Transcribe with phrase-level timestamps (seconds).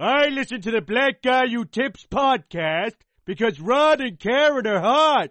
[0.00, 5.30] I listen to the Black Guy Who Tips podcast because Rod and Karen are hot.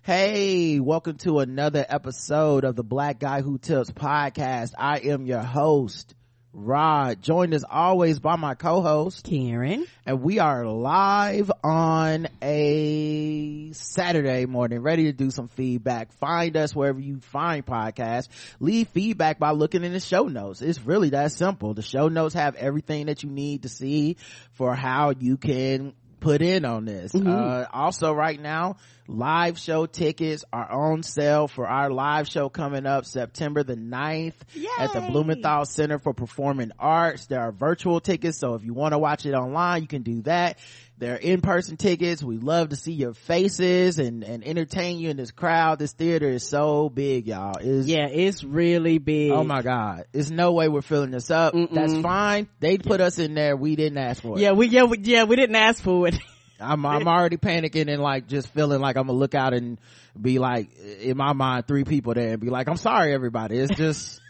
[0.00, 4.72] Hey, welcome to another episode of the Black Guy Who Tips podcast.
[4.78, 6.14] I am your host,
[6.54, 9.86] Rod, joined as always by my co-host, Karen.
[10.06, 16.10] And we are live on a Saturday morning, ready to do some feedback.
[16.14, 18.28] Find us wherever you find podcasts.
[18.60, 20.62] Leave feedback by looking in the show notes.
[20.62, 21.74] It's really that simple.
[21.74, 24.16] The show notes have everything that you need to see
[24.52, 27.12] for how you can put in on this.
[27.12, 27.28] Mm-hmm.
[27.28, 32.86] Uh, also right now, live show tickets are on sale for our live show coming
[32.86, 34.68] up September the 9th Yay!
[34.78, 37.26] at the Blumenthal Center for Performing Arts.
[37.26, 40.22] There are virtual tickets, so if you want to watch it online, you can do
[40.22, 40.58] that.
[40.98, 42.24] There are in-person tickets.
[42.24, 45.78] We love to see your faces and, and entertain you in this crowd.
[45.78, 47.56] This theater is so big, y'all.
[47.60, 49.30] It's, yeah, it's really big.
[49.30, 50.06] Oh my God.
[50.10, 51.54] There's no way we're filling this up.
[51.54, 51.72] Mm-mm.
[51.72, 52.48] That's fine.
[52.58, 53.56] They put us in there.
[53.56, 54.40] We didn't ask for it.
[54.40, 56.18] Yeah, we, yeah, we, yeah, we didn't ask for it.
[56.60, 59.80] I'm, I'm already panicking and like just feeling like I'm gonna look out and
[60.20, 63.58] be like, in my mind, three people there and be like, I'm sorry everybody.
[63.58, 64.20] It's just,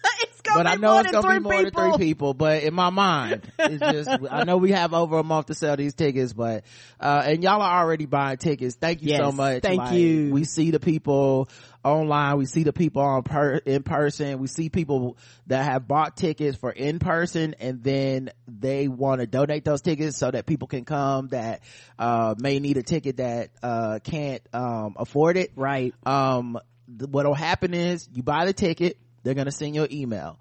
[0.54, 1.82] but I know it's gonna be more people.
[1.82, 2.34] than three people.
[2.34, 5.76] But in my mind, it's just I know we have over a month to sell
[5.76, 6.64] these tickets, but
[7.00, 8.76] uh, and y'all are already buying tickets.
[8.76, 9.62] Thank you yes, so much.
[9.62, 10.30] Thank like, you.
[10.32, 11.48] We see the people
[11.84, 12.36] online.
[12.36, 14.38] We see the people on per in person.
[14.38, 19.26] We see people that have bought tickets for in person and then they want to
[19.26, 21.62] donate those tickets so that people can come that
[21.98, 25.52] uh, may need a ticket that uh, can't um, afford it.
[25.56, 25.94] Right.
[26.04, 30.40] Um, what'll happen is you buy the ticket they're going to send you an email.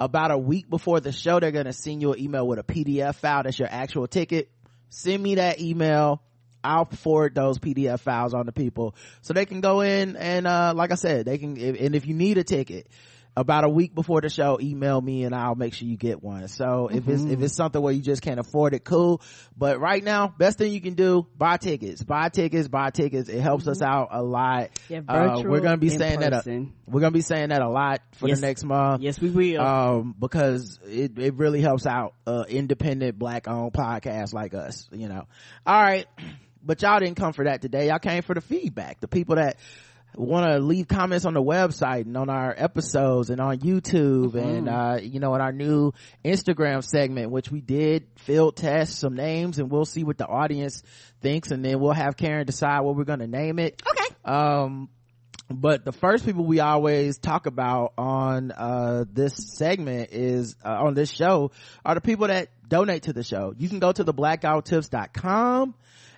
[0.00, 2.62] About a week before the show, they're going to send you an email with a
[2.62, 4.50] PDF file that's your actual ticket.
[4.88, 6.22] Send me that email.
[6.64, 10.72] I'll forward those PDF files on to people so they can go in and, uh,
[10.74, 12.88] like I said, they can, and if you need a ticket,
[13.36, 16.46] about a week before the show email me and i'll make sure you get one
[16.48, 17.10] so if mm-hmm.
[17.10, 17.44] it's if mm-hmm.
[17.44, 19.20] it's something where you just can't afford it cool
[19.56, 23.40] but right now best thing you can do buy tickets buy tickets buy tickets it
[23.40, 23.72] helps mm-hmm.
[23.72, 26.30] us out a lot yeah, uh, we're gonna be saying person.
[26.30, 28.40] that a, we're gonna be saying that a lot for yes.
[28.40, 33.18] the next month yes we will um because it, it really helps out uh independent
[33.18, 35.26] black owned podcasts like us you know
[35.66, 36.06] all right
[36.62, 39.56] but y'all didn't come for that today y'all came for the feedback the people that
[40.16, 44.38] want to leave comments on the website and on our episodes and on YouTube mm-hmm.
[44.38, 45.92] and, uh, you know, in our new
[46.24, 50.82] Instagram segment, which we did field test some names and we'll see what the audience
[51.20, 53.82] thinks and then we'll have Karen decide what we're going to name it.
[53.86, 54.14] Okay.
[54.24, 54.88] Um,
[55.50, 60.94] but the first people we always talk about on uh, this segment is uh, on
[60.94, 61.50] this show
[61.84, 65.74] are the people that donate to the show you can go to the blackguywhotips.com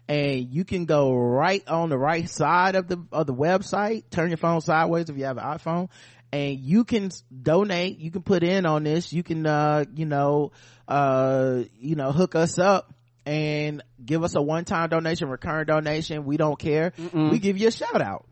[0.09, 4.05] and you can go right on the right side of the of the website.
[4.11, 5.89] Turn your phone sideways if you have an iphone.
[6.33, 7.11] And you can
[7.43, 7.99] donate.
[7.99, 9.13] You can put in on this.
[9.13, 10.53] You can uh you know
[10.87, 12.93] uh you know hook us up
[13.25, 16.25] and give us a one-time donation recurring donation.
[16.25, 16.93] We don't care.
[16.93, 17.31] Mm-mm.
[17.31, 18.27] we give you a shout out.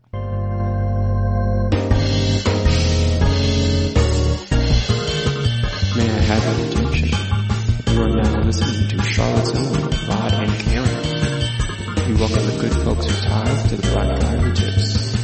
[5.97, 7.35] May i have your attention
[7.95, 10.84] you are now listening to charlotte's own rod and karen
[12.07, 15.15] we welcome the good folks who tied to the Black Guy Tips.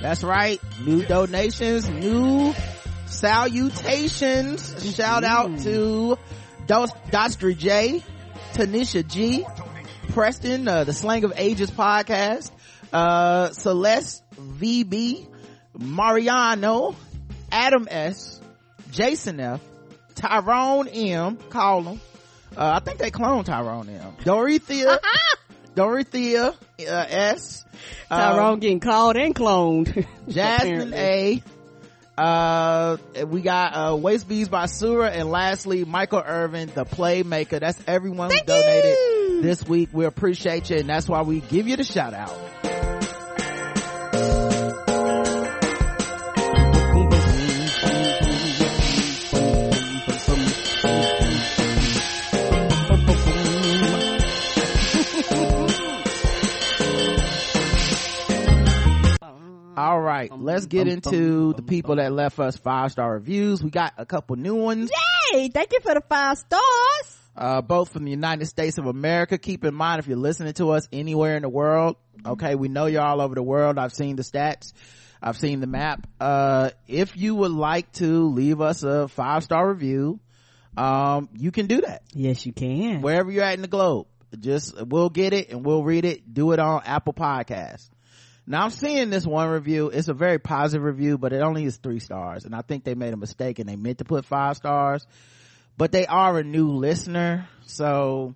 [0.00, 0.60] That's right.
[0.84, 2.54] New donations, new
[3.06, 4.94] salutations.
[4.94, 6.18] Shout out to
[6.66, 8.02] Dostra J,
[8.52, 9.44] Tanisha G,
[10.10, 12.52] Preston, uh, the Slang of Ages podcast,
[12.92, 15.26] uh, Celeste VB,
[15.78, 16.94] Mariano,
[17.50, 18.40] Adam S,
[18.92, 19.60] Jason F,
[20.14, 22.00] Tyrone M, call him,
[22.56, 24.16] uh, I think they cloned Tyrone M.
[24.24, 24.98] Dorothea,
[25.74, 26.54] Dorothea uh,
[27.08, 27.64] S.
[28.08, 30.06] Tyrone um, getting called and cloned.
[30.28, 31.42] Jasmine A.
[32.16, 37.58] Uh, we got uh, Waste Bees by Sura, and lastly, Michael Irvin, the playmaker.
[37.58, 39.42] That's everyone who donated you.
[39.42, 39.88] this week.
[39.92, 42.36] We appreciate you, and that's why we give you the shout out.
[59.92, 63.62] All right, let's get into the people that left us five star reviews.
[63.62, 64.90] We got a couple new ones.
[65.34, 65.50] Yay!
[65.50, 67.18] Thank you for the five stars.
[67.36, 69.36] Uh, both from the United States of America.
[69.36, 72.86] Keep in mind if you're listening to us anywhere in the world, okay, we know
[72.86, 73.76] you're all over the world.
[73.76, 74.72] I've seen the stats.
[75.20, 76.06] I've seen the map.
[76.18, 80.20] Uh, if you would like to leave us a five star review,
[80.74, 82.00] um, you can do that.
[82.14, 83.02] Yes, you can.
[83.02, 84.06] Wherever you're at in the globe.
[84.40, 86.32] Just, we'll get it and we'll read it.
[86.32, 87.90] Do it on Apple Podcasts.
[88.46, 89.88] Now I'm seeing this one review.
[89.88, 92.44] It's a very positive review, but it only is three stars.
[92.44, 95.06] And I think they made a mistake and they meant to put five stars.
[95.78, 97.48] but they are a new listener.
[97.66, 98.34] So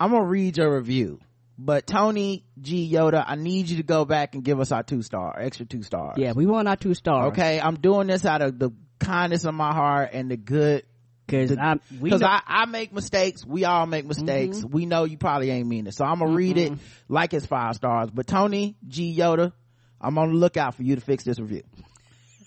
[0.00, 1.20] I'm going to read your review.
[1.60, 5.02] But Tony G Yoda, I need you to go back and give us our two
[5.02, 6.14] star, extra two stars.
[6.16, 7.32] Yeah, we want our two stars.
[7.32, 7.60] Okay.
[7.60, 8.70] I'm doing this out of the
[9.00, 10.84] kindness of my heart and the good
[11.28, 13.44] Cause The- I'm, we because know- I, I make mistakes.
[13.44, 14.08] We all make mm-hmm.
[14.08, 14.64] mistakes.
[14.64, 15.94] We know you probably ain't mean it.
[15.94, 17.12] So I'm gonna read it mm-hmm.
[17.12, 18.10] like it's five stars.
[18.10, 19.52] But Tony G Yoda,
[20.00, 21.62] I'm on the lookout for you to fix this review.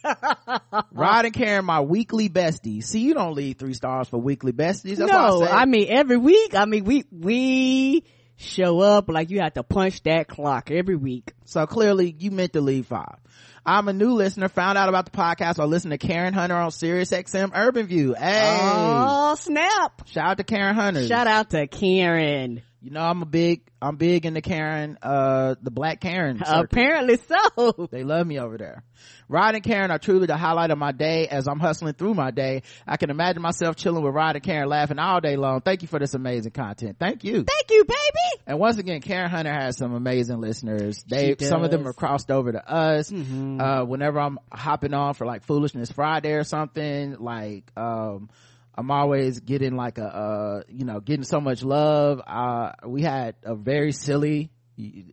[0.91, 2.85] Rod and Karen, my weekly besties.
[2.85, 4.97] See, you don't leave three stars for weekly besties.
[4.97, 6.55] That's no, I, I mean every week.
[6.55, 8.03] I mean we we
[8.37, 11.33] show up like you have to punch that clock every week.
[11.45, 13.19] So clearly you meant to leave five.
[13.65, 16.71] I'm a new listener, found out about the podcast while listening to Karen Hunter on
[16.71, 18.13] Sirius XM Urban View.
[18.15, 20.07] Hey, Oh snap!
[20.07, 21.07] shout out to Karen Hunter.
[21.07, 22.63] Shout out to Karen.
[22.83, 26.39] You know, I'm a big, I'm big into Karen, uh, the black Karen.
[26.39, 26.63] circuit.
[26.63, 27.87] Apparently so.
[27.91, 28.83] They love me over there.
[29.29, 32.31] Rod and Karen are truly the highlight of my day as I'm hustling through my
[32.31, 32.63] day.
[32.87, 35.61] I can imagine myself chilling with Rod and Karen laughing all day long.
[35.61, 36.97] Thank you for this amazing content.
[36.99, 37.43] Thank you.
[37.43, 38.43] Thank you, baby.
[38.47, 41.03] And once again, Karen Hunter has some amazing listeners.
[41.07, 43.11] They, some of them are crossed over to us.
[43.11, 43.61] Mm-hmm.
[43.61, 48.29] Uh, whenever I'm hopping on for like Foolishness Friday or something, like, um,
[48.75, 52.21] I'm always getting like a, uh, you know, getting so much love.
[52.25, 54.51] Uh, we had a very silly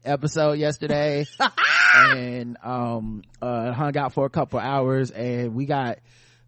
[0.05, 1.26] episode yesterday
[1.94, 5.99] and, um, uh, hung out for a couple hours and we got,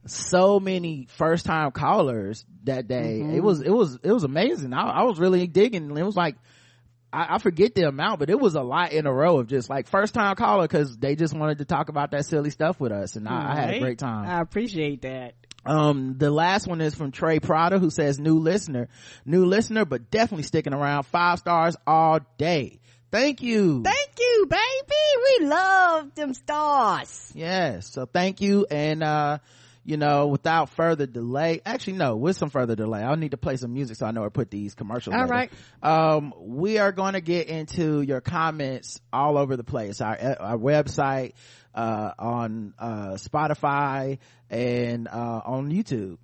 [0.07, 3.21] so many first time callers that day.
[3.21, 4.73] It was, it was, it was amazing.
[4.73, 5.95] I, I was really digging.
[5.97, 6.37] It was like,
[7.13, 9.69] I, I forget the amount, but it was a lot in a row of just
[9.69, 12.93] like first time caller because they just wanted to talk about that silly stuff with
[12.93, 14.27] us, and I, I had a great time.
[14.27, 15.35] I appreciate that.
[15.65, 18.89] Um, the last one is from Trey Prada who says new listener,
[19.25, 22.81] new listener, but definitely sticking around five stars all day.
[23.11, 23.83] Thank you.
[23.83, 25.41] Thank you, baby.
[25.41, 27.33] We love them stars.
[27.35, 27.91] Yes.
[27.91, 28.67] So thank you.
[28.71, 29.39] And, uh,
[29.85, 33.57] you know, without further delay, actually, no, with some further delay, I'll need to play
[33.57, 35.15] some music so I know where to put these commercials.
[35.15, 35.33] All later.
[35.33, 35.53] right.
[35.83, 40.01] Um, we are going to get into your comments all over the place.
[40.01, 41.33] Our, our website,
[41.75, 44.19] uh, on, uh, Spotify
[44.49, 46.19] and, uh, on YouTube.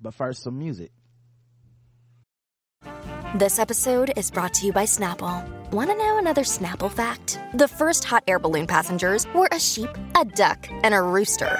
[0.00, 0.90] But first, some music.
[3.36, 5.48] This episode is brought to you by Snapple.
[5.70, 7.38] Want to know another Snapple fact?
[7.54, 9.88] The first hot air balloon passengers were a sheep,
[10.20, 11.56] a duck, and a rooster.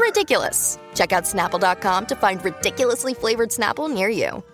[0.00, 0.78] Ridiculous.
[0.94, 4.44] Check out snapple.com to find ridiculously flavored Snapple near you.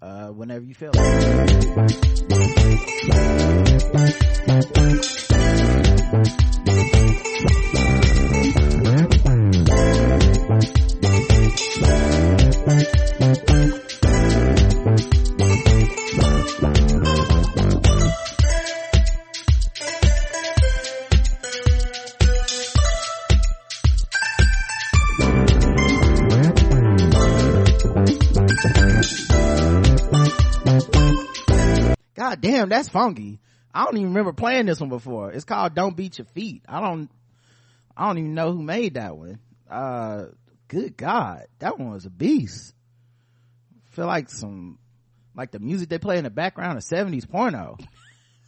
[0.00, 0.92] Uh, whenever you feel
[2.68, 2.96] it.
[32.26, 33.38] God damn, that's funky.
[33.72, 35.30] I don't even remember playing this one before.
[35.30, 36.64] It's called Don't Beat Your Feet.
[36.68, 37.08] I don't,
[37.96, 39.38] I don't even know who made that one.
[39.70, 40.24] Uh,
[40.66, 42.74] good God, that one was a beast.
[43.92, 44.80] feel like some,
[45.36, 47.76] like the music they play in the background of 70s porno.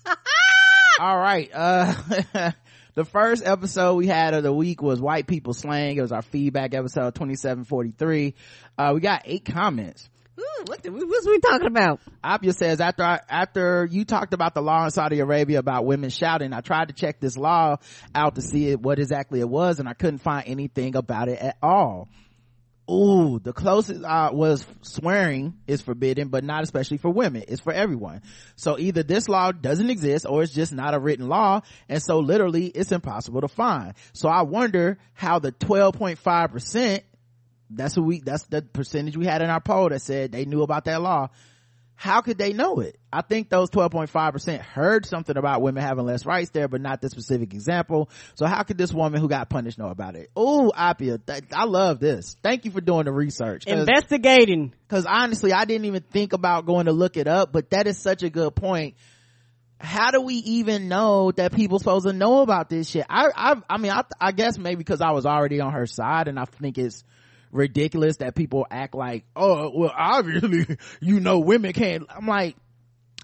[0.98, 1.94] All right, uh,
[2.94, 5.98] the first episode we had of the week was White People Slang.
[5.98, 8.34] It was our feedback episode 2743.
[8.76, 10.10] Uh, we got eight comments.
[10.38, 12.00] Ooh, what the, what's we talking about?
[12.22, 16.10] Apia says after I, after you talked about the law in Saudi Arabia about women
[16.10, 17.78] shouting, I tried to check this law
[18.14, 21.40] out to see it, what exactly it was, and I couldn't find anything about it
[21.40, 22.08] at all.
[22.90, 27.44] Ooh, the closest uh, was swearing is forbidden, but not especially for women.
[27.46, 28.22] It's for everyone.
[28.56, 32.20] So either this law doesn't exist or it's just not a written law, and so
[32.20, 33.94] literally it's impossible to find.
[34.14, 37.04] So I wonder how the 12.5 percent
[37.70, 40.62] that's what we that's the percentage we had in our poll that said they knew
[40.62, 41.28] about that law.
[41.94, 42.96] How could they know it?
[43.12, 47.10] I think those 12.5% heard something about women having less rights there but not the
[47.10, 48.08] specific example.
[48.36, 50.30] So how could this woman who got punished know about it?
[50.36, 52.36] Oh apia th- i love this.
[52.40, 54.72] Thank you for doing the research Investigating.
[54.86, 57.98] because honestly i didn't even think about going to look it up but that is
[57.98, 58.94] such a good point.
[59.80, 63.06] How do we even know that people supposed to know about this shit?
[63.10, 66.28] I i, I mean I, I guess maybe because i was already on her side
[66.28, 67.02] and i think it's
[67.50, 72.56] ridiculous that people act like oh well obviously you know women can't i'm like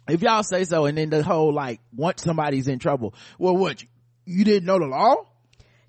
[0.09, 3.83] if y'all say so and then the whole like once somebody's in trouble well what
[3.83, 3.89] you,
[4.27, 5.17] you didn't know the law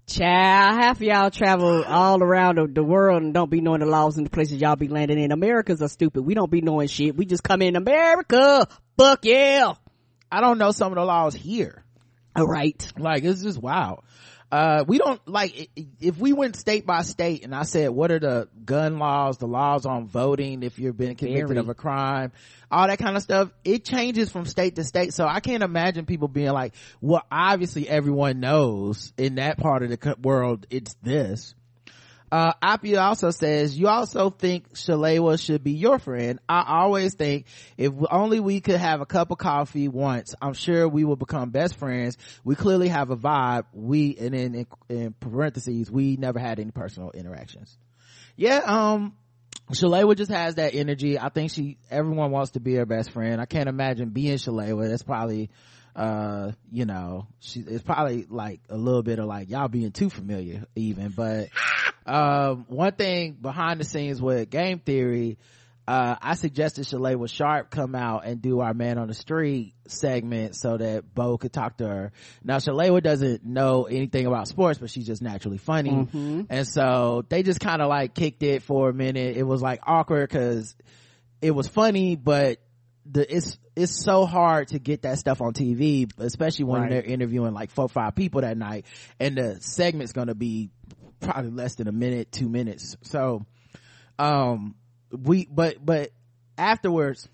[0.07, 3.87] Child, half of y'all travel all around the, the world and don't be knowing the
[3.87, 5.31] laws in the places y'all be landing in.
[5.31, 6.21] Americans are stupid.
[6.21, 7.15] We don't be knowing shit.
[7.15, 8.67] We just come in America.
[8.97, 9.73] Fuck yeah.
[10.31, 11.83] i don't know some of the laws here
[12.35, 12.91] All right.
[12.97, 14.03] like it's just wild
[14.51, 18.19] uh we don't like if we went state by state and i said what are
[18.19, 21.59] the gun laws the laws on voting if you've been convicted Very.
[21.59, 22.31] of a crime
[22.71, 26.05] all that kind of stuff it changes from state to state so i can't imagine
[26.05, 31.55] people being like well obviously everyone knows in that part of the world it's this
[32.35, 36.37] uh, Apia also says, you also think Shalewa should be your friend.
[36.49, 37.45] I always think
[37.77, 41.51] if only we could have a cup of coffee once, I'm sure we will become
[41.51, 42.17] best friends.
[42.43, 43.67] We clearly have a vibe.
[43.71, 47.77] We, and then in, in parentheses, we never had any personal interactions.
[48.35, 49.15] Yeah, um,
[49.71, 51.17] Shalewa just has that energy.
[51.17, 53.39] I think she, everyone wants to be her best friend.
[53.39, 54.89] I can't imagine being Shalewa.
[54.89, 55.51] That's probably,
[55.95, 60.09] uh, you know, she, it's probably like a little bit of like, y'all being too
[60.09, 61.49] familiar even, but,
[62.05, 65.37] um, one thing behind the scenes with game theory,
[65.87, 70.55] uh, I suggested Shalewa Sharpe come out and do our man on the street segment
[70.55, 72.11] so that Bo could talk to her.
[72.43, 75.91] Now Shalewa doesn't know anything about sports, but she's just naturally funny.
[76.49, 79.37] And so they just kind of like kicked it for a minute.
[79.37, 80.75] It was like awkward cause
[81.41, 82.57] it was funny, but
[83.05, 86.89] the, it's, it's so hard to get that stuff on TV, especially when Right.
[86.89, 88.85] they're interviewing like four, or five people that night
[89.19, 90.69] and the segment's going to be
[91.19, 92.97] probably less than a minute, two minutes.
[93.03, 93.45] So,
[94.17, 94.75] um,
[95.11, 96.11] we, but, but
[96.57, 97.27] afterwards,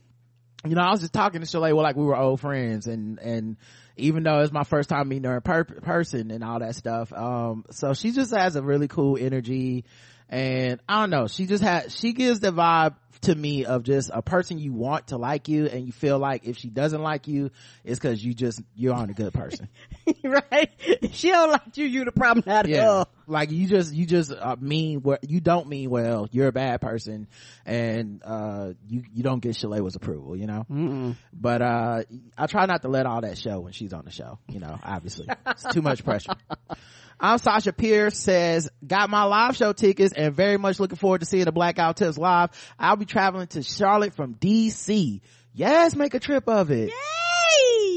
[0.66, 3.20] you know, I was just talking to Shalay, well, like we were old friends and,
[3.20, 3.58] and
[3.98, 7.12] even though it's my first time meeting her in per- person and all that stuff,
[7.14, 9.86] um, so she just has a really cool energy
[10.32, 14.10] and I don't know, she just had, she gives the vibe to me of just
[14.12, 17.28] a person you want to like you and you feel like if she doesn't like
[17.28, 17.52] you,
[17.84, 19.68] it's cause you just, you aren't a good person.
[20.24, 20.72] right?
[20.80, 23.06] If she don't like you, you the problem, not yeah her.
[23.28, 26.82] like you just you just uh, mean what you don't mean well you're a bad
[26.82, 27.28] person
[27.66, 31.16] and uh you you don't get Shalewa's approval you know Mm-mm.
[31.34, 32.04] but uh
[32.38, 34.78] i try not to let all that show when she's on the show you know
[34.84, 36.34] obviously it's too much pressure
[37.22, 41.26] i'm sasha pierce says got my live show tickets and very much looking forward to
[41.26, 45.22] seeing the blackout tips live i'll be traveling to charlotte from dc
[45.54, 47.22] yes make a trip of it Yay!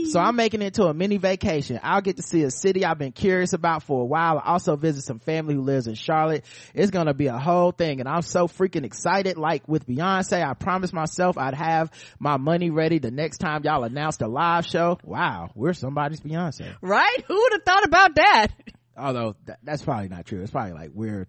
[0.06, 1.80] so I'm making it to a mini vacation.
[1.82, 4.38] I'll get to see a city I've been curious about for a while.
[4.38, 6.44] I also visit some family who lives in Charlotte.
[6.74, 9.36] It's gonna be a whole thing and I'm so freaking excited.
[9.36, 13.84] Like with Beyonce, I promised myself I'd have my money ready the next time y'all
[13.84, 14.98] announced a live show.
[15.02, 16.74] Wow, we're somebody's Beyonce.
[16.80, 17.24] Right?
[17.26, 18.48] Who would have thought about that?
[18.96, 20.42] Although th- that's probably not true.
[20.42, 21.26] It's probably like we're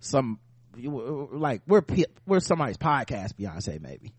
[0.00, 0.38] some,
[0.76, 1.84] like we're,
[2.26, 4.14] we're somebody's podcast Beyonce maybe.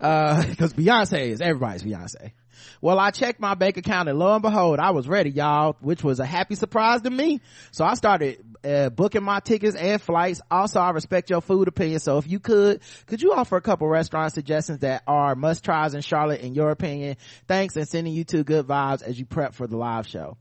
[0.00, 2.32] Uh, cause Beyonce is everybody's Beyonce.
[2.80, 6.02] Well, I checked my bank account and lo and behold, I was ready, y'all, which
[6.04, 7.40] was a happy surprise to me.
[7.70, 10.40] So I started uh, booking my tickets and flights.
[10.50, 12.00] Also, I respect your food opinion.
[12.00, 15.94] So if you could, could you offer a couple restaurant suggestions that are must tries
[15.94, 17.16] in Charlotte in your opinion?
[17.46, 20.36] Thanks and sending you two good vibes as you prep for the live show.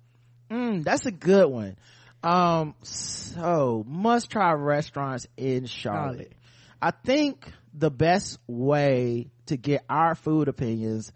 [0.49, 1.77] Mm, that's a good one.
[2.23, 6.33] Um, so must try restaurants in Charlotte.
[6.81, 11.11] I think the best way to get our food opinions,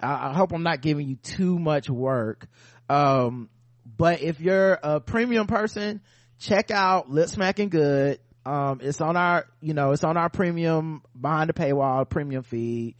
[0.00, 2.46] I, I hope I'm not giving you too much work.
[2.88, 3.50] Um,
[3.96, 6.00] but if you're a premium person,
[6.38, 8.20] check out Lip Smacking Good.
[8.44, 12.94] Um, it's on our, you know, it's on our premium behind the paywall premium feed.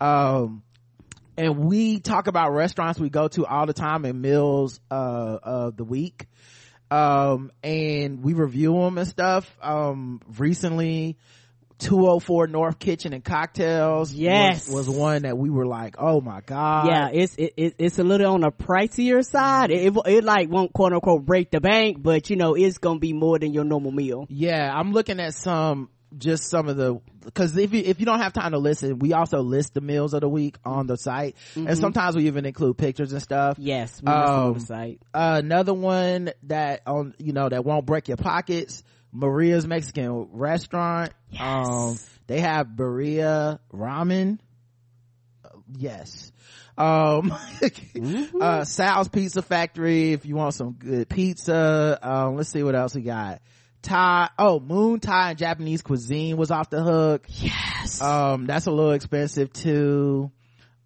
[0.00, 0.62] Um,
[1.36, 5.76] and we talk about restaurants we go to all the time and meals uh of
[5.76, 6.26] the week
[6.90, 11.16] um and we review them and stuff um recently
[11.78, 14.68] 204 north kitchen and cocktails was- Yes.
[14.70, 18.04] was, one that we were like oh my god yeah, it's it, it, it's a
[18.04, 19.70] little on the pricier side.
[19.72, 23.00] It, it it like won't quote unquote break the bank, but you know it's gonna
[23.00, 24.26] be more than your normal meal.
[24.28, 28.20] yeah i'm looking at some just some of the because if you if you don't
[28.20, 31.36] have time to listen we also list the meals of the week on the site.
[31.56, 33.58] And sometimes we even include pictures and stuff.
[33.58, 35.00] Yes, we them on Um, the site.
[35.12, 41.12] another one that on you know that won't break your pockets maria's mexican restaurant.
[41.40, 44.38] Um they have birria ramen.
[45.44, 46.32] Uh, yes.
[46.76, 47.32] Um
[48.40, 51.98] uh sal's pizza factory if you want some good pizza.
[52.02, 53.40] Um let's see what else we got
[53.84, 57.26] thai oh moon thai and japanese cuisine was off the hook.
[57.28, 58.00] Yes.
[58.00, 60.30] um that's a little expensive too.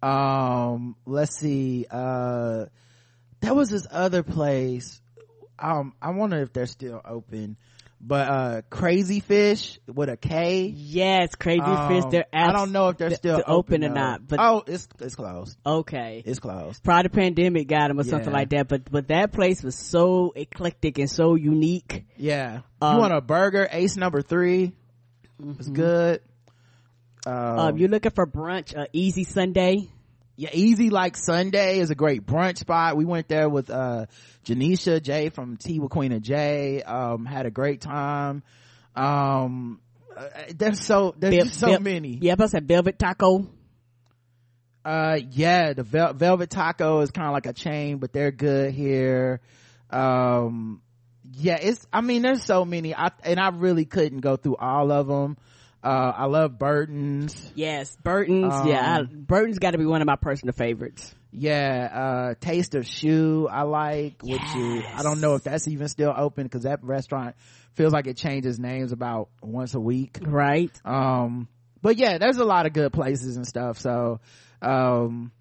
[0.03, 2.65] Um let's see uh
[3.41, 5.01] there was this other place.
[5.57, 7.57] Um i wonder if they're still open
[8.01, 12.03] but uh Krazy Fish with a k yes, Krazy Fish.
[12.05, 14.87] Um, They're i don't know if they're still they're open or not, but- oh it's
[14.99, 16.23] it's closed okay.
[16.25, 19.61] it's closed Probably the pandemic got them or something like that, but but that place
[19.63, 22.05] was so eclectic and so unique.
[22.17, 24.71] yeah Um, you want a burger ace number 3
[25.57, 26.21] it's good
[27.27, 29.89] um, Um, you're looking for brunch, uh, easy Sunday.
[30.39, 32.95] Yeah, easy like Sunday is a great brunch spot.
[32.95, 34.05] We went there with, uh,
[34.45, 36.81] Janisha Jay from Tea with Queen and Jay.
[36.81, 38.41] Um, had a great time.
[38.95, 39.81] Um,
[40.15, 42.17] uh, there's so, there's just so vel- many.
[42.21, 43.49] Yeah, I said Velvet Taco.
[44.85, 48.73] Uh, yeah, the Vel- Velvet Taco is kind of like a chain, but they're good
[48.73, 49.41] here.
[49.89, 50.81] Um,
[51.33, 54.89] yeah, it's, I mean, there's so many, I, and I really couldn't go through all
[54.89, 55.35] of them.
[55.83, 57.51] Uh, I love Burton's.
[57.55, 58.53] Yes, Burton's.
[58.65, 61.15] yeah, I, Um, Burton's got to be one of my personal favorites.
[61.31, 65.87] Yeah, uh, Taste of Shoe I like, which is, I don't know if that's even
[65.87, 67.35] still open because that restaurant
[67.75, 70.17] feels like it changes names about once a week.
[70.21, 70.71] Right.
[70.83, 71.47] Um,
[71.81, 73.79] but yeah, there's a lot of good places and stuff.
[73.79, 74.19] So,
[74.61, 75.31] um,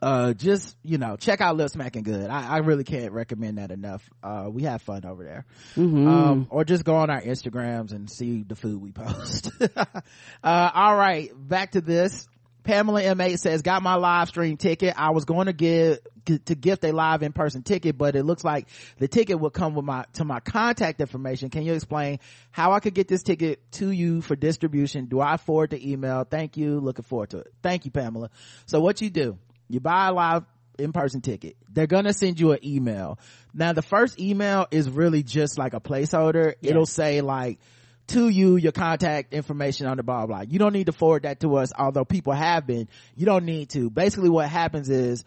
[0.00, 2.30] uh, just, you know, check out Lip Smacking Good.
[2.30, 4.08] I, I really can't recommend that enough.
[4.22, 5.44] Uh, we have fun over there.
[5.76, 6.08] Mm-hmm.
[6.08, 9.50] Um, or just go on our Instagrams and see the food we post.
[9.76, 10.00] uh,
[10.42, 12.28] all right, back to this.
[12.68, 14.94] Pamela M8 says, got my live stream ticket.
[14.98, 18.68] I was going to give, to gift a live in-person ticket, but it looks like
[18.98, 21.48] the ticket will come with my, to my contact information.
[21.48, 22.18] Can you explain
[22.50, 25.06] how I could get this ticket to you for distribution?
[25.06, 26.24] Do I forward the email?
[26.24, 26.78] Thank you.
[26.78, 27.54] Looking forward to it.
[27.62, 28.28] Thank you, Pamela.
[28.66, 30.44] So what you do, you buy a live
[30.78, 31.56] in-person ticket.
[31.70, 33.18] They're gonna send you an email.
[33.52, 36.54] Now the first email is really just like a placeholder.
[36.62, 37.58] It'll say like,
[38.08, 40.42] to you your contact information on the blah blah.
[40.48, 42.88] You don't need to forward that to us, although people have been.
[43.16, 43.90] You don't need to.
[43.90, 45.24] Basically what happens is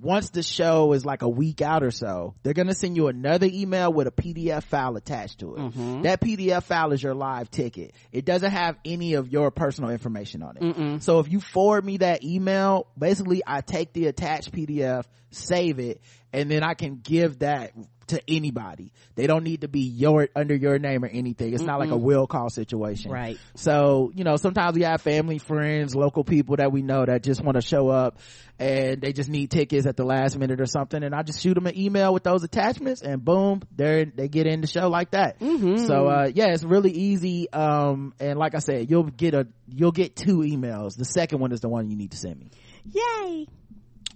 [0.00, 3.48] once the show is like a week out or so, they're gonna send you another
[3.50, 5.58] email with a PDF file attached to it.
[5.60, 6.02] Mm-hmm.
[6.02, 7.94] That PDF file is your live ticket.
[8.12, 11.02] It doesn't have any of your personal information on it.
[11.02, 16.00] So if you forward me that email, basically I take the attached PDF, save it,
[16.34, 17.72] and then I can give that
[18.08, 18.92] to anybody.
[19.14, 21.54] They don't need to be your under your name or anything.
[21.54, 23.10] It's not like a will call situation.
[23.10, 23.38] Right.
[23.54, 27.42] So, you know, sometimes we have family, friends, local people that we know that just
[27.42, 28.18] want to show up
[28.58, 31.02] and they just need tickets at the last minute or something.
[31.02, 34.46] And I just shoot them an email with those attachments and boom, they're, they get
[34.46, 35.40] in the show like that.
[35.86, 37.50] So, uh, yeah, it's really easy.
[37.52, 40.96] Um, and like I said, you'll get a, you'll get two emails.
[40.96, 42.50] The second one is the one you need to send me.
[42.92, 43.46] Yay.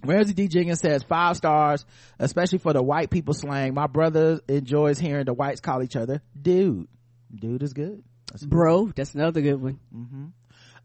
[0.05, 0.49] Ramsey D.
[0.49, 1.85] Jenkins says five stars,
[2.19, 3.75] especially for the white people slang.
[3.75, 6.89] My brother enjoys hearing the whites call each other dude.
[7.35, 8.03] Dude is good.
[8.31, 8.51] That's good.
[8.51, 10.33] Bro, that's another good one.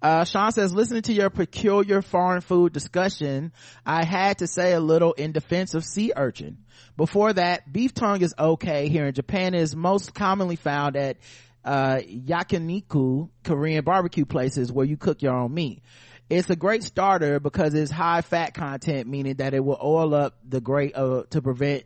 [0.02, 3.54] Uh, Sean says, listening to your peculiar foreign food discussion,
[3.86, 6.58] I had to say a little in defense of sea urchin.
[6.97, 11.17] Before that, beef tongue is okay here in Japan is most commonly found at,
[11.63, 15.82] uh, yakiniku, Korean barbecue places where you cook your own meat.
[16.34, 20.36] It's a great starter because it's high fat content, meaning that it will oil up
[20.48, 21.84] the grate, uh, to prevent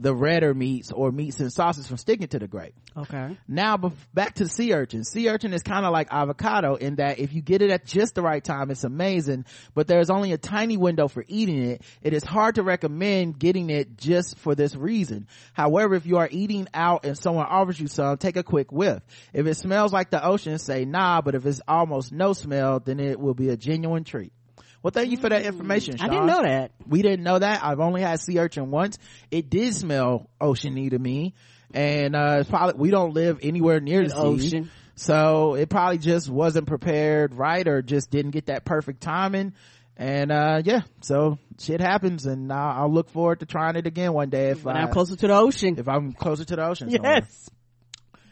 [0.00, 2.74] the redder meats or meats and sauces from sticking to the grape.
[2.96, 3.36] Okay.
[3.46, 3.76] Now,
[4.14, 5.04] back to sea urchin.
[5.04, 8.14] Sea urchin is kind of like avocado in that if you get it at just
[8.14, 11.82] the right time, it's amazing, but there's only a tiny window for eating it.
[12.02, 15.28] It is hard to recommend getting it just for this reason.
[15.52, 19.02] However, if you are eating out and someone offers you some, take a quick whiff.
[19.34, 23.00] If it smells like the ocean, say nah, but if it's almost no smell, then
[23.00, 24.32] it will be a genuine treat.
[24.82, 26.70] Well, thank you for that information, I didn't know that.
[26.88, 27.62] We didn't know that.
[27.62, 28.98] I've only had sea urchin once.
[29.30, 31.34] It did smell oceany to me.
[31.72, 34.16] And, uh, it's probably, we don't live anywhere near the sea.
[34.16, 34.70] ocean.
[34.94, 39.52] So it probably just wasn't prepared right or just didn't get that perfect timing.
[39.96, 44.14] And, uh, yeah, so shit happens and I'll, I'll look forward to trying it again
[44.14, 45.76] one day if, When I, I'm closer to the ocean.
[45.78, 46.90] if I'm closer to the ocean.
[46.90, 47.16] somewhere.
[47.20, 47.50] Yes.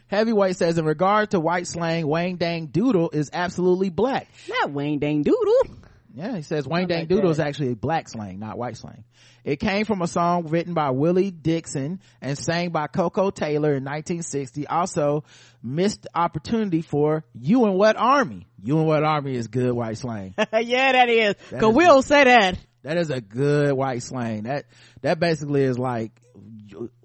[0.07, 4.27] Heavyweight says in regard to white slang, Wang Dang Doodle is absolutely black.
[4.49, 5.75] Not Wayne Dang Doodle.
[6.13, 9.03] Yeah, he says Wayne Dang like Doodle is actually a black slang, not white slang.
[9.43, 13.83] It came from a song written by Willie Dixon and sang by Koko Taylor in
[13.83, 14.67] 1960.
[14.67, 15.23] Also,
[15.61, 18.47] missed opportunity for You and What Army.
[18.61, 20.33] You and What Army is good white slang.
[20.53, 21.35] yeah, that is.
[21.51, 22.59] That Cause is we don't say that.
[22.83, 24.43] that is a good white slang.
[24.43, 24.65] That,
[25.01, 26.11] that basically is like,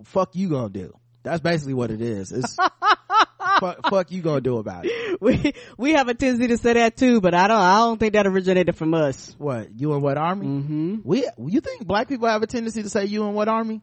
[0.04, 0.94] fuck you gonna do.
[1.22, 2.32] That's basically what it is.
[2.32, 2.56] It's,
[3.60, 4.92] fuck, fuck you gonna do about it.
[5.20, 8.14] We, we have a tendency to say that too, but I don't, I don't think
[8.14, 9.34] that originated from us.
[9.38, 9.68] What?
[9.78, 10.46] You and What Army?
[10.46, 10.96] Mm-hmm.
[11.04, 13.80] We, you think black people have a tendency to say you and what army?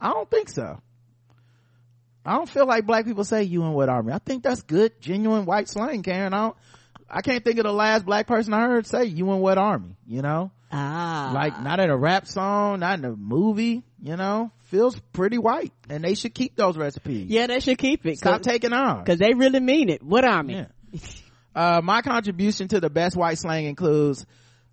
[0.00, 0.80] I don't think so.
[2.24, 4.12] I don't feel like black people say you and what army.
[4.12, 6.32] I think that's good, genuine white slang, Karen.
[6.32, 6.56] I don't,
[7.08, 9.96] I can't think of the last black person I heard say you and what army,
[10.06, 10.50] you know?
[10.72, 11.30] Ah.
[11.34, 14.50] Like not in a rap song, not in a movie, you know?
[14.74, 15.72] Feels pretty white.
[15.88, 17.26] And they should keep those recipes.
[17.28, 18.18] yeah, they should keep it.
[18.18, 19.04] Stop taking on.
[19.04, 20.02] cause they really mean it.
[20.02, 20.54] What army?
[20.54, 20.98] Yeah.
[21.54, 24.26] Uh, my contribution to the best white slang includes,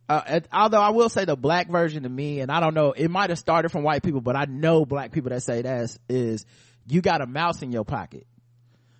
[0.09, 3.11] uh, although I will say the black version to me, and I don't know, it
[3.11, 6.45] might have started from white people, but I know black people that say that is,
[6.87, 8.25] you got a mouse in your pocket.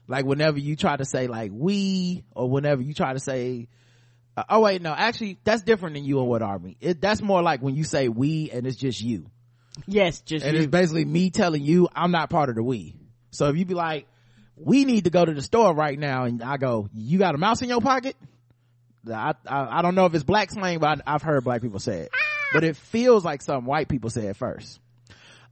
[0.08, 3.70] Like whenever you try to say like we, or whenever you try to say,
[4.38, 6.78] Uh, oh wait, no, actually, that's different than you and what army.
[6.80, 9.32] It, that's more like when you say we and it's just you.
[9.88, 10.64] Yes, just and you.
[10.64, 12.96] it's basically me telling you I'm not part of the we.
[13.32, 14.08] So if you be like,
[14.56, 17.38] we need to go to the store right now, and I go, you got a
[17.38, 18.16] mouse in your pocket?
[19.08, 21.80] I I, I don't know if it's black slang, but I, have heard black people
[21.80, 22.12] say it.
[22.54, 24.80] But it feels like something white people say it first.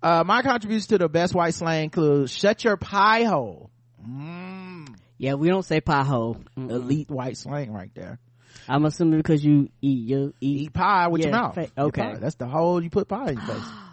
[0.04, 3.72] Uh, my contributions to the best white slang include "shut your pie hole."
[4.06, 6.38] Mm, yeah, we don't say pie hole.
[6.58, 6.70] Mm-mm.
[6.70, 8.20] Elite white slang right there.
[8.68, 11.56] I'm assuming because you eat you eat, eat pie with yeah, your mouth.
[11.56, 13.64] Fa- okay, that's the hole you put pie in your face.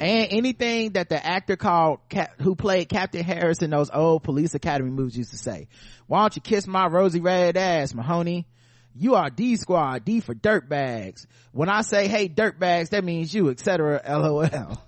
[0.00, 2.00] and anything that the actor called
[2.40, 5.68] who played Captain Harris in those old Police Academy movies used to say.
[6.06, 8.46] Why don't you kiss my rosy red ass, Mahoney?
[8.94, 11.26] You are D squad, D for dirt bags.
[11.52, 14.02] When I say hey dirt bags, that means you, etc.
[14.08, 14.48] LOL.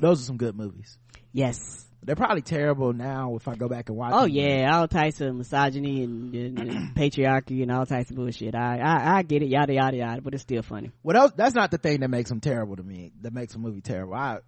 [0.00, 0.98] Those are some good movies.
[1.32, 1.84] Yes.
[2.04, 4.12] They're probably terrible now if I go back and watch.
[4.14, 4.30] Oh them.
[4.30, 8.54] yeah, all types of misogyny and, and, and patriarchy and all types of bullshit.
[8.54, 10.90] I, I I get it, yada yada yada, but it's still funny.
[11.02, 11.32] What else?
[11.34, 13.12] That's not the thing that makes them terrible to me.
[13.22, 14.14] That makes a movie terrible.
[14.14, 14.38] I,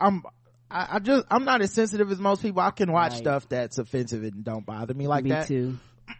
[0.00, 0.22] I'm.
[0.70, 2.62] I, I just I'm not as sensitive as most people.
[2.62, 3.18] I can watch Right.
[3.18, 5.50] stuff that's offensive and don't bother me like that.
[5.50, 5.78] Me that.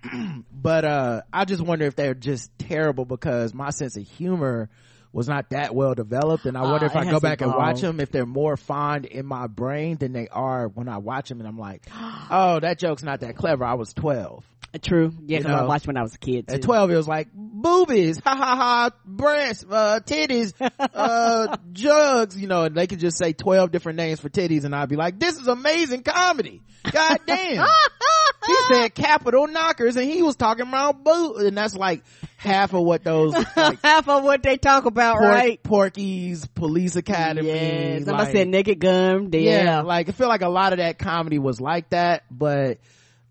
[0.09, 0.45] too.
[0.53, 4.69] But uh I just wonder if they're just terrible because my sense of humor
[5.13, 7.81] was not that well developed and I wonder Ah, if I go back and watch
[7.81, 11.41] them if they're more fond in my brain than they are when I watch them
[11.41, 11.83] and I'm like,
[12.31, 13.65] oh, that joke's not that clever.
[13.65, 14.45] I was 12.
[14.83, 15.13] True.
[15.27, 16.47] Yeah, because I watched when I was a kid.
[16.47, 16.55] Too.
[16.55, 20.53] At 12, it was like, boobies, ha ha ha, breasts, uh, titties,
[20.95, 24.75] uh, jugs, you know, and they could just say 12 different names for titties and
[24.75, 26.63] I'd be like, this is amazing comedy.
[26.91, 27.67] God damn.
[28.47, 32.03] he said capital knockers and he was talking about boo, and that's like
[32.37, 35.63] half of what those, like, Half of what they talk about, Pork- right?
[35.63, 37.49] Porky's, Police Academy.
[37.49, 37.97] Yeah.
[37.99, 39.31] Somebody like- said naked gun.
[39.33, 39.81] yeah, Yeah.
[39.83, 42.79] like I feel like a lot of that comedy was like that, but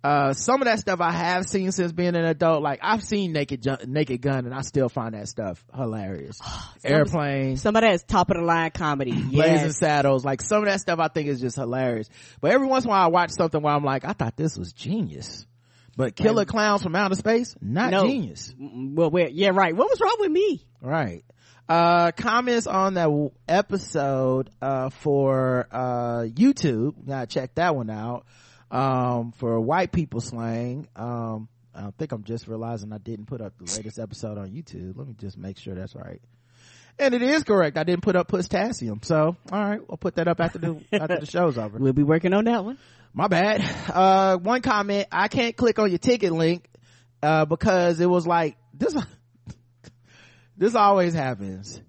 [0.03, 2.61] uh some of that stuff I have seen since being an adult.
[2.63, 6.39] Like I've seen Naked Ju- Naked Gun, and I still find that stuff hilarious.
[6.83, 9.11] Airplane, Some of that is top of the line comedy.
[9.11, 9.31] Blazing
[9.67, 9.77] Yes.
[9.77, 12.09] Saddles, like some of that stuff I think is just hilarious.
[12.39, 14.57] But every once in a while I watch something where I'm like, I thought this
[14.57, 15.45] was genius.
[15.97, 18.07] But Killer Clowns from Outer Space, not No.
[18.07, 18.53] genius.
[18.57, 19.75] Well, yeah, right.
[19.75, 20.65] What was wrong with me?
[20.81, 21.25] Right.
[21.67, 23.09] Uh, comments on that
[23.49, 27.05] episode, uh, for, uh, YouTube.
[27.05, 28.25] Gotta check that one out.
[28.71, 30.87] Um, for white people slang.
[30.95, 34.97] Um, I think I'm just realizing I didn't put up the latest episode on YouTube.
[34.97, 36.21] Let me just make sure that's right.
[36.99, 37.77] And it is correct.
[37.77, 38.99] I didn't put up potassium.
[39.03, 41.77] So, alright, I'll put that up after the, after the show's over.
[41.77, 42.77] We'll be working on that one.
[43.13, 43.63] My bad.
[43.89, 46.67] Uh, one comment, I can't click on your ticket link,
[47.23, 48.95] uh, because it was like, this,
[50.57, 51.81] this always happens.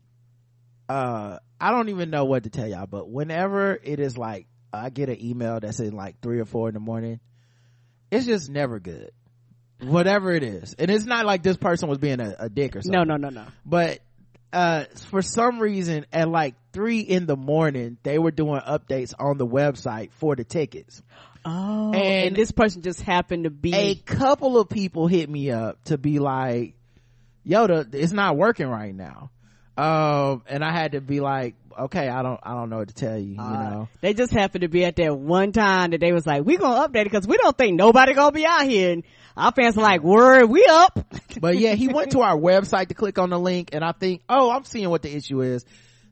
[0.89, 4.91] Uh, I don't even know what to tell y'all, but whenever it is like, I
[4.91, 7.21] get an email that's in like three or four in the morning,
[8.11, 9.11] it's just never good.
[9.83, 10.75] Whatever it is.
[10.79, 13.17] And it's not like this person was being a, a dick or something No, no,
[13.17, 13.47] no, no.
[13.65, 14.01] but
[14.53, 19.39] uh for some reason at like three in the morning they were doing updates on
[19.39, 21.03] the website for the tickets
[21.45, 23.73] Oh, And- and, this person just happened to be.
[23.73, 26.75] a couple of people hit me up to be like
[27.45, 29.31] yo the, it's not working right now
[29.79, 32.95] um and i had to be like okay i don't i don't know what to
[32.95, 33.89] tell you you Uh, know.
[34.01, 36.89] They just happened to be at that one time that they was like, we gonna
[36.89, 38.93] update it because we don't think nobody gonna be out here.
[38.93, 39.05] And
[39.37, 40.99] our fans are like, word, we up.
[41.41, 44.23] but yeah he went to our website to click on the link and i think
[44.29, 45.65] oh i'm seeing what the issue is.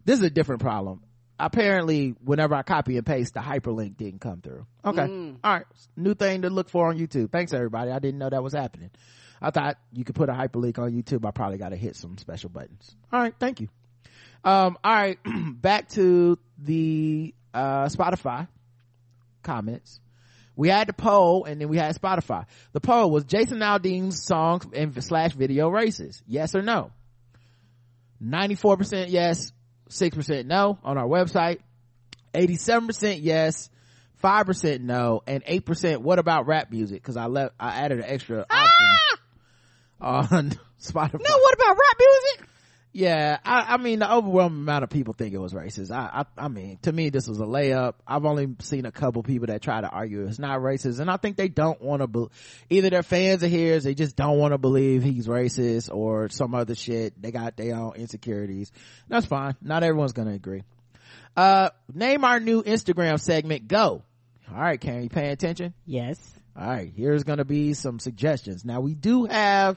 [0.04, 1.02] This is a different problem.
[1.38, 4.66] Apparently whenever i copy and paste the hyperlink didn't come through.
[4.84, 5.02] Okay.
[5.44, 5.66] All right.
[5.96, 7.30] New thing to look for on youtube.
[7.30, 7.90] Thanks everybody.
[7.90, 8.90] I didn't know that was happening.
[9.40, 11.24] I thought you could put a hyperlink on youtube.
[11.24, 12.96] I probably got to hit some special buttons.
[13.12, 13.34] All right.
[13.38, 13.68] Thank you
[14.44, 15.18] um all right
[15.60, 18.48] back to the uh spotify
[19.42, 20.00] comments
[20.58, 22.44] we had the poll and then we had Spotify.
[22.72, 26.20] The poll was Jason Aldean's songs and slash video racist.
[26.26, 26.90] Yes or no?
[28.20, 29.52] 94% yes,
[29.88, 31.60] 6% no on our website.
[32.34, 33.70] 87% yes,
[34.20, 37.04] 5% no, and 8% what about rap music?
[37.04, 38.88] Cause I left, I added an extra option
[40.00, 40.50] on
[40.82, 41.20] Spotify.
[41.20, 42.48] no, what about rap music?
[42.98, 45.92] Yeah, I, I mean, the overwhelming amount of people think it was racist.
[45.92, 47.94] I, I, I mean, to me, this was a layup.
[48.04, 51.16] I've only seen a couple people that try to argue it's not racist, and I
[51.16, 52.08] think they don't want to.
[52.08, 52.26] Be-
[52.70, 56.56] either they're fans of his, they just don't want to believe he's racist, or some
[56.56, 57.22] other shit.
[57.22, 58.72] They got their own insecurities.
[59.06, 59.54] That's fine.
[59.62, 60.64] Not everyone's gonna agree.
[61.36, 63.68] Uh, name our new Instagram segment.
[63.68, 64.02] Go.
[64.52, 65.72] All right, Karen, you paying attention?
[65.86, 66.18] Yes.
[66.58, 69.76] all right here's gonna be some suggestions now we do have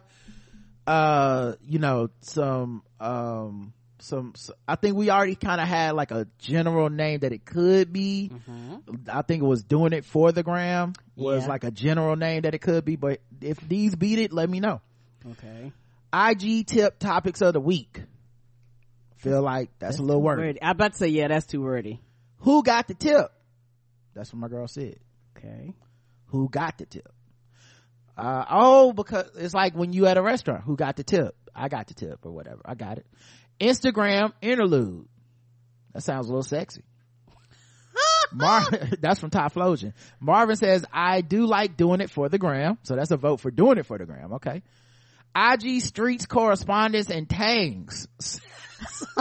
[0.88, 4.34] uh you know some um some
[4.68, 8.32] I think we already kind of had like a general name that it could be
[9.08, 11.50] i think it was doing it for the gram was Yeah.
[11.50, 14.60] like a general name that it could be but if these beat it let me
[14.60, 14.82] know
[15.30, 15.72] Okay.
[16.12, 18.02] IG tip topics of the week.
[19.18, 20.42] Feel like that's, a little wordy.
[20.42, 20.62] Wordy.
[20.64, 22.02] I about to say, yeah, that's too wordy.
[22.40, 23.32] Who got the tip?
[24.16, 24.98] That's what my girl said.
[25.38, 25.76] Okay.
[26.30, 27.14] Who got the tip?
[28.22, 31.36] Uh, oh, because it's like when you at a restaurant, who got the tip?
[31.56, 32.62] I got the tip or whatever.
[32.64, 33.08] I got it.
[33.60, 35.08] Instagram interlude.
[35.94, 36.84] That sounds a little sexy.
[38.32, 38.70] Mar-
[39.02, 39.94] that's from Top Flosion.
[40.20, 42.78] Marvin says, I do like doing it for the gram.
[42.84, 44.34] So that's a vote for doing it for the gram.
[44.34, 44.62] Okay.
[45.36, 48.08] IG streets correspondence and tangs.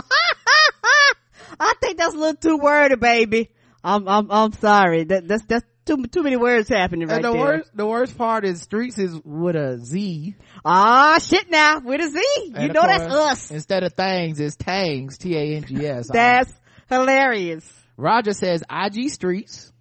[1.59, 3.51] I think that's a little too wordy, baby.
[3.83, 5.05] I'm, I'm, I'm sorry.
[5.05, 7.40] That, that's, that's too, too many words happening right and the there.
[7.40, 10.35] worst, the worst part is streets is with a Z.
[10.64, 12.19] Ah, shit now, with a Z.
[12.19, 13.51] You And of know that's us.
[13.51, 15.19] Instead of things, it's tangs.
[15.19, 16.09] T-A-N-G-S.
[16.12, 16.53] That's
[16.88, 17.71] hilarious.
[17.97, 19.73] Roger says IG streets,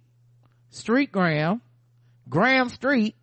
[0.70, 1.60] street gram,
[2.28, 3.14] gram street.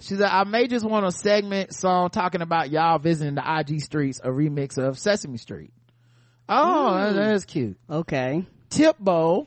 [0.00, 3.80] She said, I may just want a segment song talking about y'all visiting the IG
[3.82, 5.72] streets, a remix of Sesame Street.
[6.48, 7.78] Oh, that- that is cute.
[7.88, 8.46] Okay.
[8.70, 9.46] Tip bowl.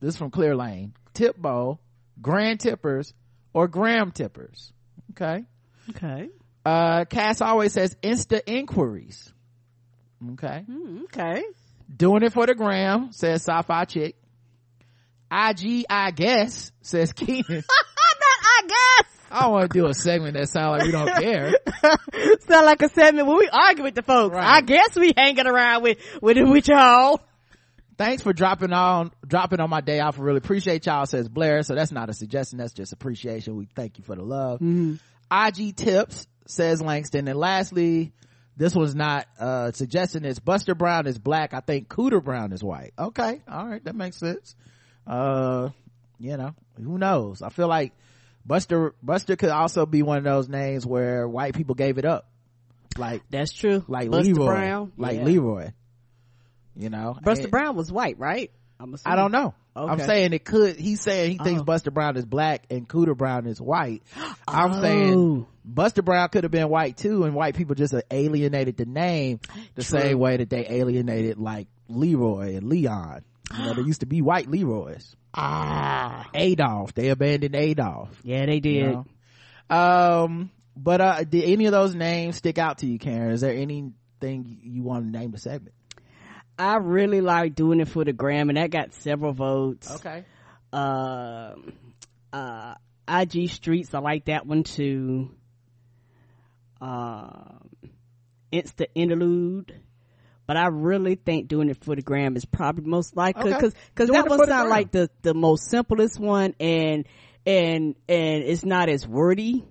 [0.00, 0.94] This is from Clear Lane.
[1.14, 1.80] Tip bowl,
[2.20, 3.14] grand tippers,
[3.52, 4.72] or gram tippers.
[5.12, 5.44] Okay.
[5.90, 6.28] Okay.
[6.64, 9.32] Uh, Cass always says Insta inquiries.
[10.32, 10.64] Okay.
[10.66, 11.44] Hmm, okay.
[11.94, 14.16] Doing it for the gram, says sci-fi chick.
[15.30, 17.64] IG, I guess, says Keenan.
[18.50, 19.06] I guess.
[19.30, 21.52] I don't want to do a segment that sounds like we don't care.
[22.48, 24.34] Sound like a segment when we argue with the folks.
[24.34, 24.56] Right.
[24.56, 27.20] I guess we hanging around with, with, with y'all.
[27.98, 30.18] Thanks for dropping on, dropping on my day off.
[30.18, 31.62] I really appreciate y'all, says Blair.
[31.64, 32.58] So that's not a suggestion.
[32.58, 33.56] That's just appreciation.
[33.56, 34.62] We thank you for the love.
[35.32, 37.26] IG tips, says Langston.
[37.26, 38.12] And lastly,
[38.56, 41.54] this was not, uh, suggesting it's Buster Brown is black.
[41.54, 42.92] I think Cooter Brown is white.
[42.96, 43.42] Okay.
[43.50, 43.84] All right.
[43.84, 44.54] That makes sense.
[45.06, 45.70] Uh,
[46.20, 47.42] you know, who knows?
[47.42, 47.92] I feel like
[48.46, 52.28] Buster, Buster could also be one of those names where white people gave it up.
[52.96, 53.84] Like, That's true.
[53.88, 54.46] like Buster Leroy.
[54.46, 54.92] Brown.
[54.96, 55.24] Like Yeah.
[55.24, 55.70] Leroy.
[56.78, 57.16] You know?
[57.22, 58.50] Buster And- Brown was white, right?
[58.80, 59.54] I'm I don't know.
[59.76, 59.90] Okay.
[59.92, 60.76] I'm saying it could.
[60.76, 61.64] He's saying he thinks Oh.
[61.64, 64.02] Buster Brown is black and Cooter Brown is white.
[64.48, 64.80] I'm Oh.
[64.80, 69.40] saying Buster Brown could have been white too, and white people just alienated the name
[69.74, 70.00] the True.
[70.00, 73.24] same way that they alienated like Leroy and Leon.
[73.58, 75.16] You know, there used to be white Leroys.
[75.34, 76.28] Ah.
[76.34, 78.20] Adolf, they abandoned Adolf.
[78.22, 78.92] Yeah, they you did.
[78.92, 79.06] know?
[79.76, 83.32] Um, but uh, did any of those names stick out to you, Karen?
[83.32, 83.92] Is there anything
[84.62, 85.74] you want to name the segment?
[86.58, 89.90] I really like doing it for the gram, and that got several votes.
[89.90, 90.24] Okay.
[90.72, 91.54] Uh,
[92.32, 92.74] uh,
[93.08, 95.30] IG Streets, I like that one too.
[96.80, 97.68] Um,
[98.52, 99.80] Insta Interlude.
[100.46, 103.54] But I really think doing it for the gram is probably most likely Okay.
[103.54, 107.04] because because that one the like the the most simplest one and
[107.44, 109.66] and and it's not as wordy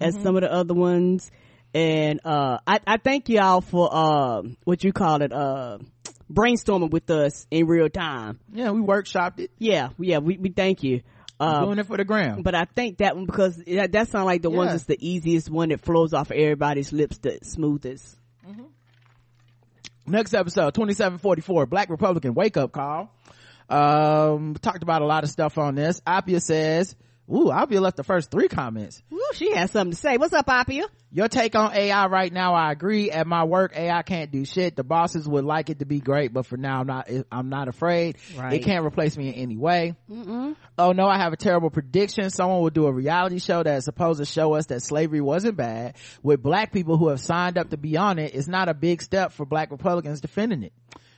[0.00, 0.22] as Mm-hmm.
[0.24, 1.30] some of the other ones.
[1.72, 5.78] And uh, I I thank y'all for uh, what you call it uh
[6.32, 8.40] brainstorming with us in real time.
[8.52, 9.50] Yeah, we workshopped it.
[9.58, 11.02] Yeah, yeah, we we thank you.
[11.38, 12.42] Uh, doing it for the gram.
[12.42, 15.50] but I think that one because that, that sounds like the one that's the easiest
[15.50, 18.16] one that flows off of everybody's lips the smoothest.
[20.06, 23.12] next episode 2744 black republican wake up call
[23.68, 26.94] um talked about a lot of stuff on this apia says
[27.32, 29.02] ooh apia left the first three comments.
[29.10, 30.16] Woo, she has something to say.
[30.16, 30.84] What's up, Apia?
[31.12, 33.10] your take on ai right now i agree.
[33.10, 34.76] At my work ai can't do shit.
[34.76, 37.68] The bosses would like it to be great but for now i'm not i'm not
[37.68, 38.16] afraid.
[38.36, 38.54] Right.
[38.54, 39.94] it can't replace me in any way.
[40.78, 42.28] Oh no i have a terrible prediction.
[42.30, 45.56] Someone will do a reality show that is supposed to show us that slavery wasn't
[45.56, 45.96] bad.
[46.22, 49.00] With black people who have signed up to be on it it's not a big
[49.00, 50.72] step for black republicans defending it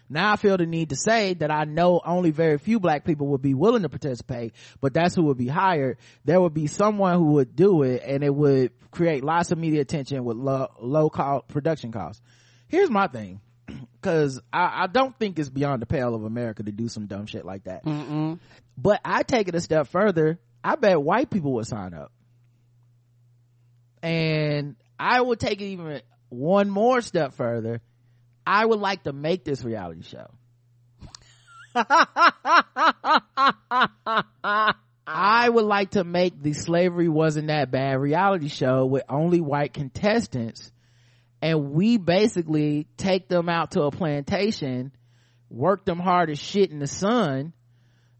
[0.08, 3.28] now I feel the need to say that I know only very few black people
[3.28, 5.98] would be willing to participate, but that's who would be hired.
[6.24, 9.80] There would be someone who would do it and it would create lots of media
[9.82, 12.22] attention with low, low cost production costs.
[12.68, 13.40] Here's my thing.
[14.02, 17.26] Cause I, I don't think it's beyond the pale of America to do some dumb
[17.26, 17.84] shit like that.
[18.76, 20.38] But I take it a step further.
[20.64, 22.12] I bet white people would sign up.
[24.02, 27.80] And I would take it even one more step further.
[28.48, 30.26] I would like to make this reality show.
[35.06, 39.74] I would like to make the slavery wasn't that bad reality show with only white
[39.74, 40.72] contestants
[41.42, 44.92] and we basically take them out to a plantation,
[45.50, 47.52] work them hard as shit in the sun.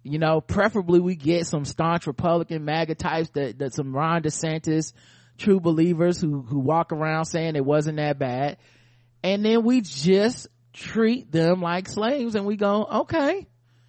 [0.02, 4.92] You know, preferably we get some staunch Republican MAGA types that, that some Ron DeSantis
[5.38, 8.58] true believers who, who walk around saying it wasn't that bad.
[9.22, 13.46] And then we just treat them like slaves and we go, okay,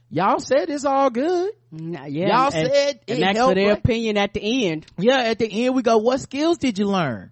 [0.10, 1.52] y'all said it's all good.
[1.72, 4.88] Yeah, Y'all and, said and that's for their opinion at the end.
[4.98, 7.32] Yeah, at the end we go, what skills did you learn?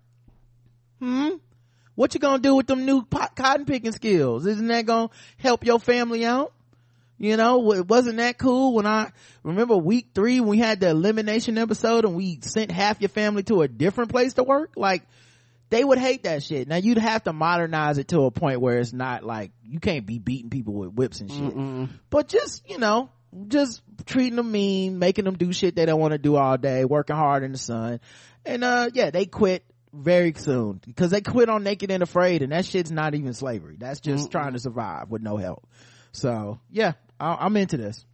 [0.99, 1.29] Hmm?
[1.95, 4.45] What you gonna do with them new pot, cotton picking skills?
[4.45, 6.53] Isn't that gonna help your family out?
[7.19, 11.57] You know, wasn't that cool when I remember week three when we had the elimination
[11.57, 14.73] episode and we sent half your family to a different place to work?
[14.75, 15.01] Like,
[15.69, 16.67] they would hate that shit.
[16.67, 20.06] Now you'd have to modernize it to a point where it's not like you can't
[20.06, 21.56] be beating people with whips and shit.
[21.56, 21.89] Mm-mm.
[22.10, 23.10] But just, you know,
[23.47, 26.86] just treating them mean, making them do shit they don't want to do all day,
[26.86, 27.99] working hard in the sun.
[28.45, 32.51] And uh yeah, they quit very soon because they quit on naked and afraid and
[32.51, 33.75] that shit's not even slavery.
[33.80, 34.32] That's just Mm-mm.
[34.32, 35.67] trying to survive with no help.
[36.13, 38.06] So yeah, I, I'm into this.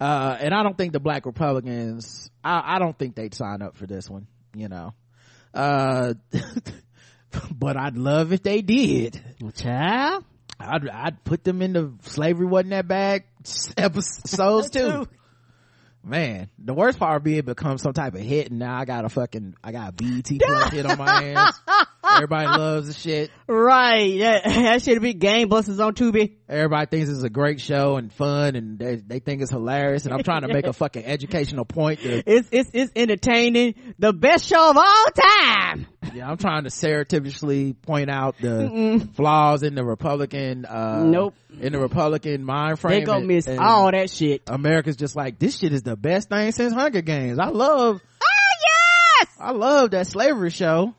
[0.00, 3.76] Uh, and I don't think the black Republicans, I, I don't think they'd sign up
[3.76, 4.92] for this one, you know.
[5.54, 6.14] Uh,
[7.54, 9.20] but I'd love if they did.
[9.54, 10.24] Child.
[10.58, 13.24] I'd, I'd put them into slavery wasn't that bad
[13.76, 15.06] episodes too.
[16.02, 18.84] Man, the worst part would be it becomes some type of hit and now I
[18.84, 21.60] got a fucking, I got a BET plus hit on my hands.
[22.14, 23.30] Everybody loves the shit.
[23.46, 24.18] Right.
[24.20, 26.36] That, that should be Game Busters on Tubi.
[26.48, 30.14] Everybody thinks it's a great show and fun and they, they think it's hilarious and
[30.14, 33.74] I'm trying to make a fucking educational point It's, it's, it's entertaining.
[33.98, 35.86] The best show of all time.
[36.14, 41.34] yeah, I'm trying to surreptitiously point out the flaws in the Republican, uh, Nope.
[41.60, 43.00] in the Republican mind frame.
[43.00, 44.42] They gonna and- miss and all that shit.
[44.46, 47.38] America's just like, this shit is the best thing since Hunger Games.
[47.38, 49.28] I love, Oh, yes!
[49.38, 50.94] I love that slavery show.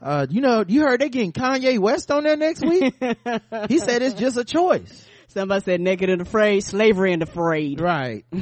[0.00, 2.94] Uh, you know, you heard they getting Kanye West on there next week?
[3.68, 5.06] he said it's just a choice.
[5.28, 7.80] Somebody said naked and afraid, slavery and afraid.
[7.80, 8.24] Right.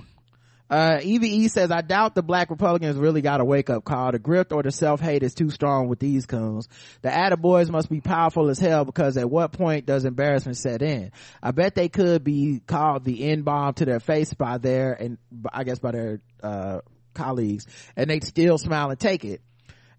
[0.73, 4.11] Uh, EVE says, I doubt the black Republicans really got a wake up call.
[4.11, 6.67] The grift or the self hate is too strong with these coons.
[7.03, 11.13] The attaboys must be powerful as hell because at what point does embarrassment set in?
[11.43, 15.19] I bet they could be called the N bomb to their face by their, and
[15.53, 16.81] I guess by their, uh,
[17.13, 19.43] colleagues and they'd still smile and take it.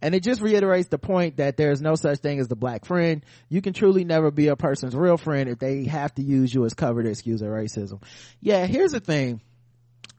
[0.03, 3.23] And it just reiterates the point that there's no such thing as the black friend.
[3.47, 6.65] You can truly never be a person's real friend if they have to use you
[6.65, 8.03] as cover to excuse their racism.
[8.41, 9.39] Yeah, here's the thing.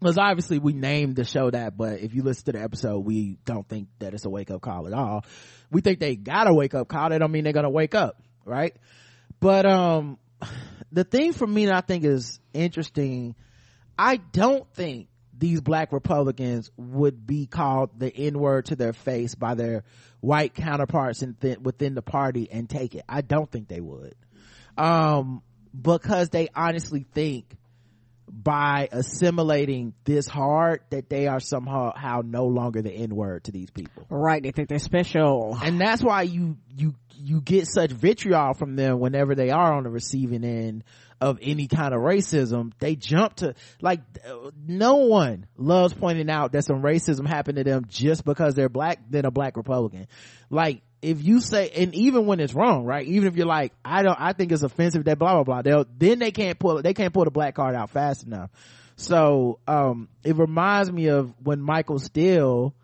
[0.01, 3.37] Because obviously we named the show that, but if you listen to the episode, we
[3.45, 5.27] don't think that it's a wake up call at all.
[5.71, 7.11] We think they got a wake up call.
[7.11, 8.75] That don't mean they're gonna wake up, right?
[9.39, 10.19] But, um,
[10.93, 13.35] the thing for me that I think is interesting,
[13.99, 19.35] I don't think these black Republicans would be called the N word to their face
[19.35, 19.85] by their
[20.21, 23.05] white counterparts in th- within the party and take it.
[23.09, 24.15] I don't think they would.
[24.77, 25.43] Um,
[25.81, 27.57] because they honestly think
[28.27, 33.53] by assimilating this hard that they are somehow how no longer the N word to
[33.53, 34.07] these people.
[34.09, 34.43] Right.
[34.43, 35.57] They think they're special.
[35.63, 39.85] And that's why you, you, you get such vitriol from them whenever they are on
[39.85, 40.85] the receiving end
[41.25, 42.73] of any kind of racism.
[42.81, 44.03] They jump to, like,
[44.67, 48.99] no one loves pointing out that some racism happened to them just because they're black
[49.09, 50.07] than a black Republican.
[50.51, 53.07] Like, if you say, and even when it's wrong, right?
[53.07, 55.63] Even if you're like, I don't, I think it's offensive that blah, blah, blah.
[55.63, 58.51] They'll, then they can't pull, they can't pull the black card out fast enough.
[58.97, 62.75] So, um, it reminds me of when Michael Steele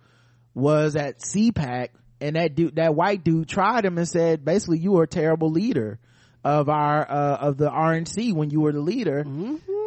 [0.55, 1.91] was at CPAC
[2.23, 5.51] and that dude, that white dude tried him and said, basically, you are a terrible
[5.51, 5.99] leader
[6.45, 9.25] of our, uh, of the RNC when you were the leader.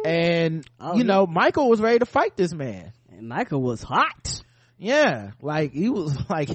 [0.04, 2.92] And, Oh, you know, Michael was ready to fight this man.
[3.10, 4.42] And Michael was hot.
[4.78, 6.50] Yeah, like he was like,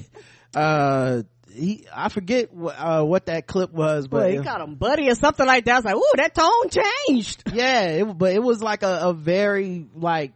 [0.54, 4.76] uh, he, I forget what, uh, what that clip was, but But he got him
[4.76, 5.72] buddy or something like that.
[5.72, 7.42] I was like, ooh, that tone changed.
[7.52, 10.32] yeah, it, but it was like a, a very like,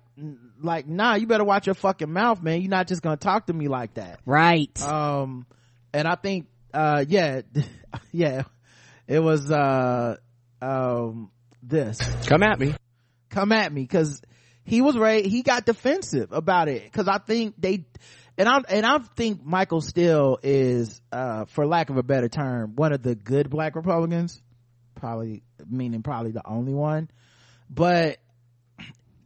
[0.60, 2.62] like, nah, you better watch your fucking mouth, man.
[2.62, 4.18] You're not just gonna talk to me like that.
[4.26, 4.80] Right.
[4.82, 5.46] um
[5.92, 7.42] and i think uh yeah
[8.12, 8.42] yeah
[9.06, 10.16] it was uh
[10.60, 11.30] um
[11.62, 11.98] this.
[12.26, 12.74] Come at me.
[13.30, 14.22] come at me because
[14.64, 15.24] he was right.
[15.24, 17.84] He got defensive about it because i think they
[18.36, 22.74] and i and i think michael steele is uh for lack of a better term
[22.76, 24.40] one of the good black republicans.
[24.94, 27.10] Probably meaning probably the only one.
[27.68, 28.18] But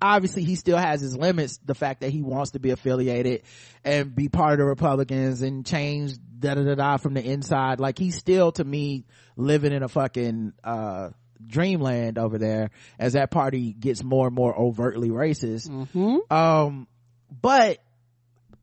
[0.01, 3.43] obviously he still has his limits the fact that he wants to be affiliated
[3.85, 7.81] and be part of the republicans and change da da da da from the inside.
[7.81, 9.05] Like he's still to me
[9.37, 11.11] living in a fucking uh
[11.47, 15.69] dreamland over there as that party gets more and more overtly racist.
[15.69, 16.35] Mm-hmm.
[16.35, 16.89] um
[17.31, 17.79] but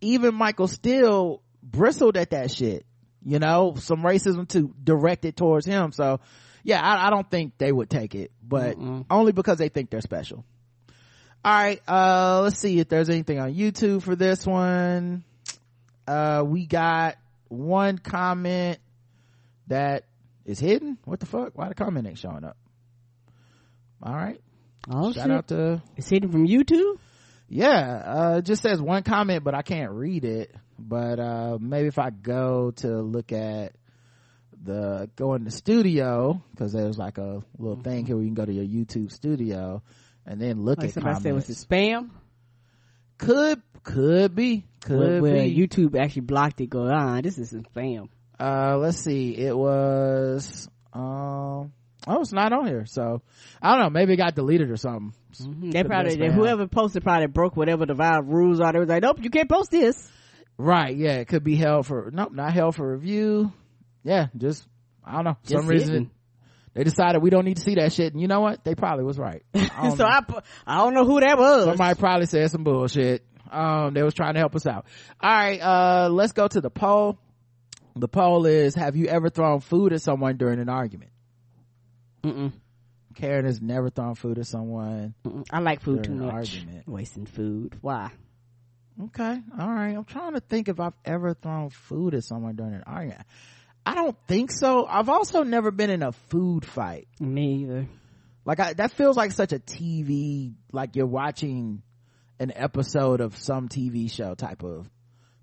[0.01, 2.86] even michael steele bristled at that shit
[3.28, 3.73] you know?
[3.80, 5.93] Some racism to direct it towards him.
[5.93, 6.19] So
[6.63, 9.05] yeah i, I don't think they would take it but Mm-mm.
[9.09, 10.43] only because they think they're special.
[11.45, 15.23] All right uh let's see if there's anything on youtube for this one.
[16.05, 17.15] Uh we got
[17.50, 18.80] one comment
[19.68, 20.04] that
[20.46, 22.58] is hidden what the fuck why the comment ain't showing up
[24.02, 24.39] all right
[24.88, 25.32] Oh, shout shit.
[25.32, 27.00] out to It's hidden from YouTube?
[27.50, 31.88] yeah uh it just says one comment but i can't read it but uh maybe
[31.88, 33.74] if i go to look at
[34.64, 38.36] the go in the studio because there's like a little thing here where you can
[38.36, 39.82] go to your youtube studio
[40.26, 41.64] and then look Like at somebody said, was comments.
[41.64, 42.10] it spam?
[43.20, 46.69] could could be could Where, where be YouTube actually blocked it.
[46.69, 48.07] Go, ah, this is some spam.
[48.39, 51.71] uh let's see it was um
[52.07, 53.21] oh it's not on here so
[53.61, 56.33] i don't know maybe it got deleted or something They Could've been probably spam.
[56.33, 58.71] whoever posted probably broke whatever the Vibe rules are.
[58.71, 60.09] They was like, nope, you can't post this.
[60.57, 63.51] right yeah it could be held for nope not held for review
[64.03, 64.65] yeah just
[65.03, 66.11] i don't know some Just reason
[66.73, 69.03] they decided we don't need to see that shit and you know what they probably
[69.05, 70.05] was right I so know.
[70.05, 70.19] I,
[70.67, 71.65] I don't know who that was.
[71.65, 74.86] somebody probably said some bullshit um they was trying to help us out
[75.22, 77.18] all right uh let's go to the poll
[77.96, 81.12] the poll is have you ever thrown food at someone during an argument
[82.24, 82.52] Mm-mm.
[83.14, 85.46] karen has never thrown food at someone Mm-mm.
[85.52, 86.58] I like food too much.
[86.58, 86.88] argument.
[86.88, 87.78] Wasting food.
[87.82, 88.12] Why?
[89.08, 92.74] okay all right i'm trying to think if i've ever thrown food at someone during
[92.76, 93.26] an argument
[93.86, 97.88] i don't think so i've also never been in a food fight Me either.
[98.46, 101.82] like I, that feels like such a tv like you're watching
[102.39, 104.89] an episode of some tv show type of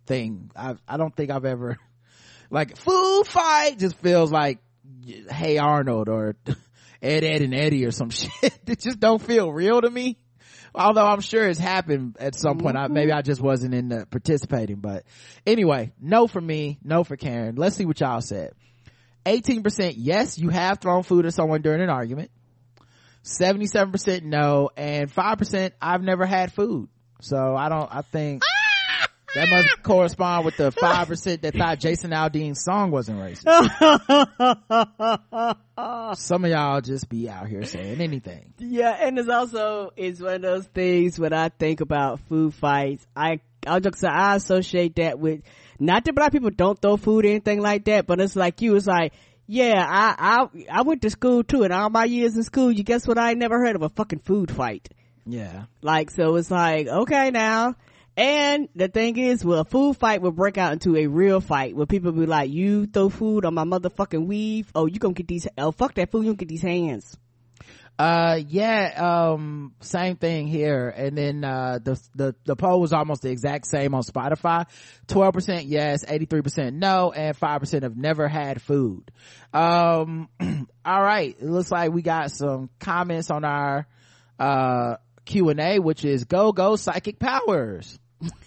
[0.06, 0.50] thing.
[0.54, 1.78] I i don't think i've ever
[2.50, 4.58] like food fight just feels like
[5.30, 6.36] hey arnold or
[7.02, 8.58] ed ed and eddie or some shit.
[8.66, 10.18] It just don't feel real to me.
[10.74, 12.76] Although i'm sure it's happened at some point.
[12.76, 13.18] I, maybe mm-hmm.
[13.18, 15.04] i just wasn't in the participating but
[15.46, 17.56] anyway no for me no for karen.
[17.56, 18.52] Let's see what y'all said.
[19.24, 22.32] 18% yes you have thrown food at someone during an argument
[23.24, 26.88] 77% no and 5% i've never had food
[27.20, 28.42] so i don't i think
[29.34, 33.46] that must correspond with the 5% that thought jason aldean's song wasn't racist
[36.16, 40.34] some of y'all just be out here saying anything Yeah, and it's also it's one
[40.34, 43.06] of those things when I think about food fights.
[43.16, 45.42] I I'll just I associate that with
[45.78, 48.76] not that black people don't throw food or anything like that, but it's like you.
[48.76, 49.12] It's like
[49.52, 52.82] yeah, I I I went to school too, and all my years in school, you
[52.82, 53.18] guess what?
[53.18, 54.88] I ain't never heard of a fucking food fight.
[55.26, 57.76] yeah Like so, it's like okay now.
[58.16, 61.76] And the thing is, well, a food fight will break out into a real fight
[61.76, 64.70] where people be like, "You throw food on my motherfucking weave?
[64.74, 65.46] Oh, you gonna get these?
[65.58, 66.24] Oh, fuck that food!
[66.24, 67.18] You gonna get these hands?"
[67.98, 70.88] Uh yeah um same thing here.
[70.88, 74.66] And then uh the the the poll was almost the exact same on spotify.
[75.08, 79.10] 12% yes 83% no and 5% have never had food.
[79.52, 80.28] Um
[80.84, 81.36] all right.
[81.38, 83.86] It looks like we got some comments on our
[84.38, 87.98] uh q&a which is go go psychic powers.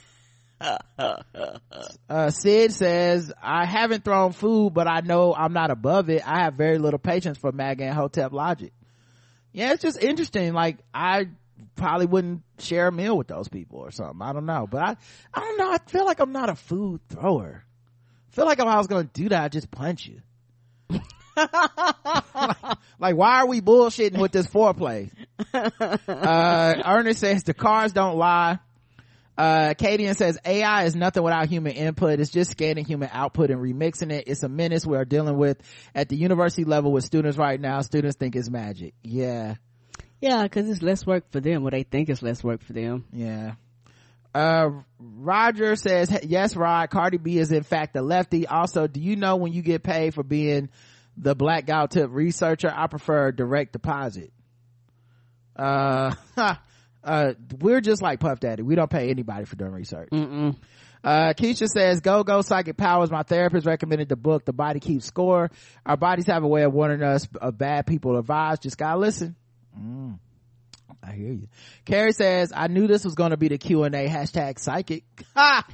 [2.09, 6.25] Uh sid says i haven't thrown food but i know i'm not above it.
[6.25, 8.71] I have very little patience for maga and hotep logic
[9.55, 10.53] yeah it's just interesting.
[10.53, 11.27] Like i
[11.75, 14.21] probably wouldn't share a meal with those people or something.
[14.21, 14.67] I don't know.
[14.69, 14.97] But i
[15.33, 15.71] i don't know.
[15.71, 17.63] I feel like i'm not a food thrower.
[18.31, 20.21] I feel like if i was gonna do that i'd just punch you.
[20.89, 21.01] Like,
[22.99, 25.09] like, why are we bullshitting with this foreplay?
[25.53, 28.59] Uh ernest says the cars don't lie
[29.37, 32.19] uh Cadian says AI is nothing without human input.
[32.19, 34.25] It's just scanning human output and remixing it.
[34.27, 35.57] It's a menace we are dealing with
[35.93, 37.81] at the university level with students right now.
[37.81, 38.93] Students think it's magic.
[39.03, 39.55] Yeah.
[40.21, 43.05] Yeah, because it's less work for them, What they think is less work for them.
[43.11, 43.55] Yeah.
[44.33, 44.69] Uh,
[44.99, 48.47] Roger says, yes, Rod, Cardi B is in fact a lefty.
[48.47, 50.69] Also, do you know when you get paid for being
[51.15, 52.71] the black gal tip researcher?
[52.73, 54.33] I prefer direct deposit.
[55.55, 56.15] Uh,
[57.05, 58.63] uh, we're just like Puff Daddy.
[58.63, 60.09] We don't pay anybody for doing research.
[60.11, 60.55] Mm-mm.
[61.03, 63.11] Uh, Keisha says, go, go, psychic powers.
[63.11, 65.51] My therapist recommended the book, The Body Keeps Score.
[65.85, 68.61] Our bodies have a way of warning us of bad people or vibes.
[68.61, 69.35] Just gotta listen.
[69.79, 70.17] Mm,
[71.03, 71.47] I hear you.
[71.85, 75.03] Carrie says, I knew this was gonna be the Q&A hashtag psychic.
[75.35, 75.67] Ha!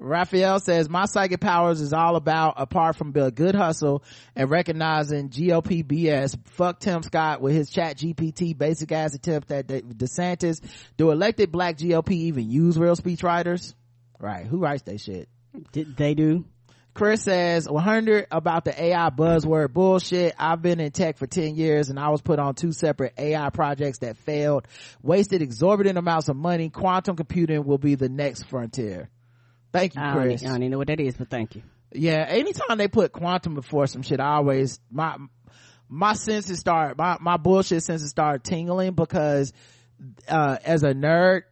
[0.00, 4.02] Raphael says, my psychic powers is all about, apart from the good hustle
[4.34, 9.66] and recognizing GOP BS, fuck Tim Scott with his chat GPT basic ass attempt at
[9.66, 10.60] De- DeSantis.
[10.96, 13.74] Do elected black GOP even use real speech writers?
[14.18, 14.46] Right.
[14.46, 15.28] Who writes that shit?
[15.72, 16.44] Did they do?
[16.94, 20.34] Chris says 100 about the AI buzzword bullshit.
[20.38, 23.50] I've been in tech for 10 years and I was put on two separate AI
[23.50, 24.66] projects that failed,
[25.02, 26.68] wasted exorbitant amounts of money.
[26.68, 29.08] Quantum computing will be the next frontier.
[29.72, 30.44] Thank you, I don't, Chris.
[30.44, 31.62] I don't even know what that is, but thank you.
[31.92, 35.16] Yeah, anytime they put quantum before some shit, I always my
[35.88, 39.52] my senses start my my bullshit senses start tingling because
[40.28, 41.42] uh as a nerd,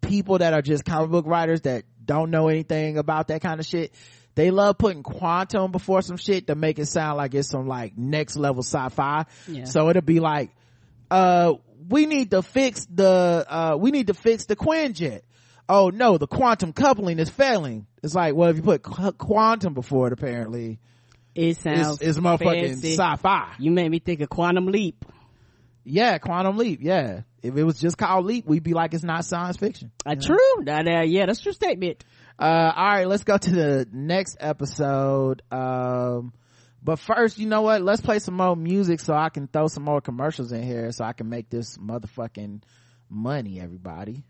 [0.00, 3.66] people that are just comic book writers that don't know anything about that kind of
[3.66, 3.92] shit,
[4.34, 7.96] they love putting quantum before some shit to make it sound like it's some like
[7.96, 9.26] next level sci-fi.
[9.48, 9.64] Yeah.
[9.64, 10.50] So it'll be like,
[11.10, 11.54] uh,
[11.88, 15.22] we need to fix the, uh, we need to fix the Quinjet.
[15.70, 17.86] Oh no, the quantum coupling is failing.
[18.02, 20.80] It's like, well, if you put qu- quantum before it, apparently,
[21.34, 23.54] It sounds it's, it's motherfucking sci-fi.
[23.58, 25.04] You made me think of Quantum Leap.
[25.82, 26.80] Yeah, quantum leap.
[26.82, 27.22] Yeah.
[27.42, 29.90] If it was just called leap, we'd be like, it's not science fiction.
[30.04, 30.64] Uh, True.
[30.64, 32.04] That, uh, yeah, that's a true statement.
[32.38, 35.42] Uh, all right, let's go to the next episode.
[35.50, 36.34] Um,
[36.82, 37.82] but first, you know what?
[37.82, 41.04] Let's play some more music so I can throw some more commercials in here so
[41.04, 42.62] I can make this motherfucking
[43.08, 44.24] money, everybody.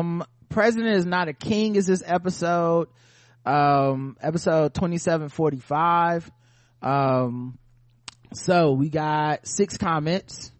[0.00, 2.88] Um, President is not a king is this episode.
[3.46, 6.30] Um, episode 2745.
[6.82, 7.58] Um,
[8.32, 10.52] so we got six comments.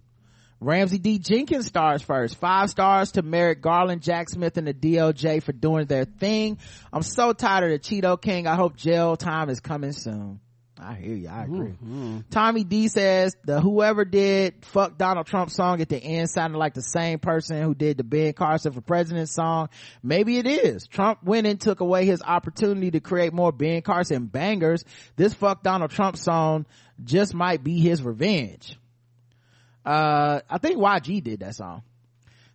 [0.60, 1.18] Ramsey D.
[1.18, 2.36] Jenkins stars first.
[2.36, 6.58] Five stars to Merrick Garland, Jack Smith, and the DOJ for doing their thing.
[6.92, 8.46] I'm so tired of the Cheeto King.
[8.46, 10.40] I hope jail time is coming soon.
[10.82, 11.28] I hear you.
[11.28, 11.74] I agree.
[12.30, 16.74] Tommy D says the whoever did fuck Donald Trump song at the end sounded like
[16.74, 19.68] the same person who did the Ben Carson for President song.
[20.02, 20.86] Maybe it is.
[20.86, 24.84] Trump went and took away his opportunity to create more Ben Carson bangers.
[25.16, 26.66] This fuck Donald Trump song
[27.04, 28.78] just might be his revenge.
[29.84, 31.82] Uh, I think YG did that song.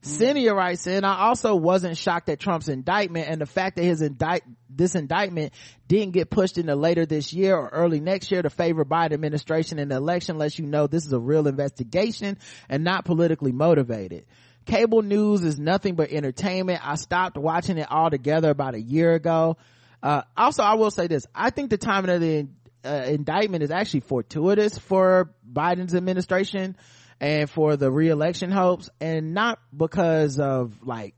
[0.05, 4.03] Cynthia writes in, I also wasn't shocked at Trump's indictment and the fact that his
[4.03, 5.51] indict, this indictment
[5.87, 9.79] didn't get pushed into later this year or early next year to favor Biden administration
[9.79, 12.37] in the election lets you know this is a real investigation
[12.69, 14.25] and not politically motivated.
[14.65, 16.87] Cable news is nothing but entertainment.
[16.87, 19.57] I stopped watching it altogether about a year ago.
[20.03, 21.25] Uh, also, I will say this.
[21.33, 22.47] I think the timing of the
[22.83, 26.75] uh, indictment is actually fortuitous for Biden's administration
[27.19, 31.15] and for the reelection hopes and not because of like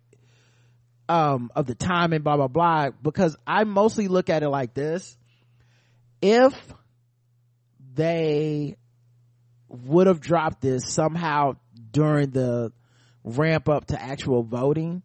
[1.09, 4.73] um of the time and blah blah blah because i mostly look at it like
[4.73, 5.17] this.
[6.21, 6.53] If
[7.93, 8.75] they
[9.69, 11.57] would have dropped this somehow
[11.91, 12.71] during the
[13.23, 15.03] ramp up to actual voting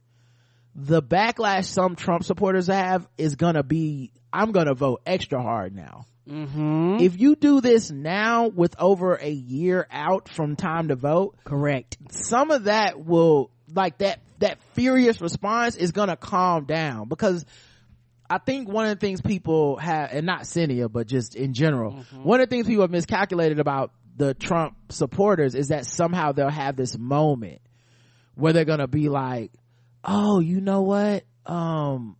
[0.74, 6.06] the backlash some trump supporters have is gonna be i'm gonna vote extra hard now
[6.28, 6.98] Mm-hmm.
[7.00, 11.96] if you do this now with over a year out from time to vote Correct.
[12.10, 17.44] some of that will like that that furious response is gonna calm down because
[18.32, 22.04] I think one of the things people have, and not Cynthia, but just in general,
[22.14, 26.48] one of the things people have miscalculated about the Trump supporters is that somehow they'll
[26.48, 27.60] have this moment
[28.34, 29.52] where they're gonna be like,
[30.02, 31.24] oh, you know what?
[31.44, 32.16] Um,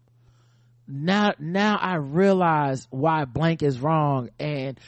[0.92, 4.78] now, now I realize why blank is wrong and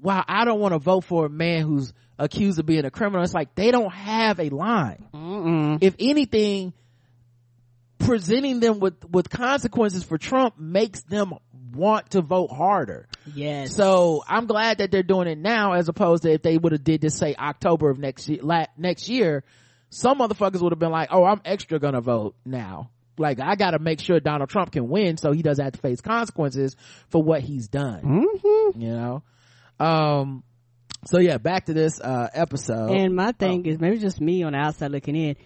[0.00, 3.22] while I don't want to vote for a man who's accused of being a criminal,
[3.22, 5.06] it's like they don't have a line.
[5.14, 5.78] Mm-mm.
[5.80, 6.72] If anything,
[8.00, 11.34] presenting them with, with consequences for Trump makes them
[11.72, 13.06] want to vote harder.
[13.32, 13.74] Yes.
[13.76, 16.84] So I'm glad that they're doing it now as opposed to if they would have
[16.84, 19.44] did this say October of next year, la- next year,
[19.90, 22.90] some motherfuckers would have been like, oh, I'm extra gonna vote now.
[23.18, 26.00] Like I gotta make sure Donald Trump can win so he doesn't have to face
[26.00, 26.76] consequences
[27.08, 28.02] for what he's done.
[28.02, 28.80] Mm-hmm.
[28.80, 29.22] You know?
[29.78, 30.44] Um,
[31.06, 32.90] so yeah, back to this, uh, episode.
[32.90, 35.36] And my thing is maybe just me on the outside looking in.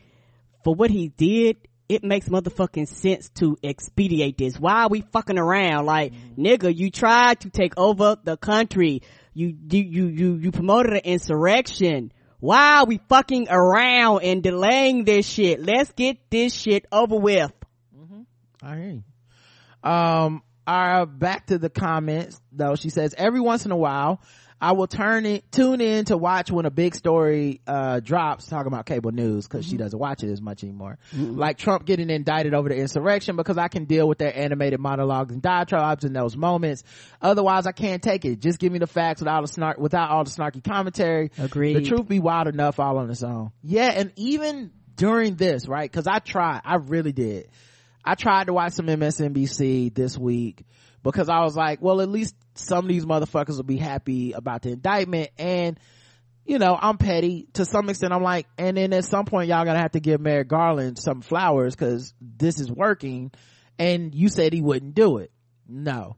[0.65, 1.57] For what he did,
[1.89, 4.59] it makes motherfucking sense to expedite this.
[4.59, 5.87] Why are we fucking around?
[5.87, 9.03] Like, nigga, you tried to take over the country.
[9.33, 12.13] You, you, you, you, you promoted an insurrection.
[12.47, 15.61] Why are we fucking around and delaying this shit?
[15.61, 17.53] Let's get this shit over with.
[18.63, 19.03] I hear
[19.83, 19.91] you.
[19.91, 22.77] Um, our back to the comments though.
[22.77, 24.21] She says every once in a while,
[24.61, 28.69] I will turn it, tune in to watch when a big story, uh, drops talking
[28.69, 30.99] about cable news because she doesn't watch it as much anymore.
[31.13, 35.33] Like Trump getting indicted over the insurrection because I can deal with their animated monologues
[35.33, 36.85] and diatribes in those moments.
[37.21, 38.41] Otherwise, I can't take it.
[38.41, 41.31] Just give me the facts without the snark, without all the snarky commentary.
[41.39, 41.77] Agreed.
[41.77, 43.53] The truth be wild enough all on its own.
[43.63, 43.93] Yeah.
[43.95, 45.93] And even during this, right?
[45.93, 47.49] Cause I tried, I really did.
[48.03, 50.65] I tried to watch some MSNBC this week
[51.13, 54.63] because I was like, well, at least some of these motherfuckers will be happy about
[54.63, 55.31] the indictment.
[55.39, 55.79] And,
[56.45, 58.13] you know, I'm petty to some extent.
[58.13, 61.21] I'm like, and then at some point y'all gonna have to give Merrick Garland some
[61.23, 63.33] flowers because this is working.
[63.79, 65.31] And you said he wouldn't do it.
[65.69, 66.17] No.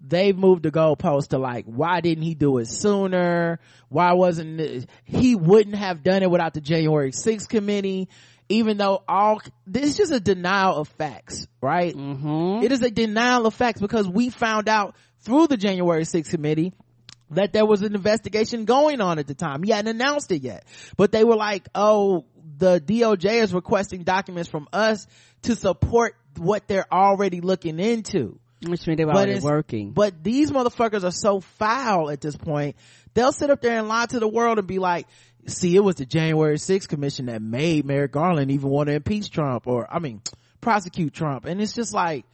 [0.00, 3.58] they've moved the goalpost to like, why didn't he do it sooner?
[3.88, 8.08] Why wasn't it, he wouldn't have done it without the January 6th committee?
[8.48, 11.94] Even though all, this is just a denial of facts, right?
[11.94, 12.64] Mm-hmm.
[12.64, 16.72] It is a denial of facts because we found out through the January 6th committee
[17.30, 19.62] that there was an investigation going on at the time.
[19.62, 20.64] He hadn't announced it yet,
[20.96, 22.24] but they were like, oh,
[22.56, 25.06] the DOJ is requesting documents from us
[25.42, 28.38] to support what they're already looking into.
[28.66, 29.92] Which means they were But already working.
[29.92, 32.76] But these motherfuckers are so foul at this point.
[33.14, 35.06] They'll sit up there and lie to the world and be like,
[35.46, 39.30] see, it was the January 6th commission that made Merrick Garland even want to impeach
[39.30, 40.22] Trump or, I mean,
[40.60, 41.44] prosecute Trump.
[41.44, 42.24] And it's just like,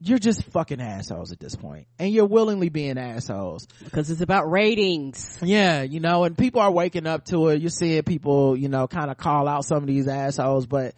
[0.00, 1.56] you're just fucking assholes at this.
[1.98, 3.66] And you're willingly being assholes.
[3.84, 5.38] because it's about ratings.
[5.42, 7.60] Yeah, you know, and people are waking up to it.
[7.60, 10.94] You're seeing people, you know, kind of call out some of these assholes, but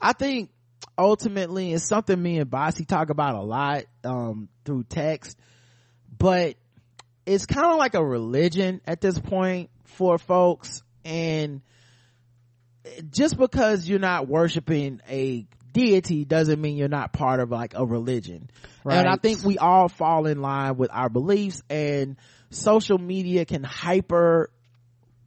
[0.00, 0.50] I think
[0.98, 5.38] ultimately it's something me and Bossy talk about a lot, um, through text,
[6.18, 6.56] but
[7.26, 9.70] it's kind of like a religion at this point
[10.00, 10.82] for folks.
[11.04, 11.60] And
[13.10, 17.84] just because you're not worshiping a deity doesn't mean you're not part of like a
[17.84, 18.48] religion.
[18.86, 22.16] And I think we all fall in line with our beliefs and
[22.48, 24.50] social media can hyper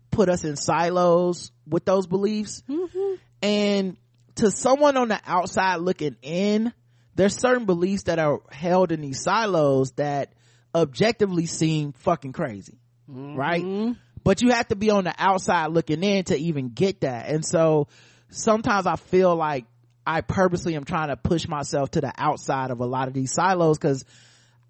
[0.09, 2.63] put us in silos with those beliefs.
[2.67, 3.13] Mm-hmm.
[3.43, 3.97] And
[4.37, 6.73] to someone on the outside looking in,
[7.13, 10.33] there's certain beliefs that are held in these silos that
[10.73, 12.79] objectively seem fucking crazy.
[13.07, 13.63] Right?
[13.63, 13.91] Mm-hmm.
[14.23, 17.27] But you have to be on the outside looking in to even get that.
[17.27, 17.87] And so
[18.29, 19.65] sometimes I feel like
[20.05, 23.33] I purposely am trying to push myself to the outside of a lot of these
[23.33, 24.05] silos because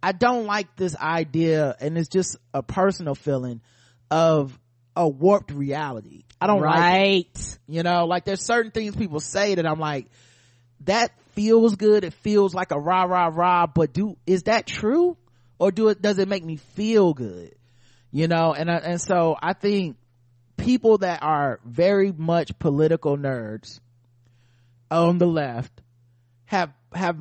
[0.01, 3.61] I don't like this idea and it's just a personal feeling
[4.11, 4.57] of
[4.95, 6.23] a warped reality.
[6.39, 7.57] I don't like it.
[7.67, 10.07] You know, like there's certain things people say that I'm like,
[10.81, 12.03] that feels good.
[12.03, 15.17] It feels like a rah rah rah, but do, is that true?
[15.57, 17.55] Or do it, does it make me feel good?
[18.15, 19.97] You know, and, and so I think
[20.55, 23.79] people that are very much political nerds
[24.91, 25.81] on the left
[26.45, 27.17] have, have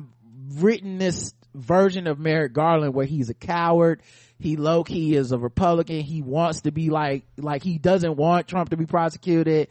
[0.53, 4.03] written this version of Merrick Garland where he's a coward.
[4.37, 6.01] He low key is a Republican.
[6.01, 9.69] He wants to be like, like he doesn't want Trump to be prosecuted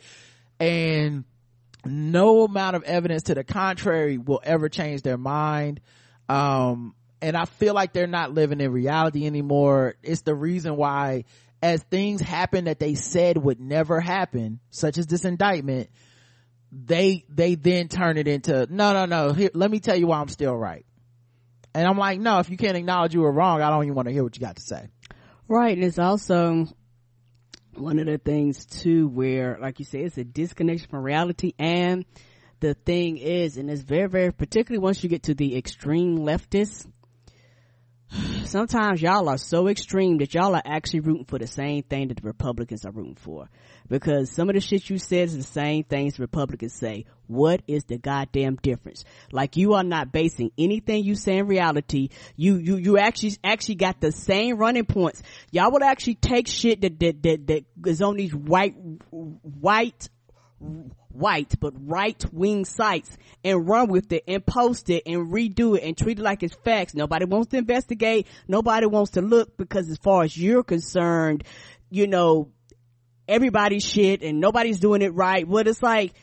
[0.59, 1.23] and
[1.85, 5.81] no amount of evidence to the contrary will ever change their mind.
[6.29, 9.95] Um, and I feel like they're not living in reality anymore.
[10.03, 11.25] It's the reason why
[11.63, 15.89] as things happen that they said would never happen, such as this indictment,
[16.73, 20.19] they, they then turn it into, no, no, no, here, let me tell you why
[20.19, 20.85] I'm still right.
[21.73, 24.09] And I'm like, no, if you can't acknowledge you were wrong, I don't even want
[24.09, 24.89] to hear what you got to say.
[25.47, 25.77] Right.
[25.77, 26.67] And it's also
[27.75, 31.53] one of the things too where, like you say, it's a disconnection from reality.
[31.59, 32.05] And
[32.61, 36.87] the thing is, and it's very, very, particularly once you get to the extreme leftists,
[38.45, 42.19] sometimes y'all are so extreme that y'all are actually rooting for the same thing that
[42.19, 43.49] the Republicans are rooting for.
[43.89, 47.07] Because some of the shit you said is the same things Republicans say.
[47.27, 49.05] What is the goddamn difference?
[49.33, 52.11] Like you are not basing anything you say in reality.
[52.37, 55.23] You, you, you actually, actually got the same running points.
[55.51, 58.75] Y'all would actually take shit that, that, that, that is on these white,
[59.11, 60.09] white,
[61.15, 65.83] white but right wing sites and run with it and post it and redo it
[65.85, 66.95] and treat it like it's facts.
[66.95, 68.27] Nobody wants to investigate.
[68.49, 71.45] Nobody wants to look because as far as you're concerned,
[71.91, 72.51] you know,
[73.29, 75.47] everybody's shit and nobody's doing it right.
[75.47, 76.15] What it's like,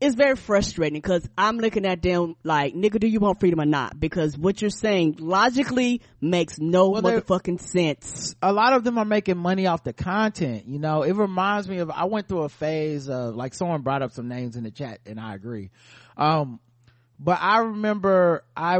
[0.00, 3.66] it's very frustrating because I'm looking at them like, nigga, do you want freedom or
[3.66, 3.98] not?
[3.98, 8.34] Because what you're saying logically makes no Well, motherfucking sense.
[8.40, 11.78] a lot of them are making money off the content you know it reminds me
[11.78, 14.70] of i went through a phase of like someone brought up some names in the
[14.70, 15.70] chat and i agree
[16.16, 16.58] um
[17.18, 18.78] but i remember i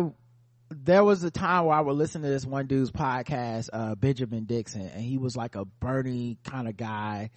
[0.71, 4.45] there was a time where i would listen to this one dude's podcast uh benjamin
[4.45, 7.31] dixon and he was like a bernie kind of guy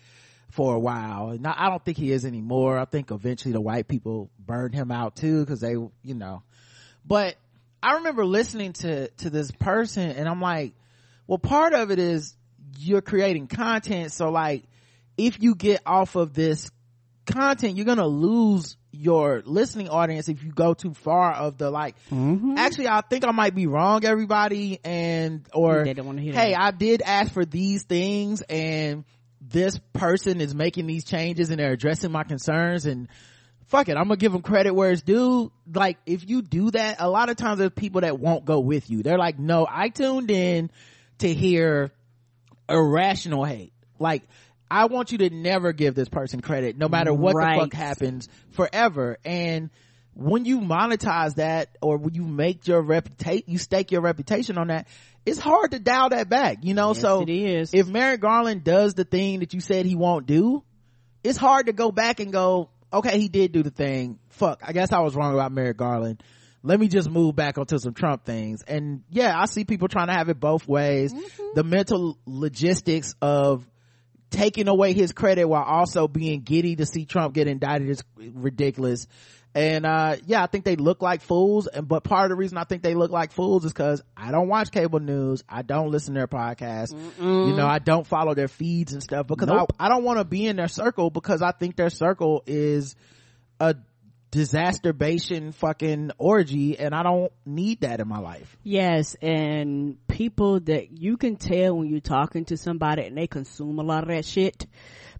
[0.52, 1.38] for a while.
[1.40, 2.78] Now i don't think he is anymore.
[2.78, 6.44] I think eventually the white people burned him out too because they you know.
[7.06, 7.36] But
[7.84, 10.74] i remember listening to to this person and i'm like
[11.26, 12.36] well part of it is
[12.78, 14.12] you're creating content.
[14.12, 14.64] So like
[15.18, 16.70] if you get off of this
[17.26, 21.96] content you're gonna lose your listening audience if you go too far of the like
[22.10, 22.56] mm-hmm.
[22.58, 26.62] actually i think i might be wrong everybody and or They don't hear hey that.
[26.62, 29.06] i did ask for these things and
[29.42, 33.08] this person is making these changes and they're addressing my concerns and
[33.66, 35.52] fuck it i'm gonna give them credit where it's due.
[35.74, 38.90] Like if you do that a lot of times there's people that won't go with
[38.90, 39.02] you.
[39.02, 40.70] They're like no i tuned in
[41.20, 41.92] to hear
[42.70, 43.74] irrational hate.
[43.98, 44.24] Like
[44.70, 48.30] i want you to never give this person credit no matter what the fuck happens
[48.52, 49.18] forever.
[49.26, 49.70] And
[50.14, 54.68] when you monetize that or when you make your reputation, you stake your reputation on
[54.68, 54.88] that,
[55.26, 56.90] it's hard to dial that back, you know?
[56.90, 57.74] Yes, so it is.
[57.74, 60.64] if Merrick Garland does the thing that you said he won't do,
[61.24, 64.20] it's hard to go back and go, okay, he did do the thing.
[64.30, 66.24] Fuck, I guess I was wrong about Merrick Garland.
[66.64, 68.64] Let me just move back onto some Trump things.
[68.68, 71.14] And yeah, I see people trying to have it both ways.
[71.14, 71.44] Mm-hmm.
[71.56, 73.68] The mental logistics of
[74.30, 79.08] taking away his credit while also being giddy to see Trump get indicted is ridiculous.
[79.54, 81.68] And, uh, yeah, I think they look like fools.
[81.68, 84.32] And, but part of the reason I think they look like fools is cause I
[84.32, 85.44] don't watch cable news.
[85.50, 86.94] I don't listen to their podcasts.
[87.20, 89.74] You know, I don't follow their feeds and stuff because Nope.
[89.78, 92.96] I, I don't want to be in their circle because I think their circle is
[93.60, 93.76] a
[94.32, 98.58] disasterbation fucking orgy and I don't need that in my life.
[98.64, 103.78] Yes, and people that you can tell when you're talking to somebody and they consume
[103.80, 104.66] a lot of that shit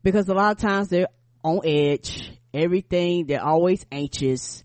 [0.02, 1.10] because a lot of times they're
[1.44, 2.32] on edge.
[2.54, 4.64] Everything, they're always anxious.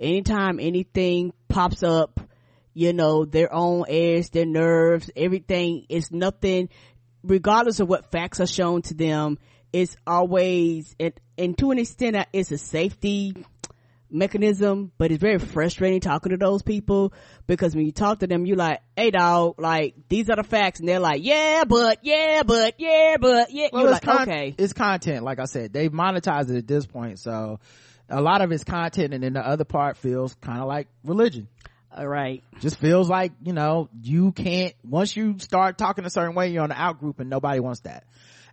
[0.00, 2.20] Anytime anything pops up,
[2.74, 6.68] you know, they're on edge, their nerves, everything is nothing,
[7.22, 9.38] regardless of what facts are shown to them,
[9.72, 13.34] it's always, and, and to an extent, it's a safety
[14.10, 17.12] mechanism, but it's very frustrating talking to those people
[17.46, 20.80] because when you talk to them, you're like, hey dog, like, these are the facts.
[20.80, 23.68] And they're like, yeah, but, yeah, but, yeah, but, yeah.
[23.72, 24.54] Well, you're it's like, con- okay.
[24.58, 25.72] It's content, like I said.
[25.72, 27.60] They've monetized it at this point, so
[28.08, 31.48] a lot of it's content and then the other part feels kind of like religion.
[31.94, 32.44] All right.
[32.60, 36.62] Just feels like, you know, you can't, once you start talking a certain way, you're
[36.62, 38.04] on the out group and nobody wants that.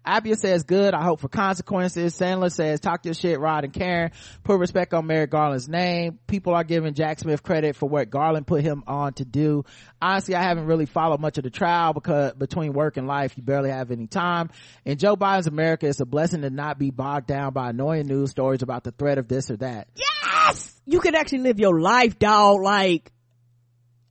[0.05, 0.93] Apia says good.
[0.93, 2.17] I hope for consequences.
[2.17, 4.11] Sandler says talk your shit, Rod and Karen.
[4.43, 6.19] Put respect on Merrick Garland's name.
[6.27, 9.65] People are giving Jack Smith credit for what Garland put him on to do.
[10.01, 13.43] Honestly, I haven't really followed much of the trial because between work and life, you
[13.43, 14.49] barely have any time.
[14.85, 18.31] In Joe Biden's America, it's a blessing to not be bogged down by annoying news
[18.31, 19.87] stories about the threat of this or that.
[19.95, 20.79] Yes!
[20.85, 22.61] You can actually live your life, dog.
[22.61, 23.11] Like,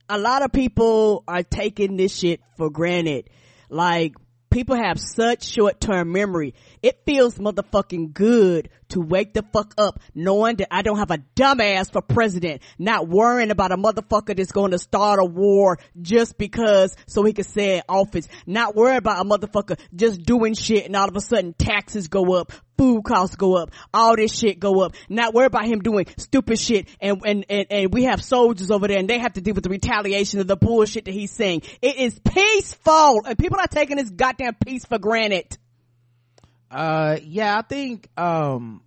[0.09, 3.29] a lot of people are taking this shit for granted.
[3.69, 4.15] Like,
[4.55, 6.53] people have such short-term memory.
[6.81, 11.17] It feels motherfucking good to wake the fuck up knowing that I don't have a
[11.35, 16.37] dumbass for president, not worrying about a motherfucker that's going to start a war just
[16.37, 20.85] because so he can stay in office, not worrying about a motherfucker just doing shit
[20.85, 24.59] and all of a sudden taxes go up, food costs go up, all this shit
[24.59, 26.87] go up, not worry about him doing stupid shit.
[26.99, 29.63] And, and, and, and we have soldiers over there and they have to deal with
[29.63, 31.61] the retaliation of the bullshit that he's saying.
[31.81, 33.21] It is peaceful.
[33.25, 35.57] And people are taking this goddamn peace for granted.
[36.71, 38.81] uh yeah i think um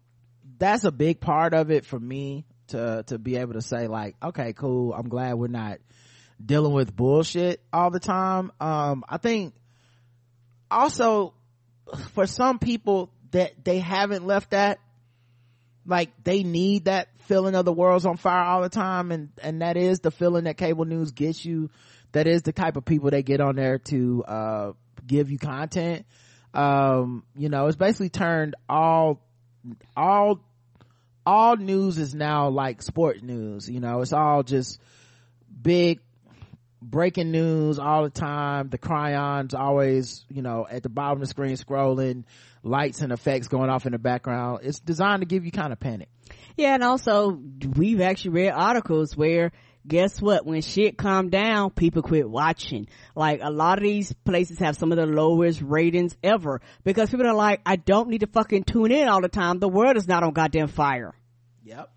[0.59, 4.17] that's a big part of it for me to to be able to say like
[4.23, 4.93] okay cool.
[4.93, 5.79] I'm glad we're not
[6.45, 8.51] dealing with bullshit all the time.
[8.61, 9.55] Um i think
[10.71, 11.35] also
[12.13, 14.79] for some people that they haven't left that
[15.89, 19.63] like they need that feeling of the world's on fire all the time and and
[19.63, 21.71] that is the feeling that cable news gets you.
[22.13, 24.73] That is the type of people they get on there to uh
[25.07, 26.05] give you content.
[26.53, 29.23] Um you know it's basically turned all
[29.97, 30.41] all
[31.27, 34.03] all news is now like sport news you know.
[34.03, 34.79] It's all just
[35.61, 36.01] big
[36.81, 38.69] breaking news all the time.
[38.69, 42.25] The chyrons always you know at the bottom of the screen scrolling
[42.69, 45.81] lights and effects going off in the background it's designed to give you kind of
[45.81, 46.09] panic
[46.57, 47.41] Yeah, and also
[47.77, 49.53] we've actually read articles where
[49.89, 50.45] guess what?
[50.45, 52.87] When shit calmed down, people quit watching.
[53.17, 57.27] Like a lot of these places have some of the lowest ratings ever because people
[57.27, 59.59] are like, I don't need to fucking tune in all the time.
[59.59, 61.15] The world is not on goddamn fire.
[61.65, 61.91] Yep.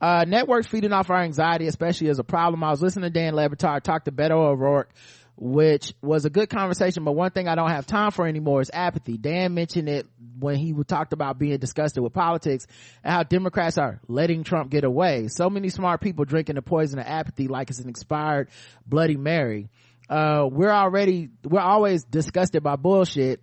[0.00, 2.62] Uh, networks feeding off our anxiety, especially as a problem.
[2.62, 4.92] I was listening to Dan Le Batard talk to Beto O'Rourke,
[5.40, 8.72] which was a good conversation, but one thing I don't have time for anymore is
[8.74, 9.16] apathy.
[9.16, 10.06] Dan mentioned it
[10.38, 12.66] when he talked about being disgusted with politics
[13.04, 15.28] and how Democrats are letting Trump get away.
[15.28, 18.48] So many smart people drinking the poison of apathy like it's an expired
[18.84, 19.70] Bloody Mary.
[20.10, 23.40] Uh, we're already, we're always disgusted by bullshit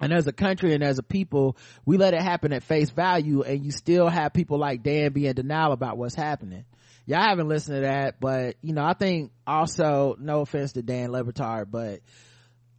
[0.00, 3.42] and as a country and as a people, we let it happen at face value
[3.42, 6.64] and you still have people like Dan be in denial about what's happening.
[7.06, 11.12] Y'all haven't listened to that, but you know, I think also, no offense to Dan
[11.12, 12.00] Le Batard, but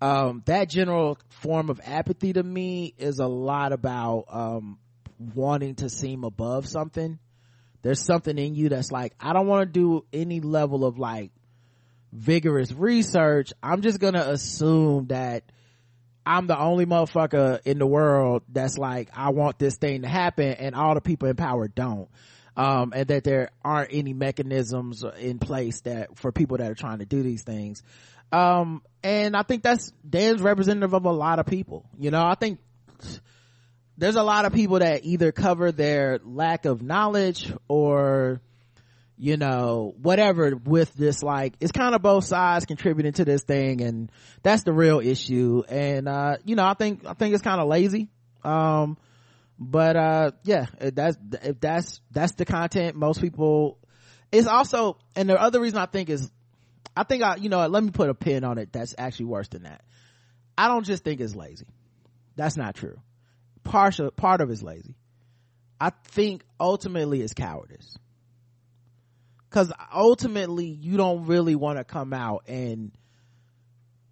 [0.01, 4.80] um, that general form of apathy to me is a lot about um,
[5.34, 7.19] wanting to seem above something.
[7.82, 11.32] There's something in you that's like, I don't want to do any level of like
[12.11, 13.53] vigorous research.
[13.63, 15.43] I'm just gonna assume that
[16.25, 20.51] I'm the only motherfucker in the world that's like, I want this thing to happen
[20.53, 22.09] and all the people in power don't.
[22.58, 26.99] Um, and that there aren't any mechanisms in place that for people that are trying
[26.99, 27.84] to do these things.
[28.32, 31.86] Um, and I think that's Dan's representative of a lot of people.
[31.99, 32.60] You know, I think
[33.97, 38.41] there's a lot of people that either cover their lack of knowledge or
[39.20, 43.82] you know, whatever with this, like, it's kind of both sides contributing to this thing
[43.82, 44.12] and
[44.43, 45.64] that's the real issue.
[45.68, 48.10] And, uh, you know, I think, I think it's kind of lazy.
[48.43, 48.97] Um,
[49.60, 53.80] but, uh, yeah, that's, if that's, that's the content most people,
[54.32, 56.30] it's also, and the other reason I think is,
[56.95, 59.47] I think I, you know, let me put a pin on it that's actually worse
[59.49, 59.84] than that.
[60.58, 61.68] I don't just think it's lazy.
[62.36, 62.99] That's not true.
[63.64, 64.95] Partial, part of it's lazy.
[65.80, 67.97] I think ultimately it's cowardice
[69.49, 72.91] because ultimately you don't really want to come out and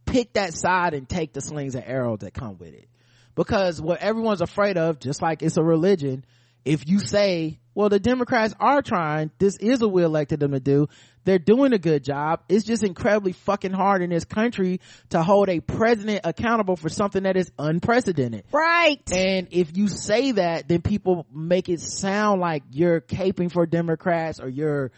[0.06, 2.88] pick that side and take the slings and arrows that come with it
[3.36, 6.26] because what everyone's afraid of just like it's a religion
[6.64, 10.60] if you say well the democrats are trying this is what we elected them to
[10.60, 10.88] do
[11.26, 14.80] they're doing a good job it's just incredibly fucking hard in this country
[15.10, 18.46] to hold a president accountable for something that is unprecedented.
[18.52, 19.02] Right.
[19.12, 24.40] And if you say that then people make it sound like you're caping for democrats
[24.40, 24.92] or you're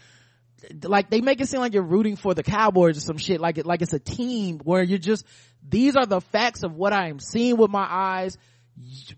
[0.82, 3.58] like they make it seem like you're rooting for the Cowboys or some shit like
[3.58, 5.24] it like it's a team where you're just
[5.66, 8.36] these are the facts of what I am seeing with my eyes.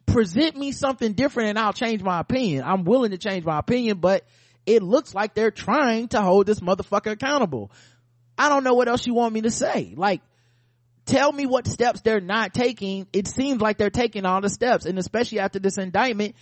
[0.06, 2.64] Present me something different and I'll change my opinion.
[2.64, 4.24] I'm willing to change my opinion, but
[4.66, 7.70] it looks like they're trying to hold this motherfucker accountable.
[8.38, 9.94] I don't know what else you want me to say.
[9.96, 10.22] Like
[11.04, 13.06] tell me what steps they're not taking.
[13.12, 16.36] It seems like they're taking all the steps and especially after this indictment,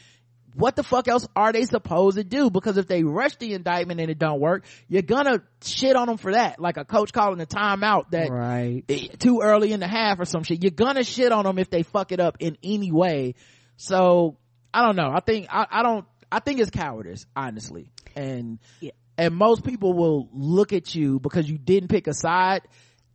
[0.55, 2.51] what the fuck else are they supposed to do?
[2.51, 6.16] Because if they rush the indictment and it don't work, you're gonna shit on them
[6.16, 6.61] for that.
[6.61, 10.24] Like a coach calling a timeout that right eh, too early in the half or
[10.24, 10.62] some shit.
[10.62, 13.34] You're gonna shit on them if they fuck it up in any way.
[13.76, 14.36] So
[14.72, 15.11] I don't know.
[15.12, 16.05] I think I, I don't.
[16.30, 17.90] I think it's cowardice, honestly.
[18.16, 18.90] And Yeah.
[19.16, 22.62] and most people will look at you because you didn't pick a side.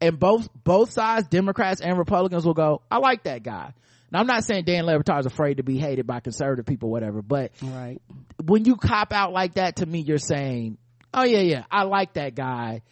[0.02, 3.74] And both both sides, Democrats and Republicans, will go, "I like that guy."
[4.14, 7.24] Now I'm not saying Dan Le is afraid to be hated by conservative people, whatever.
[7.24, 8.00] But right
[8.46, 10.78] when you cop out like that, to me, you're saying,
[11.12, 12.84] "Oh yeah, yeah, I like that guy."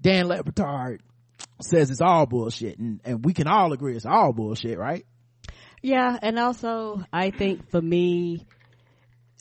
[0.00, 1.00] Dan Le Batard
[1.60, 5.04] says it's all bullshit, and, and we can all agree it's all bullshit, right?
[5.82, 8.46] Yeah, and also I think for me,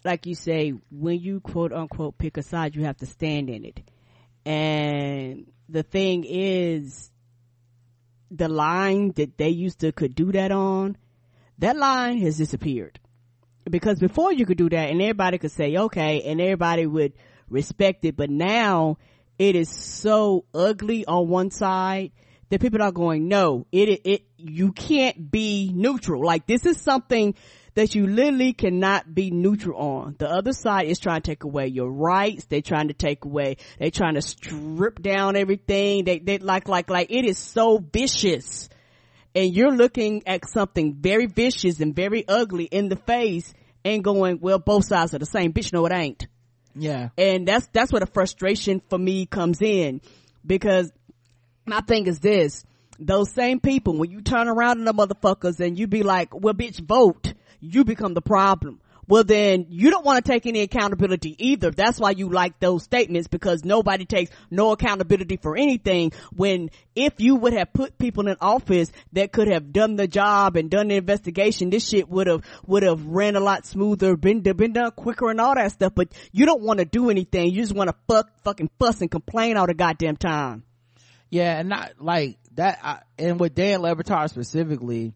[0.03, 3.63] like you say, when you quote unquote pick a side, you have to stand in
[3.63, 3.81] it.
[4.43, 7.11] And the thing is,
[8.31, 10.97] the line that they used to could do that on,
[11.59, 12.99] that line has disappeared.
[13.69, 17.13] Because before you could do that and everybody could say, okay, and everybody would
[17.49, 18.97] respect it, but now
[19.37, 22.11] it is so ugly on one side
[22.49, 26.23] that people are going, no, it, it, you can't be neutral.
[26.23, 27.35] Like this is something
[27.73, 30.15] that you literally cannot be neutral on.
[30.17, 32.45] The other side is trying to take away your rights.
[32.45, 36.05] They're trying to take away, they're trying to strip down everything.
[36.05, 38.69] They, they like, like, like it is so vicious.
[39.37, 43.53] And you're looking at something very vicious and very ugly in the face
[43.85, 45.53] and going, well, both sides are the same.
[45.53, 46.27] Bitch, no, it ain't
[46.75, 47.09] Yeah.
[47.17, 50.01] and that's that's where the frustration for me comes in
[50.45, 50.91] because
[51.65, 52.63] my thing is this
[52.99, 56.53] those same people when you turn around to the motherfuckers and you be like well
[56.53, 61.35] bitch vote you become the problem well then you don't want to take any accountability
[61.37, 61.71] either.
[61.71, 67.13] That's why you like those statements because nobody takes no accountability for anything when if
[67.19, 70.87] you would have put people in office that could have done the job and done
[70.89, 74.91] the investigation this shit would have would have ran a lot smoother been been done
[74.91, 75.93] quicker and all that stuff.
[75.95, 77.51] But you don't want to do anything.
[77.51, 80.63] You just want to fuck fucking fuss and complain all the goddamn time.
[81.29, 82.79] Yeah, and not like that.
[82.83, 85.13] I, and with Dan Le Batard specifically,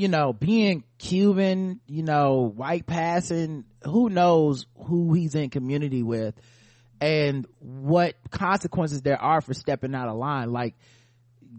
[0.00, 6.34] you know, being Cuban, you know, white passing, who knows who he's in community with
[7.02, 10.52] and what consequences there are for stepping out of line.
[10.52, 10.74] Like,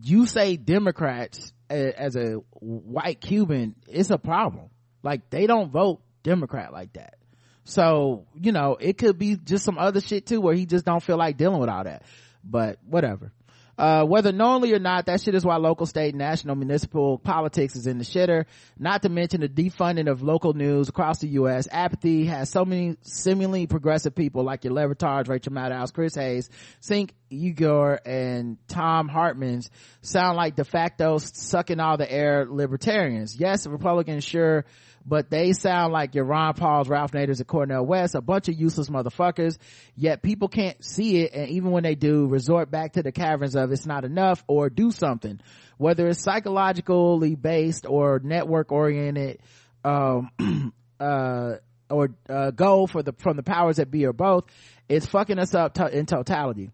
[0.01, 4.71] you say Democrats as a white Cuban, it's a problem.
[5.03, 7.17] Like, they don't vote Democrat like that.
[7.63, 11.03] So, you know, it could be just some other shit too where he just don't
[11.03, 12.01] feel like dealing with all that.
[12.43, 13.33] But whatever.
[13.81, 17.87] Uh, whether knowingly or not, that shit is why local, state, national, municipal politics is
[17.87, 18.45] in the shitter.
[18.77, 21.67] Not to mention the defunding of local news across the U.S.
[21.71, 26.51] Apathy has so many seemingly progressive people like your Le Batards, Rachel Maddow, Chris Hayes,
[26.79, 29.71] Cenk Uygur, and Thom Hartmann's
[30.03, 33.35] sound like de facto sucking all the air libertarians.
[33.35, 34.63] Yes, Republicans sure
[35.05, 38.59] but they sound like your Ron Pauls, Ralph Naders, and Cornel West, a bunch of
[38.59, 39.57] useless motherfuckers.
[39.95, 43.55] Yet people can't see it, and even when they do, resort back to the caverns
[43.55, 45.39] of it's not enough or do something.
[45.77, 49.39] Whether it's psychologically based or network oriented,
[49.83, 50.31] um,
[50.99, 51.53] uh,
[51.89, 54.45] or uh, goal for the from the powers that be or both,
[54.87, 56.71] it's fucking us up to, in totality.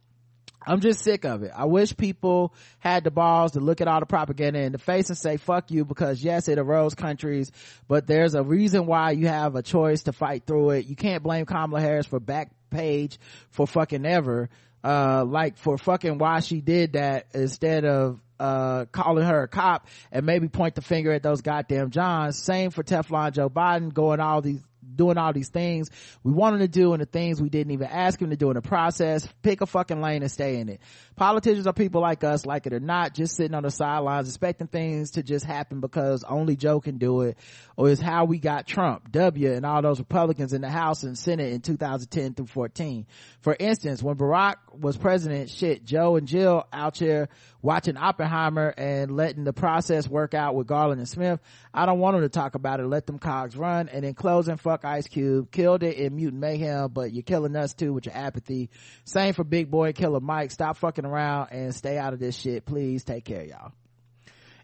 [0.65, 1.51] I'm just sick of it.
[1.55, 5.09] I wish people had the balls to look at all the propaganda in the face
[5.09, 7.51] and say, fuck you, because yes, it erodes countries,
[7.87, 10.85] but there's a reason why you have a choice to fight through it.
[10.87, 13.17] You can't blame Kamala Harris for back page
[13.51, 14.49] for fucking ever.
[14.83, 19.87] Uh, like for fucking why she did that instead of uh, calling her a cop
[20.11, 22.37] and maybe point the finger at those goddamn Johns.
[22.37, 24.61] Same for Teflon Joe Biden going all these
[24.95, 25.89] doing all these things
[26.23, 28.55] we wanted to do and the things we didn't even ask him to do in
[28.55, 29.27] the process.
[29.41, 30.81] Pick a fucking lane and stay in it.
[31.15, 34.67] Politicians are people like us, like it or not, just sitting on the sidelines expecting
[34.67, 37.37] things to just happen because only Joe can do it
[37.75, 41.17] or is how we got Trump, W, and all those Republicans in the House and
[41.17, 43.05] Senate in 2010 through 14.
[43.41, 47.29] For instance, when Barack was president, shit, Joe and Jill out here
[47.67, 51.41] watching Oppenheimer and letting the process work out with Garland and Smith.
[51.73, 52.87] I don't want them to talk about it.
[52.87, 53.89] Let them cogs run.
[53.89, 55.51] And in closing, fuck Ice Cube.
[55.51, 58.69] Killed it in Mutant Mayhem, but you're killing us too with your apathy.
[59.03, 60.51] Same for Big Boy Killer Mike.
[60.51, 62.65] Stop fucking around and stay out of this shit.
[62.65, 63.73] Please take care, y'all.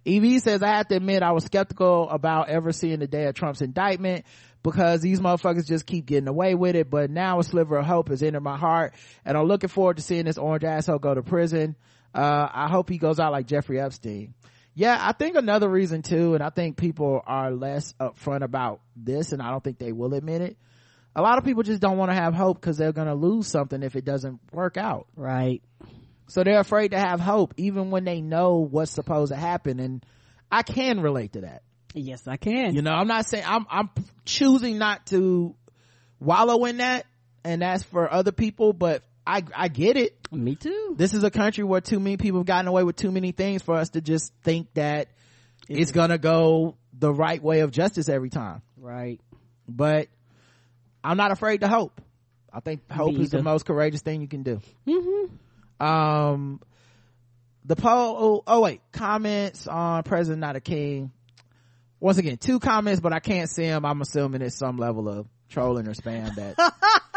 [0.06, 3.36] EV says, I have to admit I was skeptical about ever seeing the day of
[3.36, 4.26] Trump's indictment
[4.64, 6.90] because these motherfuckers just keep getting away with it.
[6.90, 8.94] But now a sliver of hope has entered my heart
[9.26, 11.76] and I'm looking forward to seeing this orange asshole go to prison.
[12.14, 14.34] Uh, I hope he goes out like Jeffrey Epstein.
[14.76, 19.32] Yeah, I think another reason too, and I think people are less upfront about this
[19.32, 20.58] and I don't think they will admit it.
[21.16, 23.48] A lot of people just don't want to have hope because they're going to lose
[23.48, 25.06] something if it doesn't work out.
[25.16, 25.62] Right.
[26.28, 29.80] So they're afraid to have hope even when they know what's supposed to happen.
[29.80, 30.04] And
[30.52, 31.62] I can relate to that.
[31.94, 32.74] Yes, I can.
[32.74, 33.90] You know, I'm not saying I'm, I'm
[34.26, 35.54] choosing not to
[36.20, 37.06] wallow in that
[37.44, 40.16] and that's for other people, but I, I get it.
[40.32, 40.96] Me too.
[40.98, 43.62] This is a country where too many people have gotten away with too many things
[43.62, 45.10] for us to just think that
[45.70, 48.62] it's gonna go the right way of justice every time.
[48.78, 49.22] Right.
[49.68, 50.10] But
[51.04, 52.02] I'm not afraid to hope.
[52.52, 54.62] I think hope is the most courageous thing you can do.
[54.88, 55.84] Mm-hmm.
[55.84, 56.60] Um,
[57.66, 61.12] the poll, oh, oh wait, comments on President Not a King.
[62.00, 63.86] Once again, two comments, but I can't see them.
[63.86, 66.56] I'm assuming it's some level of trolling or spam that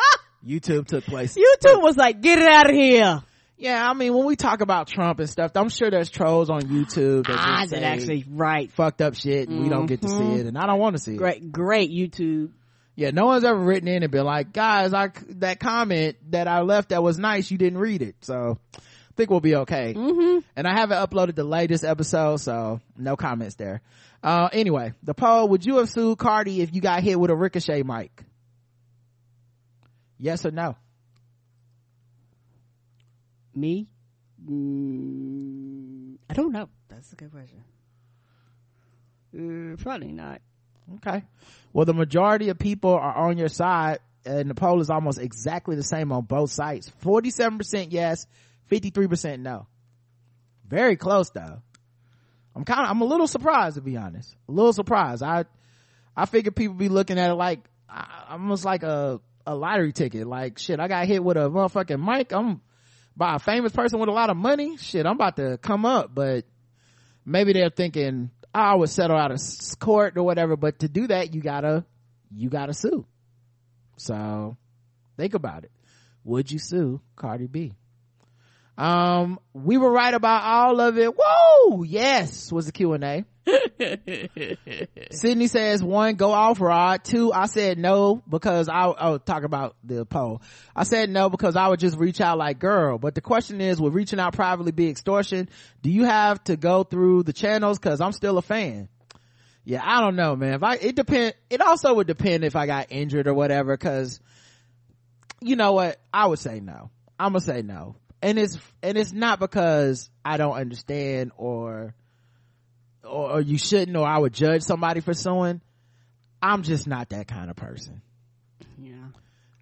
[0.46, 1.34] YouTube took place.
[1.36, 3.22] YouTube was like, get it out of here.
[3.58, 6.60] Yeah, I mean, when we talk about Trump and stuff, I'm sure there's trolls on
[6.62, 8.70] YouTube that Ah, that actually, right.
[8.70, 11.02] fucked up shit and we don't get to see it and I don't want to
[11.02, 11.16] see it.
[11.16, 12.50] Great, great YouTube.
[12.96, 16.60] Yeah, no one's ever written in and been like, guys, I, that comment that I
[16.62, 18.16] left that was nice, you didn't read it.
[18.20, 18.80] So I
[19.16, 19.94] think we'll be okay.
[19.94, 20.38] Mm-hmm.
[20.54, 23.80] And I haven't uploaded the latest episode, so no comments there.
[24.22, 27.36] Uh, anyway, the poll, would you have sued Cardi if you got hit with a
[27.36, 28.22] ricochet mic?
[30.18, 30.76] Yes or no?
[33.54, 33.88] Me?
[34.44, 36.68] Mm, I don't know.
[36.88, 37.64] That's a good question.
[39.34, 40.40] Uh, probably not.
[40.96, 41.24] Okay.
[41.72, 45.76] Well, the majority of people are on your side and the poll is almost exactly
[45.76, 46.90] the same on both sites.
[47.02, 48.26] 47% yes,
[48.70, 49.66] 53% no.
[50.66, 51.62] Very close though.
[52.54, 54.34] I'm kind of, I'm a little surprised to be honest.
[54.48, 55.22] A little surprised.
[55.22, 55.44] I,
[56.16, 57.60] I figured people be looking at it like,
[58.28, 60.26] almost like a, a lottery ticket.
[60.26, 62.32] Like shit, I got hit with a motherfucking mic.
[62.32, 62.60] I'm
[63.16, 64.76] by a famous person with a lot of money.
[64.76, 66.44] Shit, I'm about to come up, but
[67.24, 69.40] maybe they're thinking oh, I would settle out of
[69.78, 70.56] court or whatever.
[70.56, 71.84] But to do that, you gotta,
[72.34, 73.06] you gotta sue.
[73.98, 74.56] So
[75.16, 75.70] think about it.
[76.24, 77.74] Would you sue Cardi B?
[78.78, 81.12] Um, we were right about all of it.
[81.16, 81.82] Whoa!
[81.82, 83.24] Yes, was the Q and A.
[85.12, 87.04] Sydney says one, go off rod.
[87.04, 90.42] Two, I said no because I, oh, talk about the poll.
[90.74, 92.98] I said no because I would just reach out like girl.
[92.98, 95.48] But the question is, would reaching out privately be extortion?
[95.80, 97.78] Do you have to go through the channels?
[97.78, 98.88] Cause I'm still a fan.
[99.64, 100.54] Yeah, I don't know, man.
[100.54, 103.76] If I, it depend, it also would depend if I got injured or whatever.
[103.76, 104.20] Cause
[105.40, 106.00] you know what?
[106.12, 106.90] I would say no.
[107.18, 107.96] I'm gonna say no.
[108.22, 111.94] And it's, and it's not because I don't understand or,
[113.04, 115.60] or, or you shouldn't or I would judge somebody for suing.
[116.42, 118.02] I'm just not that kind of person.
[118.78, 118.94] Yeah.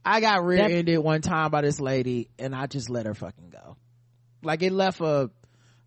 [0.04, 3.76] I got rear-ended one time by this lady and I just let her fucking go.
[4.42, 5.30] Like it left a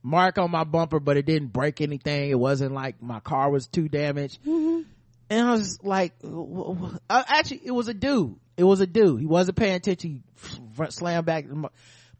[0.01, 2.29] mark on my bumper, but it didn't break anything.
[2.29, 4.39] It wasn't like my car was too damaged.
[4.45, 4.85] And
[5.29, 8.37] I was like, uh, actually, it was a dude.
[8.55, 9.19] It was a dude.
[9.19, 10.23] He wasn't paying attention.
[10.41, 11.45] He slammed back,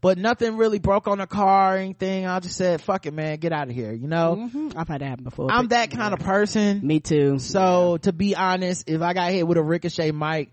[0.00, 2.26] but nothing really broke on the car or anything.
[2.26, 3.38] I just said, fuck it, man.
[3.38, 3.92] Get out of here.
[3.92, 5.50] You know, hmm I've had that happen before.
[5.50, 6.86] I'm that kind of person.
[6.86, 7.38] Me too.
[7.38, 10.52] So to be honest, if I got hit with a ricochet mic,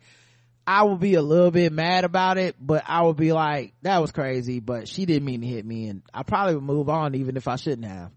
[0.68, 4.00] I would be a little bit mad about it, but I would be like, that
[4.00, 7.14] was crazy, but she didn't mean to hit me and I probably would move on
[7.16, 8.12] even if I shouldn't have.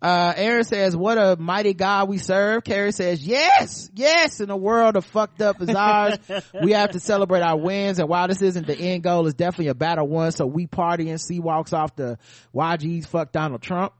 [0.00, 2.64] Uh, Aaron says, what a mighty God we serve.
[2.64, 6.18] Carrie says, yes, yes, in a world of fucked up as ours,
[6.62, 7.98] we have to celebrate our wins.
[7.98, 10.32] And while this isn't the end goal, it's definitely a battle won.
[10.32, 12.18] So we party and see walks off the
[12.54, 13.94] YG's fuck Donald Trump.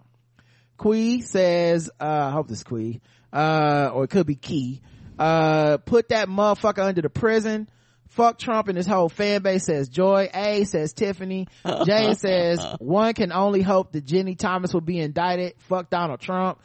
[0.77, 3.01] Quee says, uh, I hope this is Quee,
[3.33, 4.83] uh, or it could be Key,
[5.19, 7.69] uh, put that motherfucker under the prison.
[8.17, 10.31] Fuck Trump and his whole fan base says Joy.
[10.33, 11.49] A says Tiffany.
[11.85, 15.53] Jane says one can only hope that Ginni Thomas will be indicted.
[15.69, 16.59] Fuck Donald Trump.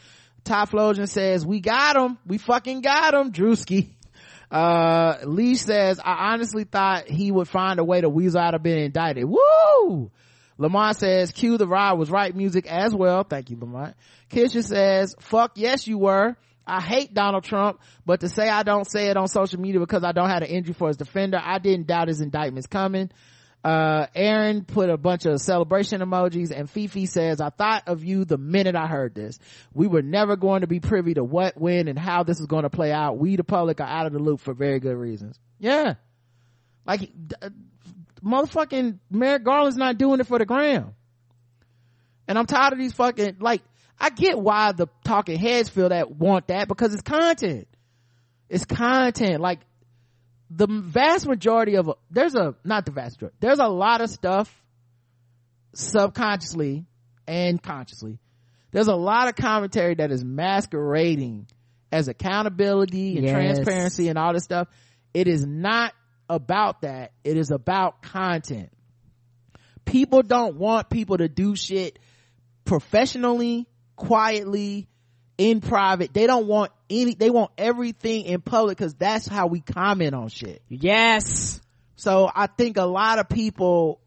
[0.45, 2.18] Typhlosion says we got him.
[2.26, 3.34] We fucking got him.
[3.34, 3.89] Drewski.
[4.49, 8.64] Uh, Lee says, I honestly thought he would find a way to weasel out of
[8.64, 9.26] being indicted.
[9.26, 10.10] Woo!
[10.58, 13.26] Lamont says, cue the Rod was right music as well.
[13.26, 13.95] Thank you, Lamont.
[14.30, 16.38] Kisha says, fuck yes you were.
[16.66, 20.03] I hate Donald Trump, but to say I don't say it on social media because
[20.03, 23.09] I don't have an injury for his defender, I didn't doubt his indictment's coming.
[23.64, 28.26] Uh, Aaron put a bunch of celebration emojis and Fifi says, I thought of you
[28.26, 29.38] the minute I heard this.
[29.74, 32.64] We were never going to be privy to what, when, and how this is going
[32.64, 33.20] to play out.
[33.20, 35.39] We, the public, are out of the loop for very good reasons.
[35.59, 35.95] Yeah.
[36.88, 37.49] Like, uh,
[38.24, 40.95] motherfucking Merrick Garland's not doing it for the gram.
[42.28, 43.62] And I'm tired of these fucking, like,
[44.04, 47.68] I get why the talking heads feel that want that because it's content.
[48.49, 49.39] It's content.
[49.39, 49.60] Like,
[50.49, 54.54] the vast majority of there's a not the vast majority there's a lot of stuff
[55.74, 56.86] subconsciously
[57.26, 58.20] and consciously
[58.72, 61.47] there's a lot of commentary that is masquerading
[61.91, 63.34] as accountability and Yes.
[63.34, 64.68] transparency and all this stuff
[65.14, 65.93] it is not
[66.30, 68.72] about that it is about content
[69.86, 71.97] people don't want people to do shit
[72.66, 73.68] professionally
[74.08, 74.88] quietly
[75.38, 76.14] in private.
[76.14, 80.30] They don't want any they want everything in public because that's how we comment on
[80.30, 80.62] shit.
[80.68, 81.62] Yes.
[81.95, 84.02] so i think a lot of people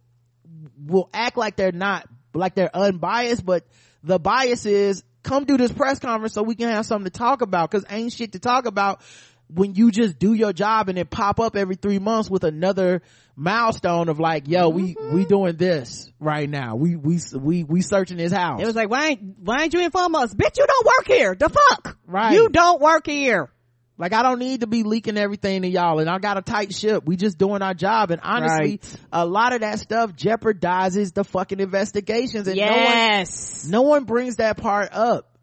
[0.85, 3.65] will act like they're not like they're unbiased but
[4.03, 7.41] the bias is come do this press conference so we can have something to talk
[7.41, 9.01] about because ain't shit to talk about
[9.49, 13.03] when you just do your job and then pop up every three months with another
[13.37, 15.15] milestone of like yo we mm-hmm.
[15.15, 18.89] we doing this right now we we we we searching his house It was like,
[18.89, 20.33] why ain't, why ain't you inform us?
[20.35, 21.35] Bitch, you don't work here.
[21.35, 21.99] The fuck?
[22.07, 22.33] Right.
[22.33, 23.51] You don't work here.
[23.97, 26.73] Like I don't need to be leaking everything to y'all and I got a tight
[26.73, 27.05] ship.
[27.07, 28.11] We just doing our job.
[28.11, 28.97] And honestly, Right.
[29.13, 33.65] a lot of that stuff jeopardizes the fucking investigations and yes.
[33.69, 35.37] no one, no one brings that part up.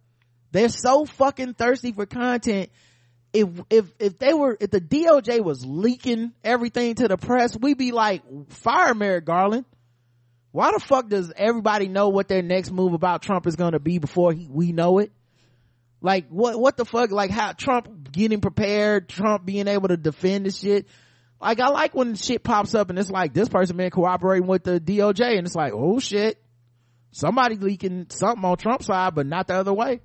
[0.51, 2.69] They're so fucking thirsty for content.
[3.33, 7.77] If, if, if they were, if the DOJ was leaking everything to the press, we'd
[7.77, 9.65] be like, fire Merrick Garland.
[10.51, 13.99] Why the fuck does everybody know what their next move about Trump is gonna be
[13.99, 15.11] before he, we know it?
[16.01, 17.11] Like what what the fuck?
[17.11, 20.87] Like how Trump getting prepared, Trump being able to defend the shit.
[21.39, 24.63] Like I like when shit pops up and it's like this person been cooperating with
[24.63, 26.41] the DOJ and it's like, oh shit.
[27.13, 29.99] Somebody leaking something on Trump's side, but not the other way.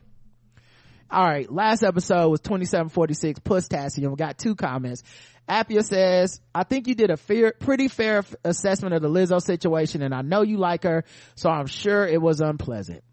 [1.11, 4.11] All right, last episode was 2746 Pustassium.
[4.11, 5.03] We got two comments.
[5.49, 10.03] Apia says, I think you did a fair, pretty fair assessment of the Lizzo situation
[10.03, 11.05] and I know you like her,
[11.37, 13.05] so I'm sure it was unpleasant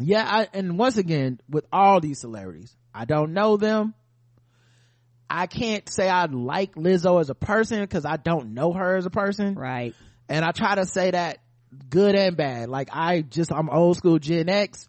[0.00, 3.94] yeah I, and once again with all these celebrities i don't know them
[5.28, 9.06] i can't say i like lizzo as a person because i don't know her as
[9.06, 9.94] a person Right.
[10.28, 11.38] and i try to say that
[11.88, 14.88] good and bad like i just i'm old school gen x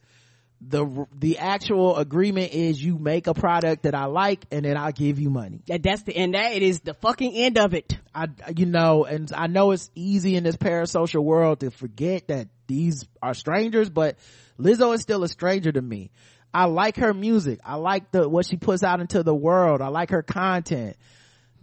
[0.64, 4.92] the the actual agreement is you make a product that i like and then i'll
[4.92, 6.36] give you money That, that's the end.
[6.36, 7.98] That it is the fucking end of it.
[8.14, 12.48] I, you know, and I know it's easy in this parasocial world to forget that
[12.68, 14.18] these are strangers, but
[14.60, 16.12] Lizzo is still a stranger to me.
[16.54, 17.60] I like her music.
[17.64, 19.82] I like the, what she puts out into the world.
[19.82, 20.98] I like her content.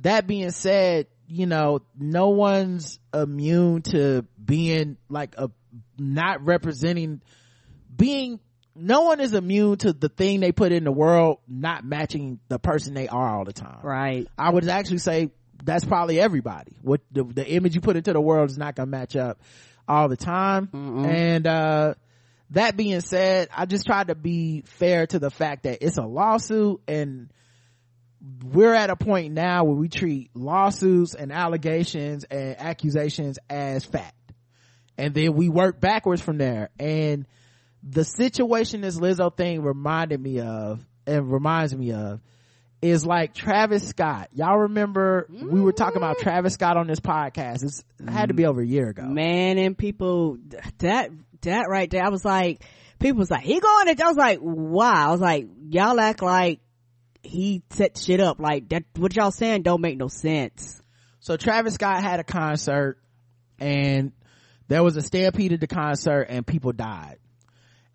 [0.00, 5.50] That being said, you know, no one's immune to being like a,
[5.98, 7.20] not representing,
[7.94, 8.40] being,
[8.78, 12.58] no one is immune to the thing they put in the world not matching the
[12.58, 13.80] person they are all the time.
[13.82, 14.28] Right.
[14.38, 15.30] I would actually say
[15.62, 16.76] that's probably everybody.
[16.82, 19.40] What the, the image you put into the world is not gonna match up
[19.86, 20.68] all the time.
[21.06, 21.94] And, uh,
[22.50, 26.06] that being said, I just tried to be fair to the fact that it's a
[26.06, 27.30] lawsuit and
[28.42, 34.14] we're at a point now where we treat lawsuits and allegations and accusations as fact.
[34.96, 36.70] And then we work backwards from there.
[36.78, 37.26] And
[37.82, 42.20] the situation this Lizzo thing reminded me of and reminds me of
[42.80, 44.28] is like Travis Scott.
[44.32, 46.22] Y'all remember we were talking about mm.
[46.22, 47.64] Travis Scott on this podcast.
[47.64, 48.48] It's, it had to be mm.
[48.48, 49.02] over a year ago.
[49.02, 50.38] Man and people,
[50.78, 51.10] that,
[51.42, 52.62] that right there, I was like,
[52.98, 54.00] people was like, he going it.
[54.00, 55.08] I was like, wow.
[55.08, 56.60] I was like, y'all act like
[57.22, 58.38] he set shit up.
[58.38, 60.80] Like that, what y'all saying don't make no sense.
[61.20, 62.98] So Travis Scott had a concert
[63.58, 64.12] and
[64.68, 67.17] there was a stampede at the concert and people died.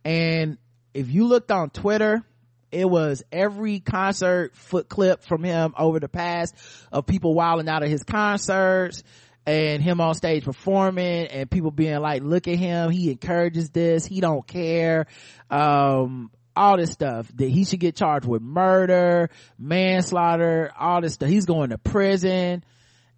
[0.05, 0.57] And
[0.93, 2.23] if you looked on Twitter,
[2.71, 6.55] it was every concert foot clip from him over the past
[6.91, 9.03] of people wilding out of his concerts
[9.45, 12.89] and him on stage performing and people being like, look at him.
[12.89, 14.05] He encourages this.
[14.05, 15.07] He don't care.
[15.49, 21.29] Um, all this stuff that he should get charged with murder, manslaughter, all this stuff.
[21.29, 22.63] He's going to prison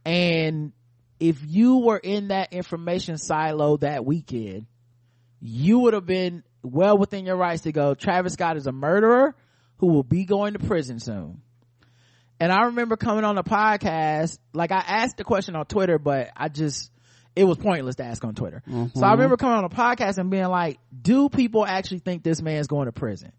[0.05, 0.71] and
[1.19, 4.67] if you were in that information silo that weekend
[5.41, 7.93] you would have been well within your rights to go.
[7.93, 9.35] Travis scott is a murderer
[9.77, 11.41] who will be going to prison soon.
[12.39, 16.31] And i remember coming on the podcast like i asked the question on twitter but
[16.35, 16.91] i just
[17.33, 18.61] it was pointless to ask on twitter.
[18.67, 19.11] So i mm-hmm.
[19.11, 22.87] remember coming on the podcast and being like do people actually think this man's going
[22.87, 23.31] to prison?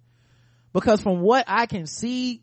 [0.73, 2.43] Because from what i can see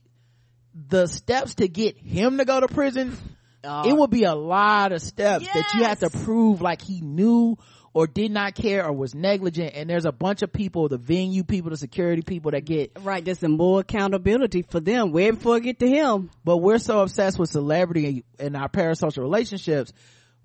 [0.76, 3.18] the steps to get him to go to prison
[3.64, 7.00] it uh, would be a lot of steps that you have to prove like he
[7.00, 7.58] knew
[7.94, 11.44] or did not care or was negligent and there's a bunch of people the venue
[11.44, 15.12] people the security people that get Right, there's some more accountability for them.
[15.12, 16.30] Way before it get to him.
[16.44, 19.94] but we're so obsessed with celebrity and our parasocial relationships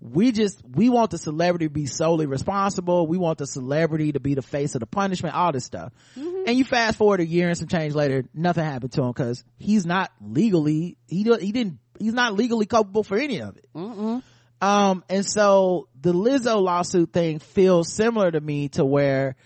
[0.00, 3.06] we just we want the celebrity to be solely responsible.
[3.06, 5.92] We want the celebrity to be the face of the punishment all this stuff.
[6.16, 6.44] Mm-hmm.
[6.46, 9.44] And you fast forward a year and some change later nothing happened to him because
[9.58, 13.68] he's not legally he he didn't he's not legally culpable for any of it
[14.60, 19.36] um and so the lizzo lawsuit thing feels similar to me to where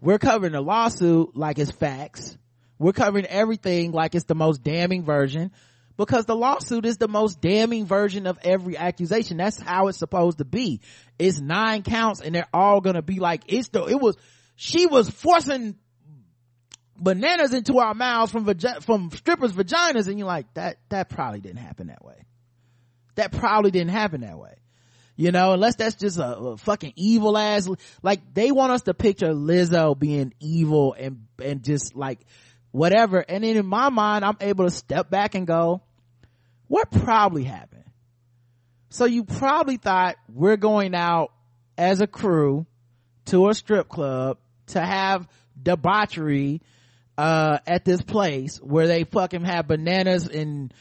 [0.00, 2.36] we're covering the lawsuit like it's facts.
[2.78, 5.52] We're covering everything like it's the most damning version
[5.98, 9.36] because the lawsuit is the most damning version of every accusation.
[9.36, 10.80] That's how it's supposed to be.
[11.18, 14.16] It's nine counts and they're all gonna be like it's the it was
[14.56, 15.76] she was forcing
[16.96, 18.46] bananas into our mouths from
[18.80, 22.26] from strippers vaginas and you're like that that probably didn't happen that way
[23.20, 24.54] that probably didn't happen that way.
[25.16, 27.68] You know unless that's just a, a fucking evil ass
[28.02, 32.20] like they want us to picture lizzo being evil and and just like
[32.70, 33.18] whatever.
[33.18, 35.82] And then in my mind i'm able to step back and go
[36.68, 37.84] what probably happened?
[38.88, 41.32] So you probably thought we're going out
[41.76, 42.64] as a crew
[43.26, 44.38] to a strip club
[44.68, 45.28] to have
[45.60, 46.62] debauchery
[47.18, 50.72] uh at this place where they fucking have bananas in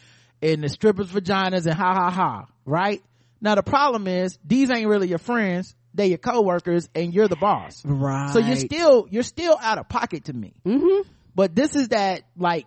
[0.41, 3.01] in the strippers vaginas and ha ha ha right
[3.41, 7.35] now the problem is these ain't really your friends they your coworkers and you're the
[7.35, 8.31] boss Right.
[8.31, 11.09] so you're still you're still out of pocket to me Mm-hmm.
[11.35, 12.65] but this is that like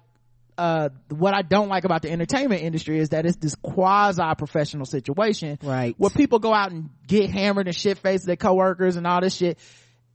[0.58, 4.84] uh what i don't like about the entertainment industry is that it's this quasi professional
[4.84, 5.94] situation Right.
[5.96, 9.34] where people go out and get hammered and shit faced their coworkers and all this
[9.34, 9.58] shit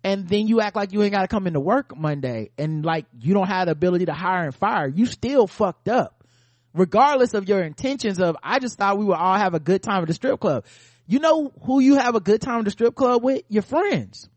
[0.04, 3.06] and then you act like you ain't got to come into work monday and like
[3.20, 6.17] you don't have the ability to hire and fire you still fucked up
[6.74, 10.02] regardless of your intentions of i just thought we would all have a good time
[10.02, 10.66] at the strip club.
[11.08, 13.44] You know who you have a good time at the strip club with?
[13.48, 14.30] Your friends.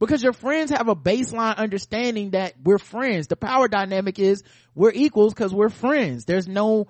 [0.00, 3.28] Because your friends have a baseline understanding that we're friends.
[3.28, 4.42] The power dynamic is
[4.74, 6.24] we're equals because we're friends.
[6.24, 6.88] There's no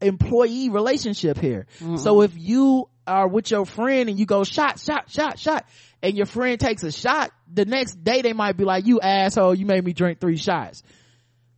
[0.00, 1.66] employee relationship here.
[1.96, 5.66] So if you are with your friend and you go shot shot shot shot
[6.02, 9.54] and your friend takes a shot the next day they might be like you asshole
[9.54, 10.84] you made me drink three shots.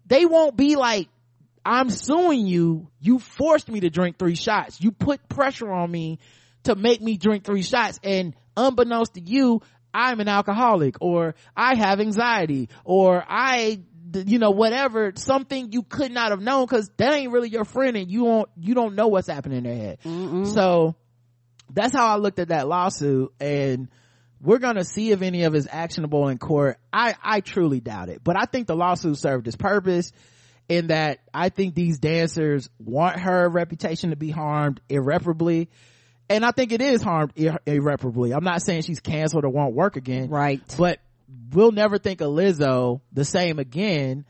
[0.06, 1.08] They won't be like
[1.64, 2.88] i'm suing you.
[3.00, 4.80] You forced me to drink three shots.
[4.80, 6.18] You put pressure on me
[6.64, 8.00] to make me drink three shots.
[8.02, 9.62] And unbeknownst to you
[9.94, 13.80] i'm an alcoholic or i have anxiety or i
[14.26, 17.96] you know whatever something you could not have known because that ain't really your friend
[17.96, 19.98] and you don't you don't know what's happening in their head.
[20.46, 20.94] So
[21.70, 23.88] that's how i looked at that lawsuit and
[24.40, 26.78] we're gonna see if any of it's actionable in court.
[26.92, 30.12] I i truly doubt it but i think the lawsuit served its purpose
[30.68, 35.68] in that i think these dancers want her reputation to be harmed irreparably
[36.28, 39.74] and i think it is harmed ir- irreparably i'm not saying she's canceled or won't
[39.74, 40.60] work again Right.
[40.76, 41.00] but
[41.52, 44.24] we'll never think of Lizzo the same again.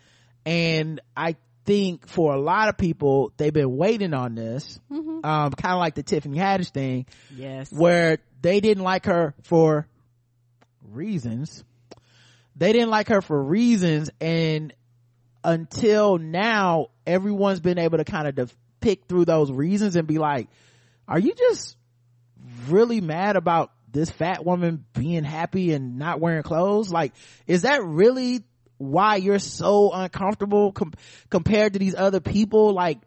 [0.44, 5.74] And I think for a lot of people, they've been waiting on this, um, kind
[5.74, 7.06] of like the Tiffany Haddish thing,
[7.36, 7.70] Yes.
[7.73, 9.86] where they didn't like her for
[10.82, 11.65] reasons.
[12.56, 14.73] They didn't like her for reasons, and
[15.49, 20.19] until now, everyone's been able to kind of def- pick through those reasons and be
[20.19, 20.49] like,
[21.09, 21.77] "Are you just
[22.69, 26.93] really mad about this fat woman being happy and not wearing clothes?
[26.93, 27.15] Like,
[27.47, 28.45] is that really
[28.77, 30.93] why you're so uncomfortable com-
[31.31, 32.75] compared to these other people?
[32.75, 32.99] Like,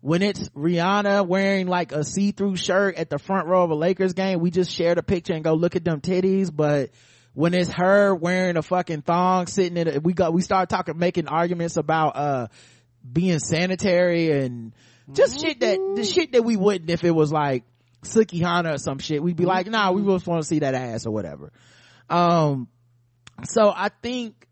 [0.00, 4.14] when it's Rihanna wearing like a see-through shirt at the front row of a Lakers
[4.14, 6.88] game, we just shared a picture and go look at them titties, but
[7.34, 10.98] when it's her wearing a fucking thong sitting in a, we got, we start talking,
[10.98, 12.46] making arguments about, uh,
[13.10, 14.74] being sanitary and
[15.12, 17.64] just shit that, the shit that we wouldn't if it was like
[18.02, 19.22] Sukihana or some shit.
[19.22, 21.52] We'd be like, nah, we just want to see that ass or whatever.
[22.08, 22.68] Um,
[23.44, 24.46] so I think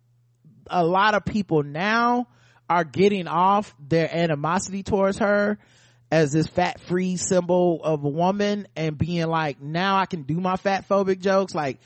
[0.70, 2.28] a lot of people now
[2.70, 5.58] are getting off their animosity towards her
[6.10, 10.40] as this fat free symbol of a woman and being like, now I can do
[10.40, 11.54] my fat phobic jokes.
[11.54, 11.78] Like,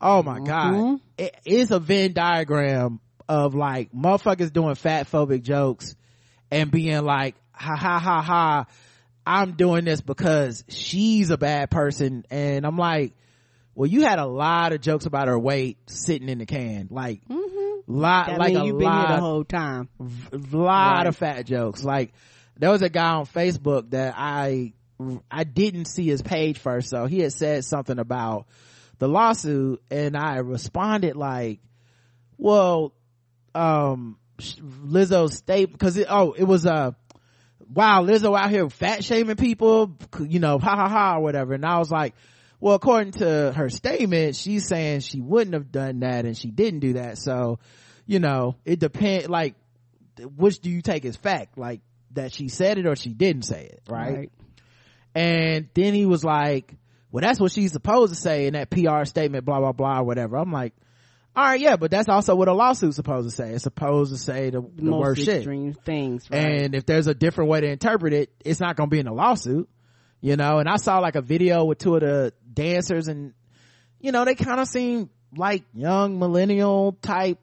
[0.00, 0.44] oh my mm-hmm.
[0.44, 1.00] God.
[1.16, 5.96] It is a Venn diagram of like motherfuckers doing fat phobic jokes
[6.50, 8.66] and being like, ha ha ha ha.
[9.26, 12.24] I'm doing this because she's a bad person.
[12.30, 13.14] And I'm like,
[13.74, 16.88] well, you had a lot of jokes about her weight sitting in the can.
[16.90, 17.92] Like, mm-hmm.
[17.92, 19.88] lot, That like a you've been here the whole time.
[20.00, 21.84] v- lot of fat jokes.
[21.84, 22.12] Like,
[22.56, 24.72] there was a guy on Facebook that I,
[25.30, 26.88] I didn't see his page first.
[26.88, 28.46] So he had said something about
[28.98, 31.60] the lawsuit and I responded like,
[32.36, 32.94] well,
[33.54, 36.92] um, Lizzo's state, cause it, oh, it was, uh,
[37.72, 41.54] wow, Lizzo out here fat shaming people, you know, ha ha ha, or whatever.
[41.54, 42.14] And I was like,
[42.60, 46.80] well, according to her statement, she's saying she wouldn't have done that and she didn't
[46.80, 47.18] do that.
[47.18, 47.58] So,
[48.06, 49.54] you know, it depends, like,
[50.36, 51.56] which do you take as fact?
[51.56, 51.80] Like,
[52.12, 54.32] that she said it or she didn't say it, right?
[55.14, 56.74] And then he was like,
[57.10, 60.36] well, that's what she's supposed to say in that PR statement, blah, blah, blah, whatever.
[60.36, 60.74] I'm like,
[61.34, 63.52] all right, yeah, but that's also what a lawsuit's supposed to say.
[63.52, 65.44] It's supposed to say the, the Most worst shit.
[65.84, 66.62] things, right?
[66.62, 69.06] And if there's a different way to interpret it, it's not going to be in
[69.06, 69.68] a lawsuit,
[70.20, 70.58] you know?
[70.58, 73.34] And I saw like a video with two of the dancers and,
[74.00, 77.38] you know, they kind of seem like young millennial type,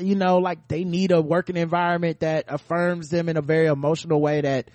[0.00, 4.20] you know, like they need a working environment that affirms them in a very emotional
[4.20, 4.70] way that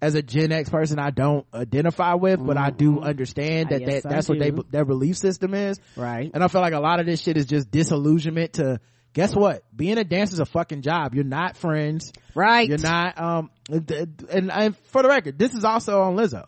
[0.00, 3.90] as a Gen X person, I don't identify with, but I do understand that, Mm-hmm.
[3.90, 5.80] That I that's what they, their belief system is.
[5.96, 6.30] right.
[6.32, 8.80] And I feel like a lot of this shit is just disillusionment to,
[9.14, 9.62] guess what?
[9.74, 11.14] Being a dancer is a fucking job.
[11.14, 12.12] You're not friends.
[12.34, 12.68] Right.
[12.68, 16.46] You're not, um, and, and for the record, this is also on Lizzo.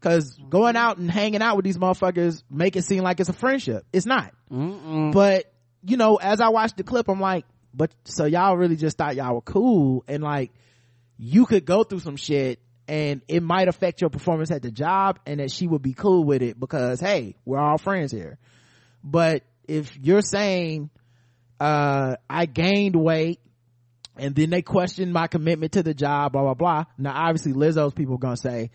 [0.00, 3.32] Cause going out and hanging out with these motherfuckers make it seem like it's a
[3.32, 3.84] friendship.
[3.92, 4.32] It's not.
[5.12, 5.52] But,
[5.84, 7.44] you know, as I watched the clip, I'm like,
[7.74, 10.52] but so y'all really just thought y'all were cool and like,
[11.16, 15.20] you could go through some shit and it might affect your performance at the job
[15.26, 18.38] and that she would be cool with it because hey, we're all friends here.
[19.04, 20.90] But if you're saying,
[21.60, 23.40] uh, I gained weight
[24.16, 26.84] and then they question my commitment to the job, blah, blah, blah.
[26.96, 28.70] Now, obviously Lizzo's people are going to say,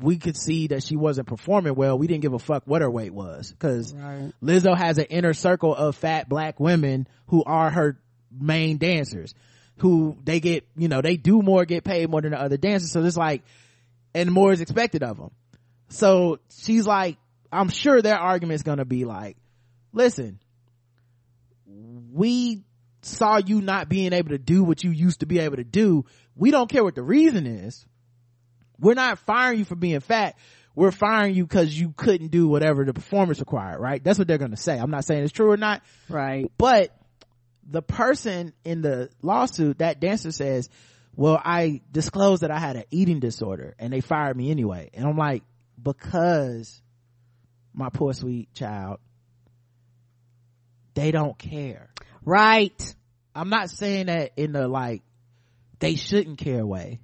[0.00, 1.98] we could see that she wasn't performing well.
[1.98, 3.54] We didn't give a fuck what her weight was.
[3.58, 4.32] Cause Right.
[4.42, 7.98] Lizzo has an inner circle of fat black women who are her
[8.30, 9.34] main dancers
[9.78, 12.92] who they get, you know, they do more, get paid more than the other dancers.
[12.92, 13.42] So it's like,
[14.14, 15.30] and more is expected of them.
[15.88, 17.18] So she's like,
[17.50, 19.36] I'm sure their argument's gonna be like,
[19.92, 20.38] listen,
[21.66, 22.62] we
[23.02, 26.04] saw you not being able to do what you used to be able to do.
[26.36, 27.84] We don't care what the reason is.
[28.78, 30.36] We're not firing you for being fat.
[30.74, 34.02] We're firing you because you couldn't do whatever the performance required, right?
[34.02, 34.78] That's what they're gonna say.
[34.78, 36.50] I'm not saying it's true or not, Right.
[36.58, 36.90] but
[37.68, 40.68] the person in the lawsuit, that dancer says,
[41.16, 44.90] well, I disclosed that I had an eating disorder and they fired me anyway.
[44.94, 45.42] And I'm like,
[45.80, 46.82] because
[47.72, 48.98] my poor sweet child,
[50.94, 51.90] they don't care.
[52.24, 52.94] Right.
[53.34, 55.02] I'm not saying that in the like,
[55.78, 57.00] they shouldn't care way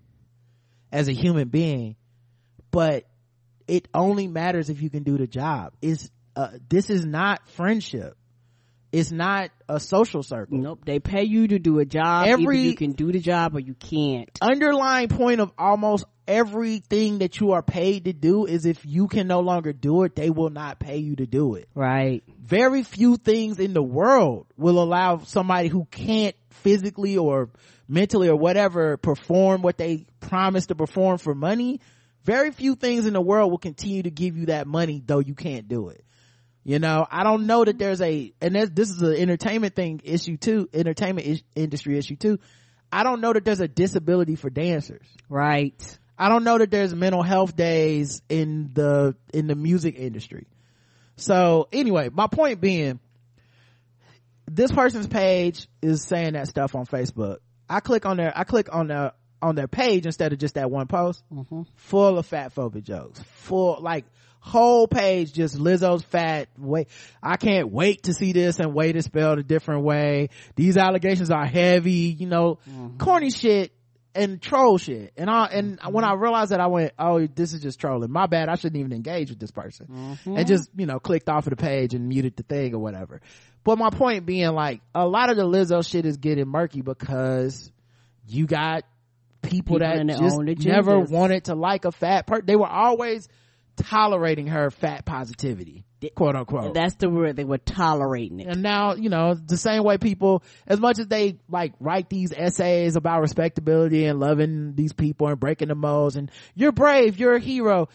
[0.92, 1.96] as a human being,
[2.70, 3.04] but
[3.66, 5.74] it only matters if you can do the job.
[5.82, 8.16] Is uh, this is not friendship.
[8.92, 10.58] It's not a social circle.
[10.58, 10.80] Nope.
[10.84, 12.26] They pay you to do a job.
[12.26, 14.28] Every- Either you can do the job or you can't.
[14.42, 19.26] underlying point of almost everything that you are paid to do is if you can
[19.26, 21.68] no longer do it, they will not pay you to do it.
[21.74, 22.22] Right.
[22.40, 27.50] Very few things in the world will allow somebody who can't physically or
[27.88, 31.80] mentally or whatever perform what they promised to perform for money.
[32.24, 35.34] Very few things in the world will continue to give you that money though you
[35.34, 36.04] can't do it.
[36.62, 40.36] You know, I don't know that there's a, and this is an entertainment thing issue
[40.36, 42.38] too, entertainment is, industry issue too.
[42.92, 45.06] I don't know that there's a disability for dancers.
[45.28, 45.98] Right.
[46.18, 50.48] I don't know that there's mental health days in the, in the music industry.
[51.16, 53.00] So anyway, my point being,
[54.46, 57.38] this person's page is saying that stuff on Facebook.
[57.70, 60.70] I click on their, I click on their, on their page instead of just that
[60.70, 61.22] one post.
[61.32, 61.62] Mm-hmm.
[61.76, 63.22] Full of fat phobic jokes.
[63.36, 64.04] Full, like,
[64.40, 66.48] whole page just Lizzo's fat.
[66.58, 66.88] Wait,
[67.22, 70.28] I can't wait to see this and wait is spelled a different way.
[70.56, 72.58] These allegations are heavy, you know,
[72.98, 73.72] corny shit
[74.14, 75.12] and troll shit.
[75.16, 78.10] And I, and when I realized that I went, oh, this is just trolling.
[78.10, 78.48] My bad.
[78.48, 80.18] I shouldn't even engage with this person.
[80.24, 83.20] And just, you know, clicked off of the page and muted the thing or whatever.
[83.62, 87.70] But my point being like, a lot of the Lizzo shit is getting murky because
[88.26, 88.84] you got
[89.42, 92.46] people, People that just never wanted to like a fat person.
[92.46, 93.28] They were always
[93.88, 95.84] tolerating her fat positivity,
[96.14, 96.74] quote unquote.
[96.74, 97.36] That's the word.
[97.36, 98.48] They were tolerating it.
[98.48, 102.32] And now, you know, the same way people, as much as they like write these
[102.32, 107.36] essays about respectability and loving these people and breaking the molds and you're brave, you're
[107.36, 107.88] a hero.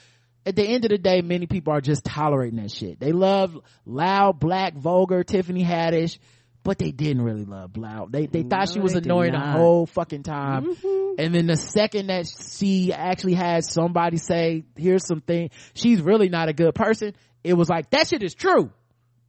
[0.47, 2.99] At the end of the day, many people are just tolerating that shit.
[2.99, 6.19] They love loud, black, vulgar Tiffany Haddish
[6.65, 8.07] but they didn't really love Blau.
[8.09, 10.65] They they thought she was annoying the whole fucking time.
[10.75, 11.19] Mm-hmm.
[11.19, 12.25] And then the second that
[12.57, 17.13] she actually had somebody say, "Here's something," she's really not a good person.
[17.43, 18.71] It was like that shit is true,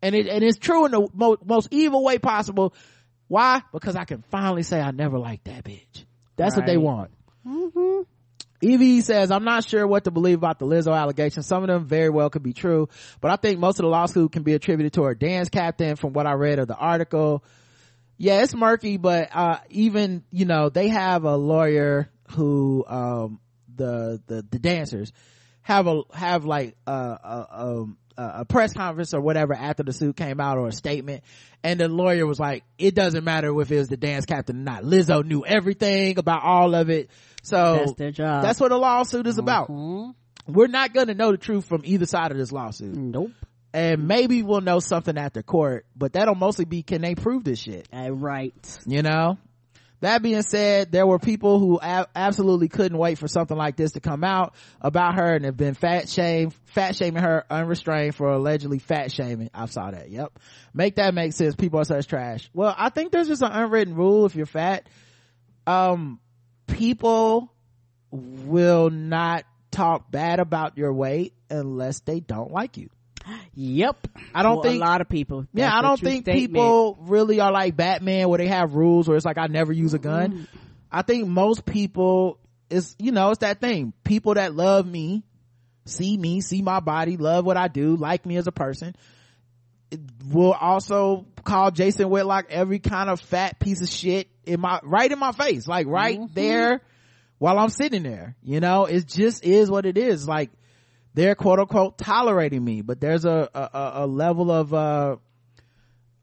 [0.02, 2.74] and it and it's true in the mo- most evil way possible.
[3.28, 3.62] Why?
[3.72, 6.04] Because I can finally say I never liked that bitch.
[6.36, 7.10] That's what they Right.
[7.44, 8.06] want.
[8.60, 11.46] Evie says, I'm not sure what to believe about the Lizzo allegations.
[11.46, 12.88] Some of them very well could be true,
[13.20, 16.12] but I think most of the lawsuit can be attributed to her dance captain from
[16.12, 17.44] what I read of the article.
[18.18, 23.40] Yeah, it's murky, but, uh, even, you know, they have a lawyer who, um,
[23.74, 25.12] the, the, the dancers
[25.60, 29.92] have a, have like, a, a, um, a, a press conference or whatever after the
[29.92, 31.22] suit came out or a statement.
[31.62, 34.62] And the lawyer was like, it doesn't matter if it was the dance captain or
[34.62, 34.82] not.
[34.82, 37.10] Lizzo knew everything about all of it.
[37.42, 38.42] So That's their job.
[38.42, 39.68] that's what a lawsuit is about.
[39.68, 40.14] Mhm.
[40.48, 42.94] We're not going to know the truth from either side of this lawsuit.
[42.96, 43.30] Nope.
[43.72, 47.58] And maybe we'll know something after court, but that'll mostly be can they prove this
[47.58, 47.88] shit?
[47.92, 48.54] Uh, right.
[48.86, 49.38] You know?
[50.00, 54.00] That being said, there were people who absolutely couldn't wait for something like this to
[54.00, 58.78] come out about her and have been fat shame, fat shaming her unrestrained for allegedly
[58.78, 59.50] fat shaming.
[59.54, 60.10] I saw that.
[60.10, 60.38] Yep.
[60.74, 61.54] Make that make sense.
[61.54, 62.50] People are such trash.
[62.52, 64.86] Well, I think there's just an unwritten rule if you're fat.
[65.66, 66.20] Um,
[66.66, 67.52] people
[68.10, 72.90] will not talk bad about your weight unless they don't like you.
[73.54, 74.08] Yep.
[74.34, 75.46] I don't think a lot of people.
[75.52, 76.52] yeah, I don't think statement.
[76.54, 79.94] people really are like Batman where they have rules where it's like I never use
[79.94, 80.32] a gun.
[80.32, 80.46] Mm.
[80.92, 82.38] I think most people
[82.70, 83.92] is you know, it's that thing.
[84.04, 85.24] People that love me,
[85.84, 88.94] see me, see my body, love what I do, like me as a person,
[90.28, 95.10] will also call Jason Whitlock every kind of fat piece of shit in my right
[95.10, 95.66] in my face.
[95.66, 96.34] Like right Mm-hmm.
[96.34, 96.80] there
[97.38, 98.36] while I'm sitting there.
[98.42, 100.26] You know, it just is what it is.
[100.26, 100.50] Like
[101.16, 105.16] they're quote unquote tolerating me, but there's a, a, a- level of, uh,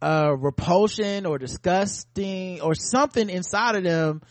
[0.02, 4.22] uh, repulsion or disgusting or something inside of them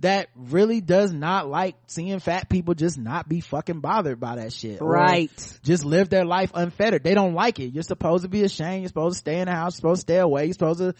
[0.00, 4.52] that really does not like seeing fat people just not be fucking bothered by that
[4.52, 4.80] shit.
[4.80, 5.30] Right.
[5.62, 7.02] Just live their life unfettered.
[7.02, 7.72] They don't like it.
[7.72, 8.82] You're supposed to be ashamed.
[8.82, 9.74] You're supposed to stay in the house.
[9.74, 10.44] You're supposed to stay away.
[10.44, 10.94] You're supposed to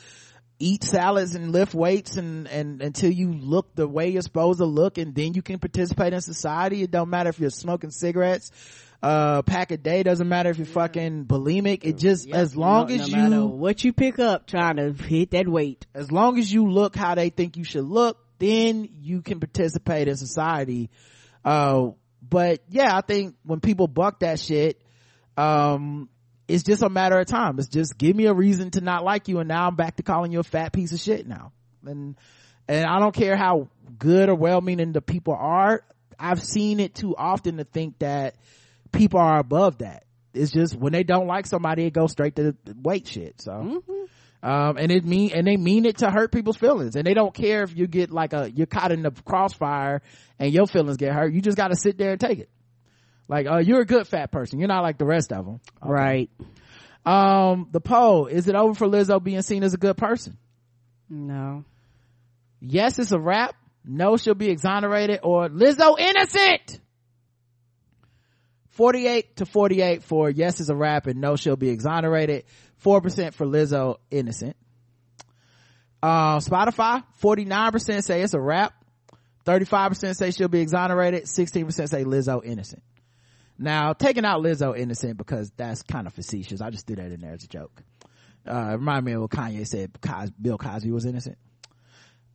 [0.58, 4.66] eat salads and lift weights and, and until you look the way you're supposed to
[4.66, 6.82] look and then you can participate in society.
[6.82, 8.50] It don't matter if you're smoking cigarettes,
[9.02, 10.02] uh, pack a day.
[10.02, 11.80] Doesn't matter if you're fucking bulimic.
[11.84, 12.36] It just, Yep.
[12.36, 15.86] as long no, as no you, what you pick up trying to hit that weight.
[15.94, 20.08] as long as you look how they think you should look, then you can participate
[20.08, 20.90] in society.
[21.44, 21.90] Uh,
[22.22, 24.80] but yeah, I think when people buck that shit,
[25.36, 26.08] um,
[26.48, 27.58] it's just a matter of time.
[27.58, 30.02] It's just give me a reason to not like you, and now I'm back to
[30.02, 31.52] calling you a fat piece of shit now.
[31.86, 32.16] And
[32.68, 33.68] and I don't care how
[33.98, 35.82] good or well-meaning the people are.
[36.18, 38.34] I've seen it too often to think that
[38.92, 40.04] people are above that.
[40.32, 43.40] It's just when they don't like somebody, it goes straight to the weight shit.
[43.40, 43.82] So.
[44.42, 46.96] Um and it mean and they mean it to hurt people's feelings.
[46.96, 50.00] And they don't care if you get like a you're caught in the crossfire
[50.38, 51.32] and your feelings get hurt.
[51.34, 52.48] You just got to sit there and take it.
[53.28, 54.58] Like uh you're a good fat person.
[54.58, 56.30] You're not like the rest of them Right.
[57.04, 60.38] um the poll is it over for lizzo being seen as a good person?
[61.08, 61.64] No.
[62.60, 63.54] yes it's a wrap.
[63.84, 66.80] No she'll be exonerated or lizzo innocent
[68.70, 72.44] 48 to 48 for yes is a wrap and no she'll be exonerated.
[72.84, 74.56] 4% for lizzo innocent.
[76.02, 78.72] Uh spotify 49% say it's a wrap
[79.44, 81.24] 35% say she'll be exonerated.
[81.24, 82.82] 16% say lizzo innocent.
[83.58, 86.60] Now taking out lizzo innocent because that's kind of facetious.
[86.60, 87.82] I just threw that in there as a joke.
[88.46, 91.38] Uh remind me of what kanye said Cos- bill cosby was innocent.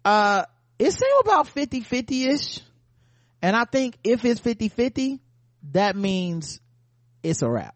[0.04, 0.46] Uh
[0.78, 2.62] it seemed about 50-50ish
[3.42, 5.20] and i think if it's 50-50
[5.72, 6.60] that means
[7.24, 7.76] it's a wrap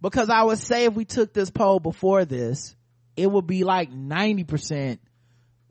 [0.00, 2.74] because i would say if we took this poll before this
[3.16, 4.98] it would be like 90%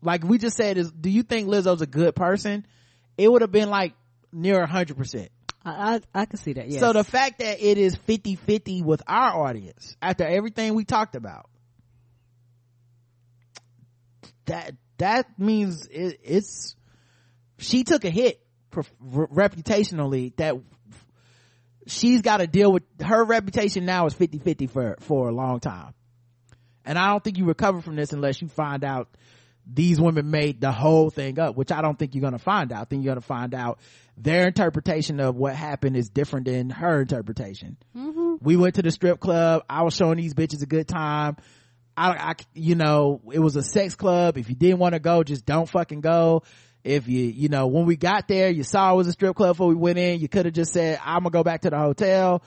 [0.02, 2.66] like we just said is do you think lizzo's a good person
[3.18, 3.94] it would have been like
[4.32, 5.30] near 100%
[5.66, 6.68] I, I, I can see that.
[6.68, 6.82] Yes.
[6.82, 11.50] so the fact that it is 50-50 with our audience after everything we talked about
[14.46, 16.76] that that means it, it's
[17.58, 18.43] she took a hit
[18.74, 20.56] reputationally that
[21.88, 25.94] she's got to deal with her reputation now is 50-50 for for a long time.
[26.86, 29.10] And i don't think you recover from this unless you find out
[29.66, 32.82] these women made the whole thing up which i don't think you're gonna find out.
[32.82, 33.80] I think you're gonna find out
[34.18, 37.78] their interpretation of what happened is different than her interpretation.
[37.96, 38.36] Mm-hmm.
[38.42, 39.64] We went to the strip club.
[39.70, 41.38] I was showing these bitches a good time.
[41.96, 44.38] I, I, you know, it was a sex club.
[44.38, 46.44] If you didn't want to go, just don't fucking go.
[46.84, 49.56] If you, you know, when we got there, you saw it was a strip club
[49.56, 51.78] before we went in, you could have just said, I'm gonna go back to the
[51.78, 52.44] hotel.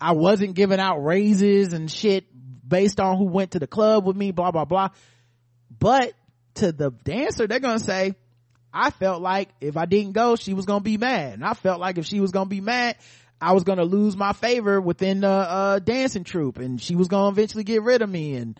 [0.00, 2.26] I wasn't giving out raises and shit
[2.66, 4.88] based on who went to the club with me, blah, blah, blah.
[5.78, 6.14] But
[6.54, 8.14] to the dancer, they're to say,
[8.72, 11.34] I felt like if I didn't go, she was to be mad.
[11.34, 12.96] And I felt like if she was to be mad,
[13.40, 17.28] I was to lose my favor within the uh, dancing troupe and she was to
[17.28, 18.34] eventually get rid of me.
[18.36, 18.58] And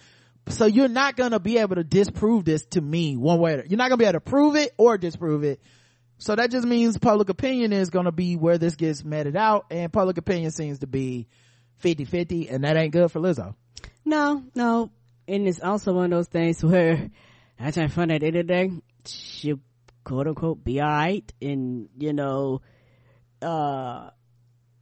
[0.48, 3.54] so you're not to be able to disprove this to me one way.
[3.54, 5.60] Or, you're not to be able to prove it or disprove it.
[6.18, 9.92] So that just means public opinion is to be where this gets meted out and
[9.92, 11.28] public opinion seems to be
[11.82, 13.54] 50-50 and that ain't good for Lizzo.
[14.04, 14.90] No, no.
[15.26, 17.10] And it's also one of those things where
[17.58, 18.70] I try to find at the end of the day,
[19.06, 19.60] she'll
[20.04, 22.60] quote unquote be alright and, you know,
[23.42, 24.10] uh,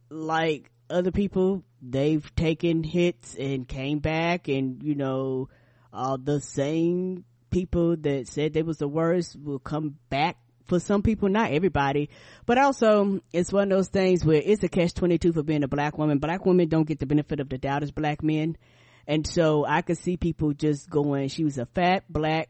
[0.09, 5.49] like other people, they've taken hits and came back and, you know,
[5.91, 11.01] uh, the same people that said they was the worst will come back for some
[11.01, 12.09] people, not everybody,
[12.45, 15.67] but also it's one of those things where it's a catch 22 for being a
[15.67, 16.19] black woman.
[16.19, 18.57] Black women don't get the benefit of the doubt as black men.
[19.05, 22.49] And so I could see people just going, she was a fat black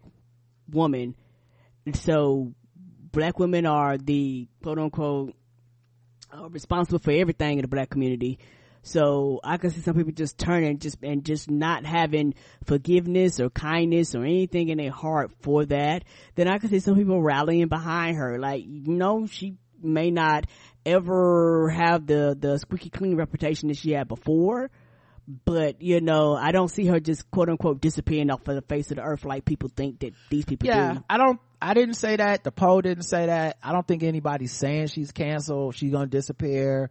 [0.70, 1.16] woman.
[1.86, 2.54] And so
[3.12, 5.36] black women are the quote unquote
[6.32, 8.40] uh, responsible for everything in the black community.
[8.86, 12.36] So I can see some people just turning just and just not having
[12.66, 16.04] forgiveness or kindness or anything in their heart for that.
[16.36, 18.38] Then I can see some people rallying behind her.
[18.40, 20.48] Like, you know, she may not
[20.86, 24.70] ever have the, the squeaky clean reputation that she had before.
[25.46, 28.92] But, you know, I don't see her just quote unquote disappearing off of the face
[28.92, 31.04] of the earth like people think that these people Yeah, do.
[31.10, 32.44] I don't, I didn't say that.
[32.44, 33.56] The poll didn't say that.
[33.64, 35.76] I don't think anybody's saying she's canceled.
[35.76, 36.90] She's going to disappear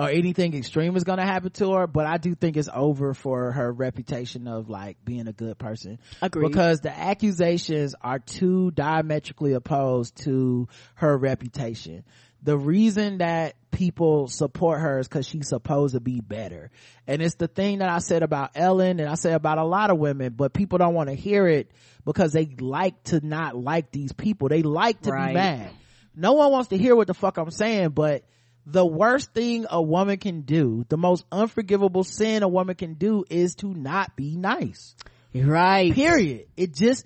[0.00, 1.86] or anything extreme is going to happen to her.
[1.86, 5.98] But I do think it's over for her reputation of like being a good person.
[6.22, 6.48] Agreed.
[6.48, 12.04] Because the accusations are too diametrically opposed to her reputation.
[12.42, 16.70] The reason that people support her is because she's supposed to be better.
[17.06, 19.90] And it's the thing that I said about Ellen and I say about a lot
[19.90, 21.70] of women, but people don't want to hear it
[22.06, 24.48] because they like to not like these people.
[24.48, 25.28] They like to Right.
[25.28, 25.70] be mad.
[26.16, 28.24] No one wants to hear what the fuck I'm saying, but
[28.72, 33.24] the worst thing a woman can do, the most unforgivable sin a woman can do
[33.28, 34.94] is to not be nice.
[35.34, 35.92] Right.
[35.94, 36.46] Period.
[36.56, 37.04] It just,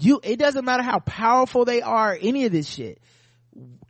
[0.00, 3.00] you, it doesn't matter how powerful they are, any of this shit.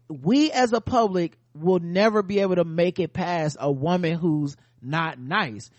[0.08, 4.56] We as a public will never be able to make it past a woman who's
[4.80, 5.70] not nice.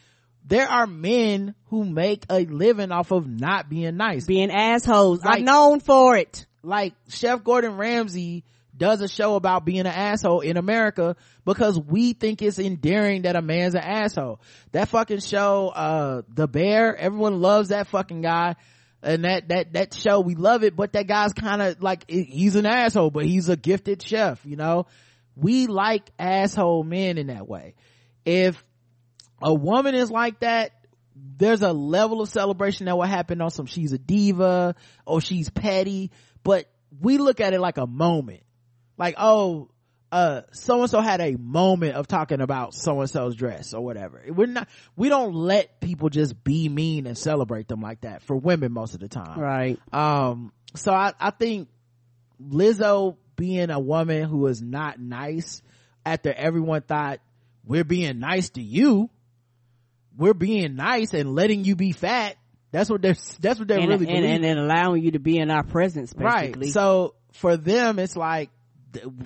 [0.46, 4.26] There are men who make a living off of not being nice.
[4.26, 5.24] Being assholes.
[5.24, 6.46] Like- I'm known for it.
[6.62, 8.44] like Chef Gordon Ramsay
[8.76, 13.36] does a show about being an asshole in America because we think it's endearing that
[13.36, 14.40] a man's an asshole.
[14.72, 18.56] That fucking show, uh, The Bear, everyone loves that fucking guy.
[19.02, 22.56] And that, that, that show, we love it, but that guy's kind of like, he's
[22.56, 24.86] an asshole, but he's a gifted chef, you know?
[25.36, 27.76] We like asshole men in that way.
[28.24, 28.64] If
[29.42, 30.72] a woman is like that,
[31.16, 34.76] there's a level of celebration that will happen on some she's a diva
[35.06, 36.12] or she's petty,
[36.44, 36.66] but
[37.02, 38.44] we look at it like a moment.
[38.98, 39.70] Like, oh,
[40.12, 43.82] uh, so and so had a moment of talking about so and so's dress or
[43.82, 44.24] whatever.
[44.30, 48.36] We're not, we don't let people just be mean and celebrate them like that for
[48.36, 49.40] women most of the time.
[49.40, 49.80] Right.
[49.92, 51.68] Um, so I, I think
[52.40, 55.64] Lizzo being a woman who is not nice
[56.06, 57.20] after everyone thought
[57.66, 59.10] we're being nice to you,
[60.16, 62.36] we're being nice and letting you be fat.
[62.72, 65.40] That's what they're, that's what they're And, really and, and, and allowing you to be
[65.40, 66.68] in our presence, basically.
[66.68, 66.74] Right.
[66.74, 68.52] So for them, it's like,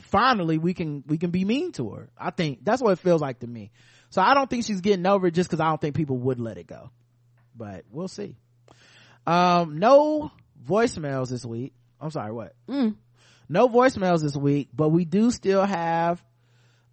[0.02, 2.10] finally we can, we can be mean to her.
[2.18, 3.72] I think that's what it feels like to me.
[4.10, 6.40] So I don't think she's getting over it just cause I don't think people would
[6.40, 6.92] let it go,
[7.56, 8.36] but we'll see.
[9.26, 10.32] Um, no
[10.66, 11.74] voicemails this week.
[12.00, 12.54] I'm sorry, what?
[12.70, 12.96] Mm.
[13.50, 16.24] No voicemails this week, but we do still have,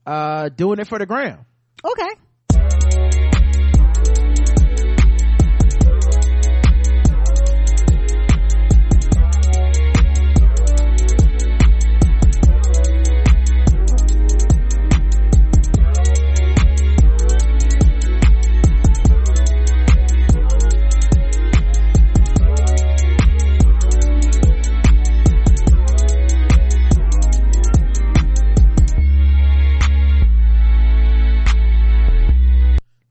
[0.06, 1.44] uh, doing it for the gram.
[1.84, 2.10] Okay.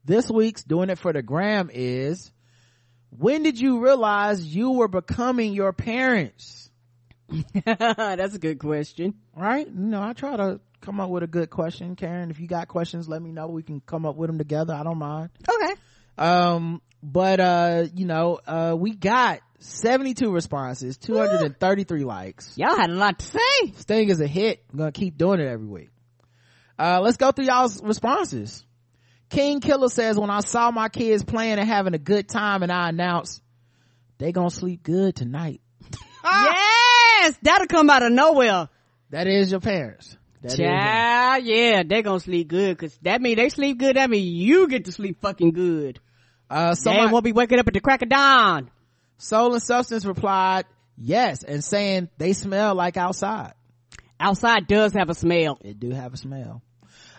[0.04, 2.30] This week's doing it for the gram is,
[3.10, 6.70] when did you realize you were becoming your parents?
[7.64, 9.14] That's a good question.
[9.34, 9.66] right?
[9.66, 11.96] You know, I try to come up with a good question.
[11.96, 13.46] Karen, if you got questions, let me know.
[13.48, 14.74] We can come up with them together.
[14.74, 15.30] I don't mind.
[15.48, 15.74] Okay.
[16.18, 22.56] Um, but, uh, you know, uh, we got 72 responses, 233 likes.
[22.58, 23.66] Y'all had a lot to say.
[23.72, 24.62] This thing is a hit.
[24.70, 25.88] I'm gonna keep doing it every week.
[26.78, 28.64] Uh, let's go through y'all's responses.
[29.34, 32.70] King Killer says, when I saw my kids playing and having a good time and
[32.72, 33.42] I announced,
[34.18, 35.60] they gonna sleep good tonight.
[36.24, 38.68] yes that'll come out of nowhere
[39.10, 40.16] That is your parents.
[40.42, 43.96] That is your- Child, yeah, they gonna sleep good, cause that mean they sleep good,
[43.96, 46.00] that mean you get to sleep fucking good.
[46.48, 48.70] Uh, They won't be waking up at the crack of dawn.
[49.18, 50.66] Soul and Substance replied,
[50.96, 53.54] yes, and saying they smell like outside.
[54.20, 55.58] Outside does have a smell.
[55.62, 56.62] It do have a smell.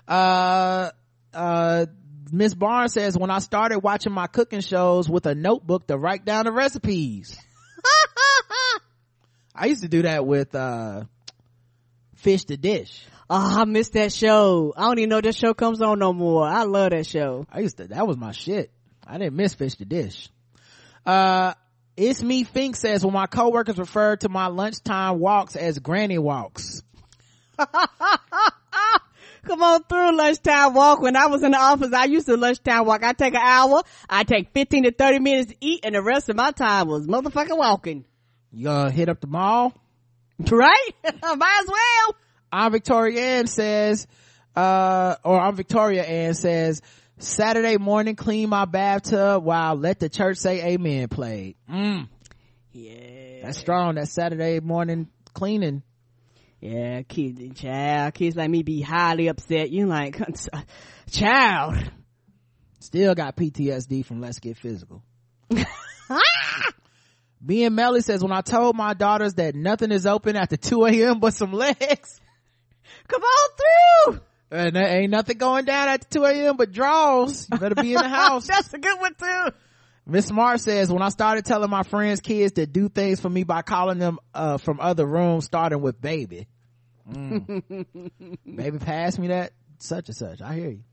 [0.07, 0.91] Uh,
[1.33, 1.85] uh,
[2.31, 6.25] Miss Barnes says, when I started watching my cooking shows with a notebook to write
[6.25, 7.37] down the recipes.
[9.55, 11.05] I used to do that with, uh,
[12.15, 13.05] Fish to Dish.
[13.29, 14.73] Oh, I missed that show.
[14.75, 16.47] I don't even know that show comes on no more.
[16.47, 17.45] I love that show.
[17.51, 18.71] I used to, that was my shit.
[19.05, 20.29] I didn't miss Fish to Dish.
[21.05, 21.53] Uh,
[21.97, 26.81] it's me Fink says when my coworkers refer to my lunchtime walks as granny walks.
[29.45, 31.01] Come on through lunchtime walk.
[31.01, 33.03] When I was in the office, I used to lunchtime walk.
[33.03, 33.83] I take an hour.
[34.09, 37.07] I take 15 to 30 minutes to eat and the rest of my time was
[37.07, 38.05] motherfucking walking.
[38.51, 39.73] You gonna hit up the mall?
[40.39, 40.89] Right?
[41.03, 42.15] Might as well.
[42.51, 44.07] I'm Victoria Ann says,
[44.55, 46.81] uh, or I'm Victoria Ann says,
[47.17, 51.55] Saturday morning clean my bathtub while let the church say amen played.
[51.71, 52.07] Mm,
[52.73, 53.43] Yeah.
[53.43, 53.95] that's strong.
[53.95, 55.83] That Saturday morning cleaning.
[56.65, 59.69] Yeah, kids, child, kids like me be highly upset.
[59.69, 60.19] You like,
[61.11, 61.75] child.
[62.79, 65.03] Still got PTSD from Let's Get Physical.
[67.45, 70.85] B and Melly says, when I told my daughters that nothing is open after 2
[70.85, 71.19] a.m.
[71.19, 72.19] but some legs,
[73.07, 73.49] Come on
[74.09, 74.21] through.
[74.49, 76.57] and there ain't nothing going down at 2 a.m.
[76.57, 78.47] but draws, you better be in the house.
[78.47, 79.47] That's a good one too.
[80.07, 83.43] Miss Smart says, when I started telling my friends' kids to do things for me
[83.43, 86.47] by calling them, uh, from other rooms, starting with baby.
[87.09, 88.39] Mm.
[88.55, 90.41] baby, pass me that such and such.
[90.41, 90.83] I hear you.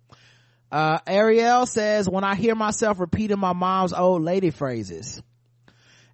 [0.71, 5.23] Uh, Ariel says, when I hear myself repeating my mom's old lady phrases.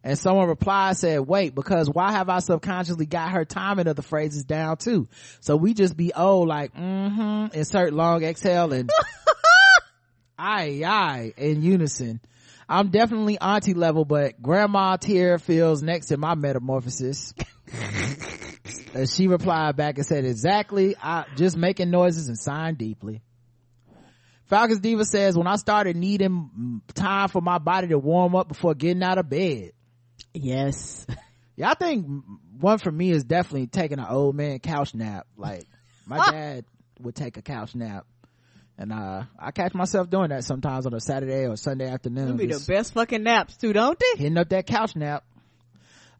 [0.03, 4.03] And someone replied, said, wait, because why have I subconsciously got her timing of the
[4.03, 5.09] phrases down too?
[5.41, 8.91] So we just be old, like, mm-hmm, insert long exhale and
[10.39, 12.21] aye, aye, in unison.
[12.69, 17.35] I'm definitely auntie level, but grandma tier feels next in my metamorphosis.
[18.95, 23.23] and she replied back and said, exactly, I just making noises and sighing deeply.
[24.47, 28.75] Falcons Diva says, when I started needing time for my body to warm up before
[28.75, 29.73] getting out of bed.
[30.35, 31.07] Yes.
[31.59, 32.07] Yeah, I think
[32.61, 35.27] one for me is definitely taking an old man couch nap.
[35.37, 35.65] Like
[36.07, 36.65] my dad
[37.01, 38.07] would take a couch nap.
[38.79, 42.29] And uh I catch myself doing that sometimes on a Saturday or Sunday afternoon.
[42.29, 44.23] Them be the best fucking naps too, don't they?
[44.23, 45.25] hitting up that couch nap.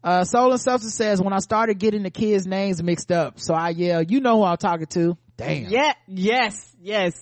[0.03, 3.53] Uh Soul and Substance says when I started getting the kids' names mixed up, so
[3.53, 5.17] I yell, you know who I'm talking to.
[5.37, 5.69] Damn.
[5.69, 7.13] Yeah, yes, yes,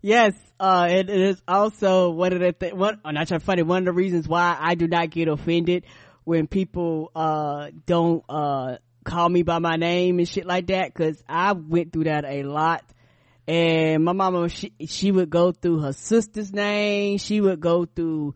[0.00, 0.34] yes.
[0.60, 3.00] Uh, it, it is also one of the th- one.
[3.04, 3.62] I'm not trying to funny.
[3.62, 5.84] One of the reasons why I do not get offended
[6.24, 11.22] when people uh don't uh call me by my name and shit like that, because
[11.28, 12.84] I went through that a lot.
[13.46, 17.18] And my mama, she she would go through her sister's name.
[17.18, 18.34] She would go through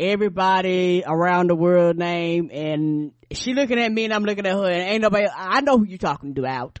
[0.00, 4.64] everybody around the world name, and she looking at me and I'm looking at her,
[4.64, 5.26] and ain't nobody.
[5.34, 6.80] I know who you talking to out.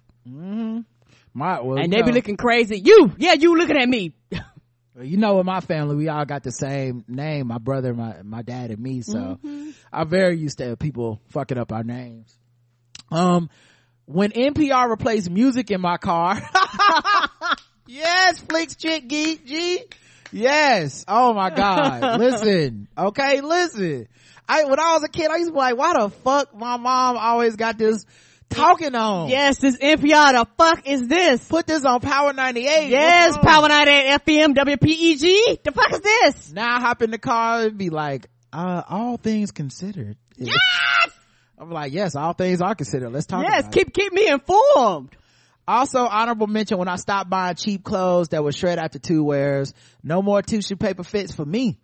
[1.32, 2.80] My, well, and they be looking crazy.
[2.80, 4.14] You, yeah, you looking at me.
[5.02, 8.42] you know in my family we all got the same name my brother my my
[8.42, 9.38] dad and me so
[9.92, 12.36] i'm very used to people fucking up our names
[13.10, 13.48] um
[14.06, 16.40] when npr replaced music in my car
[17.86, 19.84] yes flicks chick geek g
[20.32, 24.06] yes oh my god listen okay listen
[24.48, 26.76] i when i was a kid i used to be like why the fuck my
[26.76, 28.04] mom always got this
[28.48, 30.32] talking on Yes, this NPR.
[30.32, 31.46] The fuck is this?
[31.46, 35.62] put this on power 98 Yes, Power 98 FM WPEG.
[35.62, 36.52] The fuck is this?
[36.52, 40.16] now I hop in the car and be like, uh, all things considered.
[40.36, 40.56] Yes!
[41.58, 43.10] I'm like, yes, all things are considered.
[43.12, 45.10] Let's talk Yes, keep keep me informed.
[45.70, 49.72] Also, honorable mention when I stopped buying cheap clothes that were shred after two wears.
[50.02, 51.78] No more tissue paper fits for me.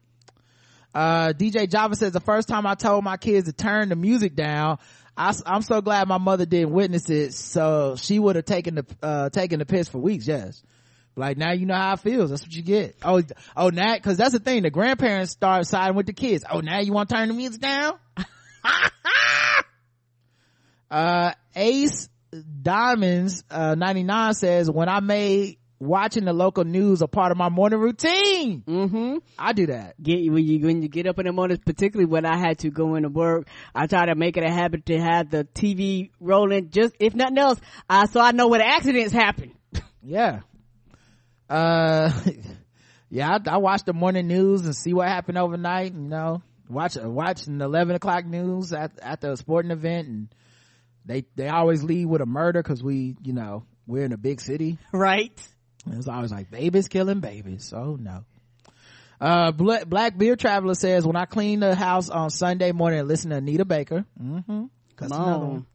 [0.93, 4.35] Uh, DJ Java says the first time I told my kids to turn the music
[4.35, 4.79] down,
[5.17, 7.33] I, am so glad my mother didn't witness it.
[7.35, 10.27] So she would have taken the, uh, taken the piss for weeks.
[10.27, 10.65] Yes.
[11.15, 12.31] Like now you know how it feels.
[12.31, 12.97] That's what you get.
[13.05, 13.23] Oh,
[13.57, 14.65] oh, now, cause that's the thing.
[14.65, 16.45] The grandparents start siding with the kids.
[16.51, 18.01] Oh, now you want to turn the music down?
[20.91, 22.09] uh, Ace
[22.63, 27.49] Diamonds, uh, 99 says, when I made watching the local news a part of my
[27.49, 28.63] morning routine.
[28.67, 29.17] Mm-hmm.
[29.39, 30.03] I do that.
[30.03, 32.71] Get when you when you get up in the morning, particularly when I had to
[32.71, 36.71] go into work, I try to make it a habit to have the TV rolling.
[36.71, 39.53] Just if nothing else, uh, so I know when accidents happen.
[40.09, 40.43] Yeah.
[41.51, 42.13] Uh,
[43.11, 46.97] yeah I, I watch the morning news and see what happened overnight you know watch
[46.97, 50.29] watching the 11 o'clock news at, at the sporting event and
[51.07, 54.41] they they always lead with a murder because we you know we're in a big
[54.41, 55.33] city Right.
[55.87, 58.25] and it's always like babies killing babies oh no
[59.21, 63.09] uh Bla- black beer traveler says when i clean the house on sunday morning and
[63.09, 64.65] listen to anita baker mm-hmm
[64.97, 65.67] Come another on.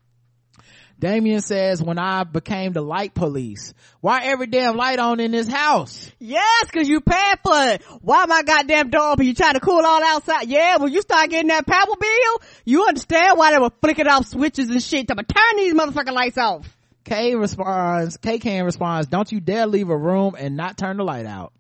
[1.02, 5.48] Damien says, when I became the light police, why every damn light on in this
[5.48, 6.12] house?
[6.20, 7.82] Yes, cause you paid for it.
[8.02, 9.26] Why my goddamn door open?
[9.26, 10.48] You trying to cool all outside?
[10.48, 14.28] Yeah, when you start getting that power bill, you understand why they were flicking off
[14.28, 15.08] switches and shit.
[15.08, 16.68] To turn these motherfucking lights off.
[17.04, 21.04] Kay responds, K Can responds, don't you dare leave a room and not turn the
[21.04, 21.52] light out.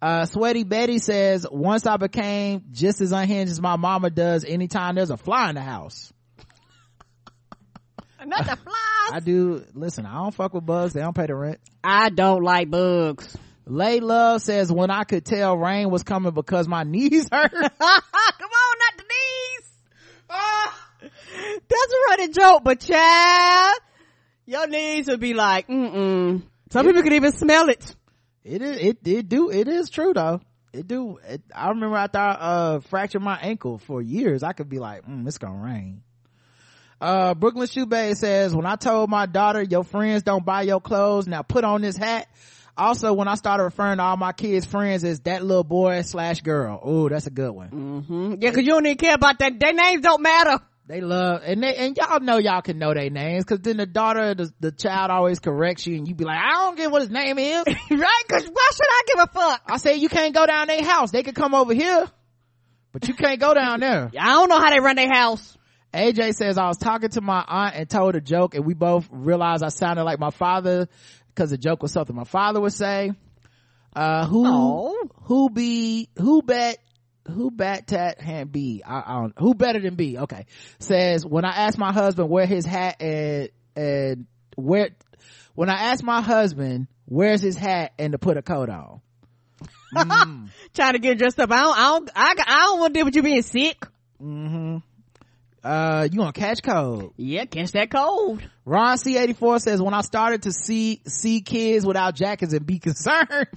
[0.00, 4.94] Uh, Sweaty Betty says, once I became just as unhinged as my mama does anytime
[4.94, 6.13] there's a fly in the house.
[8.26, 9.12] Not the flies.
[9.12, 10.92] I do, listen, I don't fuck with bugs.
[10.92, 11.60] They don't pay the rent.
[11.82, 13.36] I don't like bugs.
[13.66, 17.50] Lay Love says, when I could tell rain was coming because my knees hurt.
[17.52, 19.72] Come on, not the knees.
[20.30, 23.78] Ah, that's a running joke, but child,
[24.46, 26.42] your knees would be like, mm-mm.
[26.70, 27.94] Some people could even smell it.
[28.42, 30.40] It is it it do it is true though.
[30.72, 31.18] It do.
[31.26, 35.06] It, I remember after I uh fractured my ankle for years, I could be like,
[35.06, 36.02] mm, "It's gonna rain."
[37.04, 41.26] Uh, Brooklyn Shoebay says, "When I told my daughter, your friends don't buy your clothes,
[41.26, 42.28] now put on this hat."
[42.78, 46.40] Also, when I started referring to all my kids' friends as that little boy slash
[46.40, 47.68] girl, oh, that's a good one.
[47.68, 48.34] Mm-hmm.
[48.40, 49.60] Yeah, cause you don't even care about that.
[49.60, 50.60] Their names don't matter.
[50.86, 53.86] They love and they and y'all know y'all can know their names because then the
[53.86, 57.02] daughter, the, the child always corrects you, and you be like, "I don't get what
[57.02, 58.24] his name is." right?
[58.30, 59.62] Cause why should I give a fuck?
[59.66, 61.10] I say you can't go down their house.
[61.10, 62.06] They could come over here,
[62.92, 64.10] but you can't go down there.
[64.18, 65.58] I don't know how they run their house.
[65.94, 69.08] AJ says I was talking to my aunt and told a joke, and we both
[69.10, 70.88] realized I sounded like my father
[71.28, 73.12] because the joke was something my father would say.
[73.94, 74.96] Uh, who Oh.
[75.22, 76.78] who be who bet
[77.28, 78.82] who bat tat hand B?
[78.84, 80.18] I, I don't who better than B?
[80.18, 80.46] Okay,
[80.80, 84.26] says when I asked my husband where his hat and and
[84.56, 84.90] where
[85.54, 89.00] when I asked my husband where's his hat and to put a coat on.
[89.94, 90.48] Mm.
[90.74, 91.52] Trying to get dressed up.
[91.52, 93.86] I don't, I don't, I, I don't want to deal with you being sick.
[94.18, 94.78] hmm
[95.64, 97.14] Uh, you gonna catch cold.
[97.16, 98.42] Yeah, catch that cold.
[98.66, 103.48] Ron C84 says, when I started to see, see kids without jackets and be concerned,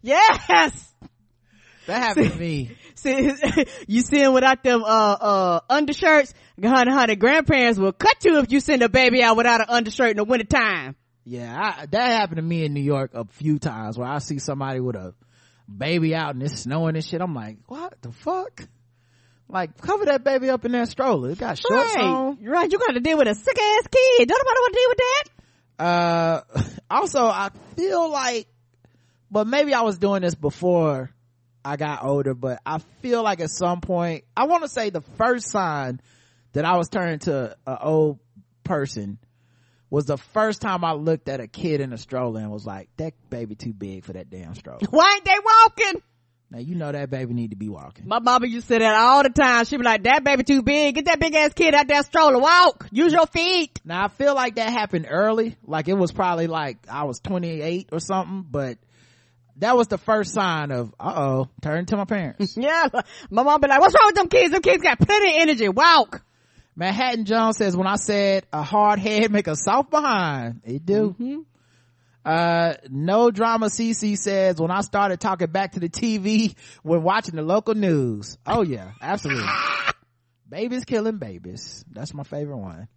[0.00, 0.38] Yes.
[0.48, 2.76] that happened to me.
[2.94, 3.32] See,
[3.86, 6.32] you see him without them, uh, uh, undershirts.
[6.62, 10.10] Honey, honey, grandparents will cut you if you send a baby out without an undershirt
[10.12, 10.96] in the wintertime.
[11.24, 14.38] Yeah, I, that happened to me in New York a few times where I see
[14.38, 15.14] somebody with a
[15.74, 17.20] baby out and it's snowing and shit.
[17.20, 18.66] I'm like, what the fuck?
[19.50, 21.30] Like, cover that baby up in that stroller.
[21.30, 22.04] It got shorts right.
[22.04, 22.44] on.
[22.44, 22.70] Right.
[22.70, 24.28] You got to deal with a sick ass kid.
[24.28, 25.24] Don't nobody want to deal with that.
[25.80, 26.42] Uh,
[26.90, 28.46] also, I feel like,
[29.30, 31.10] but maybe I was doing this before
[31.64, 35.02] I got older, but I feel like at some point, I want to say the
[35.18, 36.00] first sign
[36.52, 38.18] that I was turning to an old
[38.64, 39.18] person
[39.90, 42.88] was the first time I looked at a kid in a stroller and was like,
[42.96, 44.80] that baby too big for that damn stroller.
[44.88, 46.02] Why ain't they walking?
[46.50, 48.08] Now you know that baby need to be walking.
[48.08, 49.64] My mama used to say that all the time.
[49.64, 50.96] She be like, that baby too big.
[50.96, 52.38] Get that big ass kid out that stroller.
[52.40, 52.88] Walk.
[52.90, 53.80] Use your feet.
[53.84, 57.90] Now I feel like that happened early, like it was probably like I was 28
[57.92, 58.78] or something, but
[59.58, 62.56] that was the first sign of, uh-oh, turn to my parents.
[62.60, 62.88] Yeah.
[63.30, 64.50] My mom be like, what's wrong with them kids?
[64.52, 65.68] Them kids got plenty of energy.
[65.68, 66.22] Walk.
[66.74, 71.14] Manhattan Jones says, when I said a hard head make a soft behind, it do.
[71.20, 71.40] Mm-hmm.
[72.24, 77.36] Uh, no drama CC says, when I started talking back to the TV when watching
[77.36, 78.36] the local news.
[78.46, 79.48] Oh yeah, absolutely.
[80.48, 81.84] babies killing babies.
[81.90, 82.88] That's my favorite one.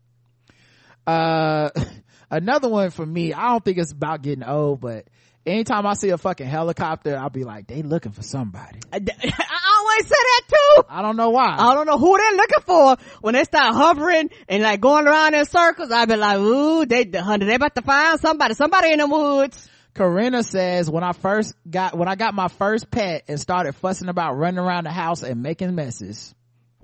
[1.07, 1.69] Uh,
[2.29, 5.07] another one for me, I don't think it's about getting old, but
[5.45, 8.79] anytime I see a fucking helicopter, I'll be like, they looking for somebody.
[8.91, 10.83] I, I always say that too.
[10.89, 11.55] I don't know why.
[11.57, 15.33] I don't know who they're looking for when they start hovering and like going around
[15.33, 15.91] in circles.
[15.91, 19.69] I be like, ooh, they, honey, they about to find somebody, somebody in the woods.
[19.93, 24.09] Corinna says, when I first got, when I got my first pet and started fussing
[24.09, 26.33] about running around the house and making messes.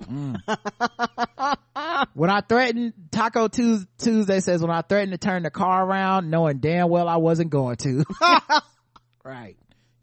[0.01, 1.57] Mm.
[2.13, 6.30] when I threatened, Taco Tues- Tuesday says, when I threatened to turn the car around,
[6.30, 8.03] knowing damn well I wasn't going to.
[9.23, 9.57] right.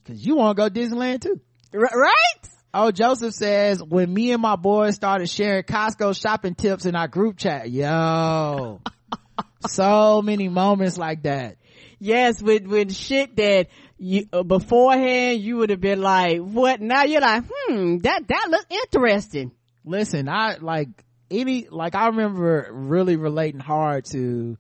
[0.05, 1.41] Cause you want to go Disneyland too.
[1.75, 2.49] R- right?
[2.73, 7.09] Oh, Joseph says, when me and my boys started sharing Costco shopping tips in our
[7.09, 8.81] group chat, yo,
[9.67, 11.57] so many moments like that.
[11.99, 16.81] Yes, with, with shit that you, uh, beforehand you would have been like, what?
[16.83, 19.53] Now you're like, hmm, that, that look interesting.
[19.87, 20.89] Listen i like
[21.31, 24.59] any like i remember really relating hard to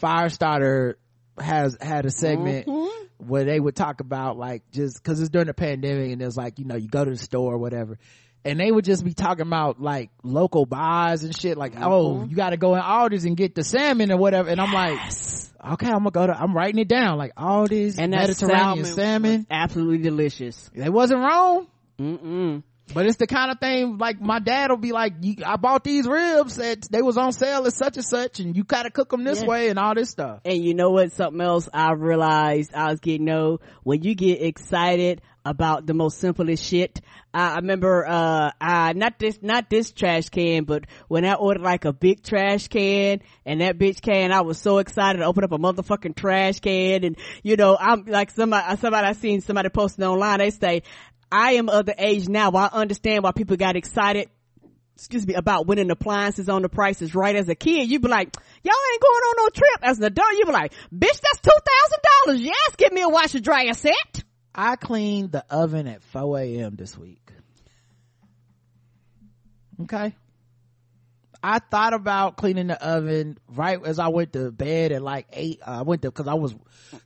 [0.00, 0.94] firestarter
[1.38, 2.88] has had a segment Mhm.
[3.18, 6.58] where they would talk about like just cause it's during the pandemic and it's like,
[6.58, 7.98] you know, you go to the store or whatever.
[8.44, 12.34] And they would just be talking about like local buys and shit, like, oh, you
[12.36, 14.48] gotta go in Aldi's and get the salmon or whatever.
[14.50, 14.98] And I'm like,
[15.74, 18.94] okay, I'm gonna go to, I'm writing it down, like Aldi's, And that Mediterranean salmon,
[18.94, 19.46] salmon.
[19.50, 20.70] absolutely delicious.
[20.74, 21.66] They wasn't wrong.
[21.98, 22.62] Mm-mm.
[22.94, 25.84] But it's the kind of thing like my dad will be like, you, I bought
[25.84, 29.10] these ribs that they was on sale at such and such and you gotta cook
[29.10, 29.46] them this Yeah.
[29.48, 30.40] way and all this stuff.
[30.44, 31.12] And you know what?
[31.12, 36.18] Something else I realized I was getting no when you get excited about the most
[36.18, 37.00] simplest shit.
[37.34, 41.62] I, I remember, uh, I, not this, not this trash can, but when I ordered
[41.62, 45.42] like a big trash can and that bitch can, I was so excited to open
[45.42, 47.02] up a motherfucking trash can.
[47.02, 50.82] And, you know, I'm like somebody, somebody I seen somebody posting online, they say,
[51.32, 54.28] I am of the age now where I understand why people got excited
[54.96, 58.36] excuse me, about winning appliances on the prices right as a kid, you'd be like,
[58.62, 59.80] y'all ain't going on no trip.
[59.82, 61.40] As an adult, you'd be like, bitch, that's
[62.28, 62.38] $2,000.
[62.38, 64.22] Yes, give me a washer dryer set.
[64.54, 66.76] I cleaned the oven at 4 a.m.
[66.76, 67.32] this week.
[69.82, 70.14] Okay.
[71.42, 75.60] I thought about cleaning the oven right as I went to bed at like eight.
[75.66, 76.54] Uh, I went to, cause I was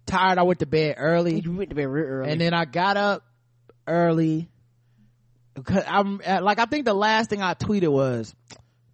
[0.05, 0.39] tired.
[0.39, 1.41] I went to bed early.
[1.41, 2.31] You went to bed real early.
[2.31, 3.25] and then I got up
[3.87, 4.49] early.
[5.65, 8.35] Cause I'm like, I think the last thing I tweeted was,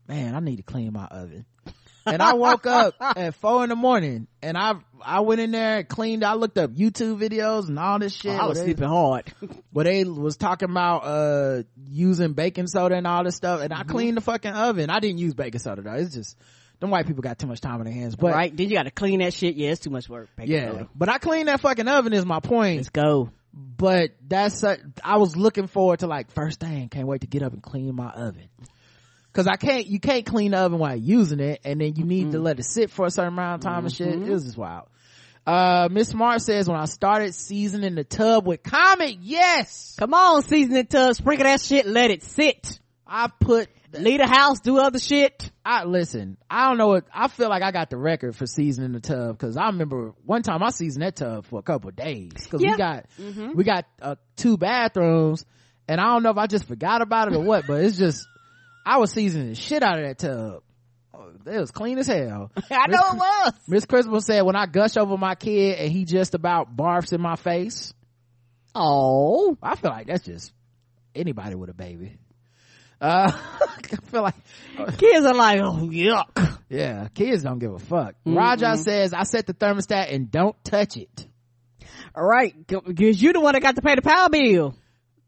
[0.06, 1.44] man, I need to clean my oven.
[2.06, 4.74] And I woke up at four in the morning and I,
[5.04, 6.24] I went in there and cleaned.
[6.24, 8.32] I looked up YouTube videos and all this shit.
[8.38, 9.32] I was they- sleeping hard.
[9.72, 13.60] where they was talking about, uh, using baking soda and all this stuff.
[13.60, 13.80] And Mm-hmm.
[13.80, 14.88] I cleaned the fucking oven.
[14.90, 15.92] I didn't use baking soda though.
[15.94, 16.36] It's just,
[16.78, 18.16] them white people got too much time on their hands.
[18.16, 18.56] But right?
[18.56, 19.54] Then you got to clean that shit.
[19.54, 20.28] Yeah, it's too much work.
[20.42, 20.88] Yeah, soda.
[20.96, 23.30] but I cleaned that fucking oven is my point Let's go.
[23.52, 27.42] But that's uh, i was looking forward to like first thing can't wait to get
[27.42, 28.48] up and clean my oven.
[29.26, 32.32] Because i can't you can't clean the oven while using it and then you need
[32.32, 34.08] to let it sit for a certain amount of time and shit.
[34.08, 34.88] It was just wild.
[35.46, 39.96] Uh miss smart says when i started seasoning the tub with comet yes!
[39.98, 42.78] Come on, seasoning the tub, sprinkle that shit, let it sit.
[43.06, 45.50] i put Leave the house, do other shit.
[45.64, 46.38] I listen.
[46.50, 47.62] I don't know what I feel like.
[47.62, 51.02] I got the record for seasoning the tub because I remember one time I seasoned
[51.04, 52.76] that tub for a couple of days because we Yeah.
[52.76, 53.06] got
[53.54, 55.44] we got uh, two bathrooms
[55.88, 58.26] and I don't know if I just forgot about it or what, but it's just
[58.86, 60.62] I was seasoning the shit out of that tub.
[61.14, 62.50] Oh, It was clean as hell.
[62.70, 63.52] I know it was.
[63.68, 67.20] Miss Christmas said when I gush over my kid and he just about barfs in
[67.20, 67.92] my face,
[68.74, 69.56] Oh.
[69.62, 70.52] I feel like that's just
[71.14, 72.16] anybody with a baby.
[73.02, 74.34] Uh, I feel like
[74.96, 76.58] Kids are like, oh, yuck.
[76.68, 78.14] Yeah, kids don't give a fuck.
[78.24, 81.26] Raja says, I set the thermostat and don't touch it.
[82.14, 82.54] All right.
[82.66, 84.74] Because you the one that got to pay the power bill.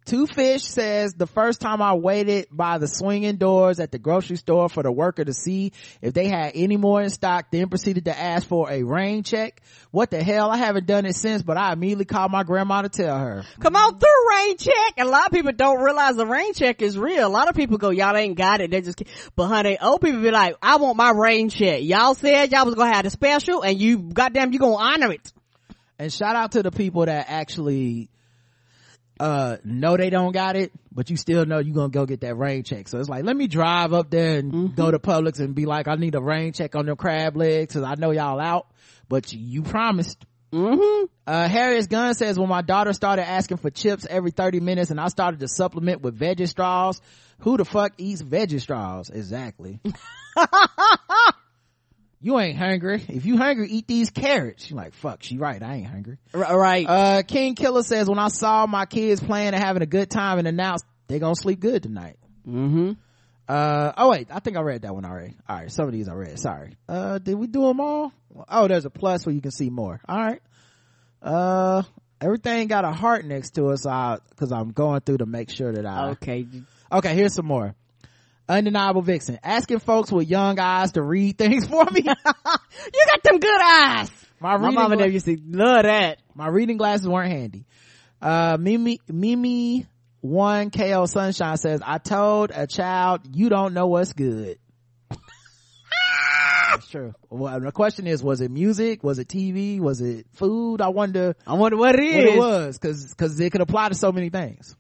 [0.05, 4.36] Two Fish says, the first time I waited by the swinging doors at the grocery
[4.36, 5.72] store for the worker to see
[6.02, 9.62] if they had any more in stock, then proceeded to ask for a rain check.
[9.93, 10.51] What the hell?
[10.51, 13.44] I haven't done it since, but I immediately called my grandma to tell her.
[13.60, 14.94] Come on through rain check.
[14.98, 17.26] And a lot of people don't realize the rain check is real.
[17.26, 18.70] A lot of people go, y'all ain't got it.
[18.70, 19.02] They just,
[19.35, 21.82] but honey, old people be like, I want my rain check.
[21.82, 25.32] Y'all said y'all was gonna have the special and you, goddamn, you gonna honor it.
[25.98, 28.10] And shout out to the people that actually
[29.20, 32.34] uh no they don't got it but you still know you're gonna go get that
[32.34, 32.88] rain check.
[32.88, 35.86] So it's like let me drive up there and go to publix and be like
[35.88, 38.66] i need a rain check on them crab legs because i know y'all out
[39.08, 40.24] but you, you promised.
[40.52, 41.06] Mm-hmm.
[41.26, 45.00] uh harriet's gun says when my daughter started asking for chips every 30 minutes and
[45.00, 47.00] i started to supplement with veggie straws
[47.40, 49.10] who the fuck eats veggie straws?
[49.10, 49.80] Exactly
[52.24, 55.74] you ain't hungry if you hungry eat these carrots you like fuck she right i
[55.76, 56.86] ain't hungry Right.
[56.88, 60.38] uh, King Killer says, when I saw my kids playing and having a good time
[60.38, 62.16] and announced they gonna sleep good tonight.
[62.48, 62.92] mm-hmm.
[63.46, 65.36] Uh, oh wait, I think I read that one already.
[65.48, 66.78] Alright, some of these I read, sorry.
[66.88, 68.10] Uh, did we do them all?
[68.48, 70.01] Oh, there's a plus where you can see more.
[70.09, 70.40] Alright.
[71.20, 71.82] Uh,
[72.20, 75.72] everything got a heart next to us, uh, cause I'm going through to make sure
[75.72, 76.46] that I, Okay.
[76.90, 77.74] okay, here's some more.
[78.48, 82.02] Undeniable Vixen, asking folks with young eyes to read things for me.
[82.92, 84.10] You got them good eyes.
[84.40, 86.18] My My reading mama never used to love that.
[86.34, 87.64] my reading glasses weren't handy.
[88.20, 89.86] Uh, Mimi, Mimi
[90.20, 94.58] one KO Sunshine says, I told a child, you don't know what's good.
[96.70, 97.14] That's true.
[97.30, 99.04] Well, the question is, was it music?
[99.04, 99.78] Was it TV?
[99.80, 100.80] Was it food?
[100.80, 102.34] I wonder I wonder what it what is.
[102.34, 104.74] it was cause, cause it could apply to so many things.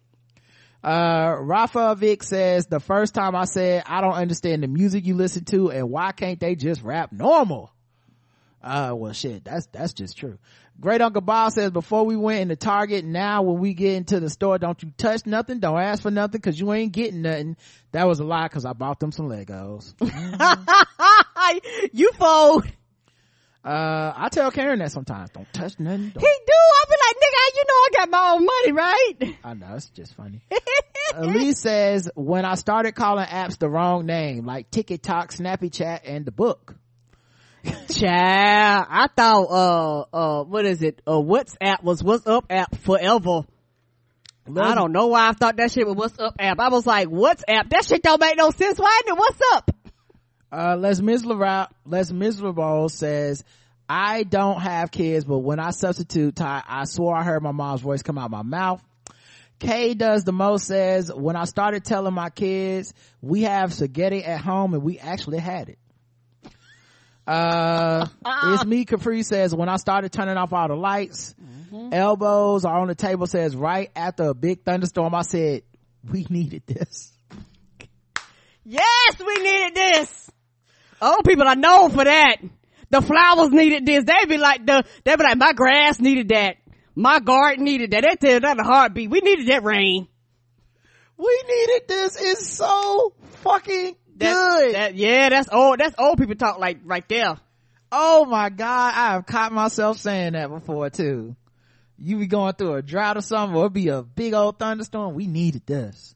[0.84, 5.14] Uh, Rafa Vic says, the first time I said, I don't understand the music you
[5.14, 7.72] listen to and why can't they just rap normal?
[8.62, 10.38] Uh, well shit, that's, that's just true.
[10.78, 14.28] Great Uncle Bob says, before we went into Target, now when we get into the
[14.28, 17.56] store, don't you touch nothing, don't ask for nothing, cause you ain't getting nothing.
[17.92, 19.94] That was a lie, cause I bought them some Legos.
[21.92, 22.66] you fold.
[23.64, 25.30] Uh, I tell Karen that sometimes.
[25.30, 26.10] Don't touch nothing.
[26.10, 26.20] Don't.
[26.20, 26.52] He do.
[26.52, 29.38] I be like, nigga, you know I got my own money, right?
[29.42, 30.42] I know it's just funny.
[31.14, 36.26] Elise says when I started calling apps the wrong name, like TikTok, Snappy Chat, and
[36.26, 36.76] the book.
[37.88, 41.00] Child, I thought, uh, uh, what is it?
[41.06, 43.44] Uh, WhatsApp was What's Up app forever.
[44.46, 46.60] I don't know why I thought that shit was What's Up app.
[46.60, 47.70] I was like, WhatsApp?
[47.70, 48.78] That shit don't make no sense.
[48.78, 49.70] Why isn't it What's Up?
[50.54, 53.42] Uh, Les Miserable, Les Miserable says,
[53.88, 57.80] I don't have kids, but when I substitute Ty, I swore I heard my mom's
[57.80, 58.80] voice come out my mouth.
[59.58, 64.40] Kay does the most says, when I started telling my kids, we have spaghetti at
[64.40, 65.78] home and we actually had it.
[67.26, 71.34] Uh, it's me, Capri says, when I started turning off all the lights,
[71.90, 75.62] elbows are on the table says, right after a big thunderstorm, I said,
[76.08, 77.12] we needed this.
[78.64, 80.30] Yes, we needed this.
[81.00, 82.36] Old people are known for that.
[82.90, 84.04] The flowers needed this.
[84.04, 86.56] They be like the, they be like, my grass needed that.
[86.94, 88.02] My garden needed that.
[88.02, 89.10] That's tell that a heartbeat.
[89.10, 90.06] We needed that rain.
[91.16, 92.16] We needed this.
[92.20, 93.12] It's so
[93.42, 94.74] fucking That, good.
[94.74, 97.36] that, yeah, that's old, that's old people talk like right there.
[97.90, 101.36] oh my god, I have caught myself saying that before too.
[101.98, 105.14] You be going through a drought or something, or it'd be a big old thunderstorm.
[105.14, 106.14] We needed this.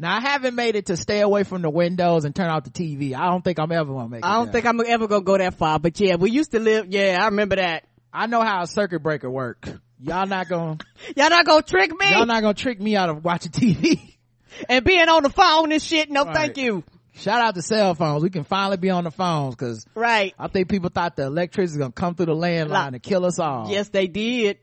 [0.00, 2.70] Now I haven't made it to stay away from the windows and turn off the
[2.70, 3.14] TV.
[3.14, 4.26] I don't think I'm ever gonna make it.
[4.26, 6.86] I don't think I'm ever gonna go that far, but yeah, we used to live,
[6.88, 7.84] yeah, I remember that.
[8.10, 9.68] I know how a circuit breaker work.
[10.00, 10.78] Y'all not gonna,
[11.16, 14.16] Y'all not gonna trick me y'all not gonna trick me out of watching TV.
[14.70, 16.10] and being on the phone and shit.
[16.10, 16.34] No, Right.
[16.34, 16.82] thank you.
[17.16, 18.22] Shout out to cell phones.
[18.22, 20.32] We can finally be on the phones cause Right.
[20.38, 23.38] I think people thought the electricity was gonna come through the landline and kill us
[23.38, 23.70] all.
[23.70, 24.56] Yes, they did.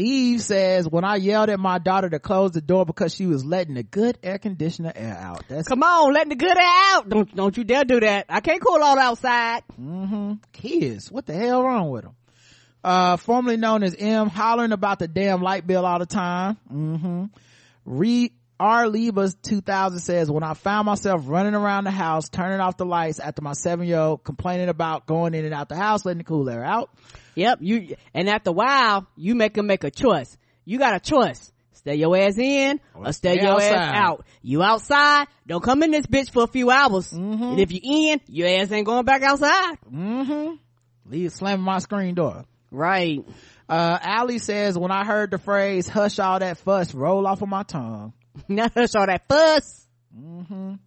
[0.00, 3.44] Eve says, when I yelled at my daughter to close the door because she was
[3.44, 5.44] letting the good air conditioner air out.
[5.48, 6.64] That's Come on, letting the good air
[6.94, 7.08] out.
[7.08, 8.26] Don't, don't you dare do that.
[8.28, 9.62] I can't cool all outside.
[9.76, 11.10] hmm kids.
[11.10, 12.14] What the hell wrong with them?
[12.82, 16.56] Uh, formerly known as M, hollering about the damn light bill all the time.
[16.68, 17.24] hmm
[17.84, 18.86] Re, R.
[18.88, 23.18] Libas 2000 says, when I found myself running around the house, turning off the lights
[23.18, 26.24] after my seven year old complaining about going in and out the house, letting the
[26.24, 26.90] cool air out.
[27.34, 27.58] Yep.
[27.62, 30.36] You, and after a while, you make them make a choice.
[30.64, 31.52] You got a choice.
[31.72, 34.26] Stay your ass in or, stay, stay your ass out.
[34.42, 37.10] You outside, don't come in this bitch for a few hours.
[37.12, 39.76] And if you in, your ass ain't going back outside.
[39.88, 40.54] hmm
[41.06, 42.44] Leave slamming my screen door.
[42.70, 43.24] Right.
[43.68, 47.48] Uh, Allie says, when I heard the phrase, hush all that fuss, roll off of
[47.48, 48.12] my tongue.
[48.48, 49.86] Not hush all that fuss.
[50.16, 50.78] mhm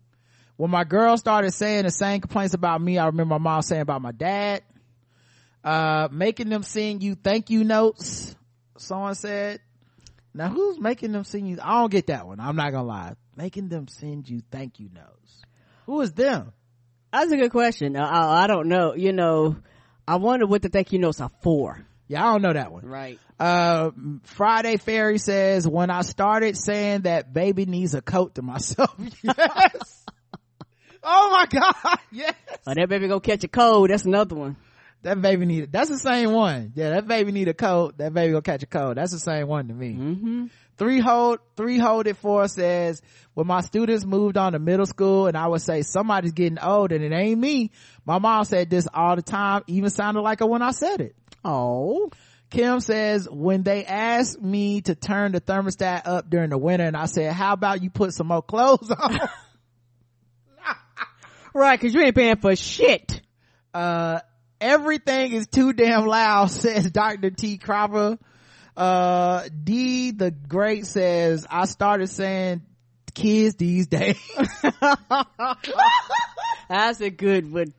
[0.57, 3.81] When my girl started saying the same complaints about me, I remember my mom saying
[3.81, 4.61] about my dad.
[5.63, 8.35] Uh, making them sing you thank you notes.
[8.77, 9.61] Someone said.
[10.33, 11.59] Now who's making them sing you?
[11.61, 12.39] I don't get that one.
[12.39, 13.13] I'm not gonna lie.
[13.35, 15.41] Making them send you thank you notes.
[15.85, 16.53] Who is them?
[17.11, 17.95] That's a good question.
[17.95, 18.95] I, I, I don't know.
[18.95, 19.57] You know,
[20.07, 21.85] I wonder what the thank you notes are for.
[22.07, 22.85] Yeah, I don't know that one.
[22.85, 23.19] Right.
[23.39, 23.91] Uh,
[24.23, 28.95] Friday Fairy says, when I started saying that baby needs a coat to myself.
[29.21, 30.05] yes.
[31.03, 31.99] oh my God.
[32.11, 32.35] Yes.
[32.67, 33.89] Oh, that baby gonna catch a cold.
[33.89, 34.57] That's another one.
[35.03, 36.71] That baby need, that's the same one.
[36.75, 37.97] Yeah, that baby need a coat.
[37.97, 38.97] That baby gonna catch a cold.
[38.97, 39.93] That's the same one to me.
[39.93, 40.45] Mm-hmm.
[40.77, 43.01] Three hold, three hold it four says,
[43.33, 46.91] when my students moved on to middle school and I would say somebody's getting old
[46.91, 47.71] and it ain't me.
[48.05, 51.15] My mom said this all the time, even sounded like her when I said it.
[51.43, 52.09] Oh.
[52.49, 56.95] Kim says, when they asked me to turn the thermostat up during the winter and
[56.95, 59.19] I said, how about you put some more clothes on?
[61.55, 63.21] Right, cause you ain't paying for shit.
[63.75, 64.21] uh,
[64.63, 67.29] everything is too damn loud, says Dr.
[67.31, 67.57] T.
[67.57, 68.17] Cropper.
[68.75, 72.63] Uh, D the Great says, I started saying
[73.13, 74.17] kids these days.
[76.69, 77.73] That's a good one.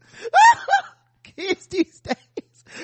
[1.37, 2.17] kids these days.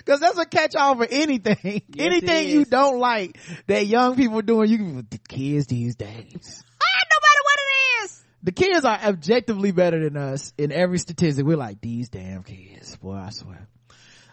[0.04, 1.82] Cause that's a catch all for anything.
[1.88, 3.36] Yes, anything you don't like
[3.66, 6.64] that young people doing, you can, the kids these days.
[6.80, 8.24] Ah, no matter what it is.
[8.44, 11.44] The kids are objectively better than us in every statistic.
[11.44, 12.96] We're like, these damn kids.
[12.96, 13.66] Boy, I swear.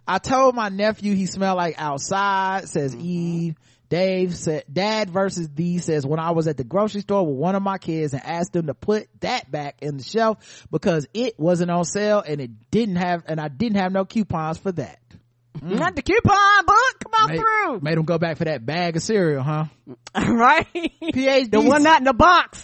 [0.07, 3.05] I told my nephew he smelled like outside, says mm-hmm.
[3.05, 3.55] Eve.
[3.89, 7.55] Dave said, dad versus D says, when I was at the grocery store with one
[7.55, 11.39] of my kids and asked them to put that back in the shelf because it
[11.39, 14.99] wasn't on sale and it didn't have, and I didn't have no coupons for that.
[15.59, 15.79] Mm.
[15.79, 16.99] Not the coupon book.
[17.03, 17.79] Come on Made, through.
[17.81, 19.65] made them go back for that bag of cereal, huh?
[20.15, 20.67] right.
[20.73, 22.63] PhD the one not in the box.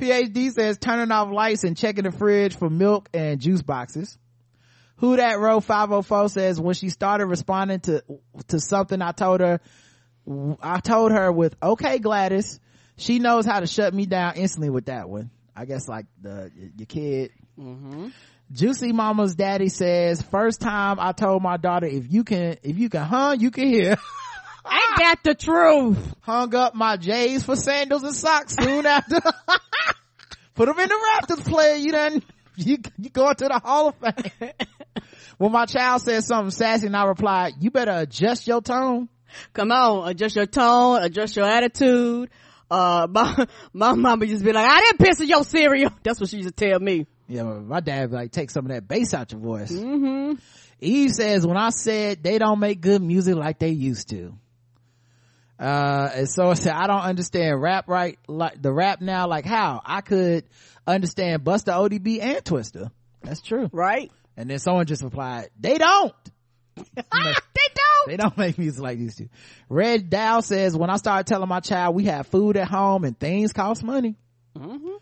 [0.00, 4.18] PhD says turning off lights and checking the fridge for milk and juice boxes.
[4.96, 8.04] Who that row 504 says when she started responding to,
[8.48, 9.60] to something I told her,
[10.62, 12.60] I told her with, okay, Gladys,
[12.96, 15.30] she knows how to shut me down instantly with that one.
[15.56, 17.32] I guess like the, your kid.
[17.58, 18.08] Mm-hmm.
[18.52, 22.88] Juicy Mama's daddy says, first time I told my daughter, if you can, if you
[22.88, 23.90] can, huh, you can hear.
[24.66, 25.98] Ain't that the truth?
[26.20, 29.20] Hung up my J's for sandals and socks soon after.
[30.54, 31.78] Put them in the Raptors play.
[31.78, 32.22] You done,
[32.56, 34.52] you, you going to the Hall of Fame.
[35.38, 39.08] when my child says something sassy and I reply, you better adjust your tone.
[39.52, 42.30] Come on, adjust your tone, adjust your attitude.
[42.70, 45.90] Uh, my, my mama used to be like, I didn't piss in your cereal.
[46.02, 47.06] That's what she used to tell me.
[47.28, 49.72] Yeah, my dad like take some of that bass out your voice.
[49.72, 50.34] Mm-hmm.
[50.80, 54.34] Eve says, when I said they don't make good music like they used to.
[55.58, 59.46] Uh, and so I said, I don't understand rap right, like the rap now, like
[59.46, 60.44] how I could
[60.86, 62.90] understand Busta ODB and Twista.
[63.22, 63.70] That's true.
[63.72, 64.10] Right?
[64.36, 66.14] And then someone just replied, they don't.
[66.76, 68.08] they don't.
[68.08, 69.28] They don't make music like these two.
[69.68, 73.18] Red Dow says, when I started telling my child we have food at home and
[73.18, 74.16] things cost money.
[74.58, 74.94] Mm-hmm.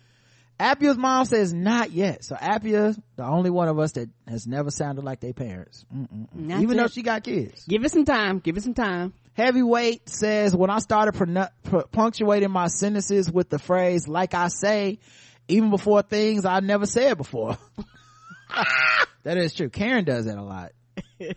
[0.60, 2.24] Apia's mom says not yet.
[2.24, 5.84] So Appia, the only one of us that has never sounded like their parents.
[5.92, 6.76] Even yet.
[6.76, 7.64] though she got kids.
[7.64, 8.38] Give it some time.
[8.38, 9.12] Give it some time.
[9.34, 14.48] Heavyweight says, when I started pronu- pu- punctuating my sentences with the phrase, like I
[14.48, 14.98] say,
[15.48, 17.58] even before things I never said before.
[19.24, 19.68] that is true.
[19.68, 20.72] Karen does that a lot.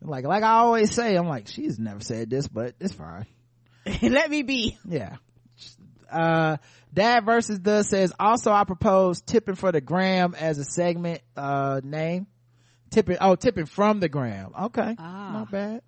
[0.00, 3.26] like, like I always say, I'm like, she's never said this, but it's fine.
[4.02, 4.78] Let me be.
[4.84, 5.16] Yeah.
[6.10, 6.58] Uh,
[6.94, 11.80] Dad versus the says, also I propose tipping for the gram as a segment, uh,
[11.82, 12.26] name.
[12.90, 14.52] Tipping, oh, tipping from the gram.
[14.64, 14.94] Okay.
[14.98, 15.32] Ah.
[15.32, 15.82] Not bad.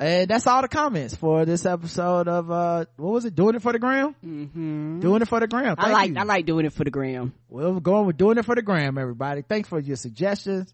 [0.00, 3.34] And that's all the comments for this episode of, uh, what was it?
[3.34, 4.14] Doing it for the gram?
[4.24, 5.00] Mm-hmm.
[5.00, 5.74] Doing it for the gram.
[5.76, 6.16] I like, you.
[6.18, 7.34] I like doing it for the gram.
[7.48, 9.42] Well, we're going with doing it for the gram, everybody.
[9.42, 10.72] Thanks for your suggestions.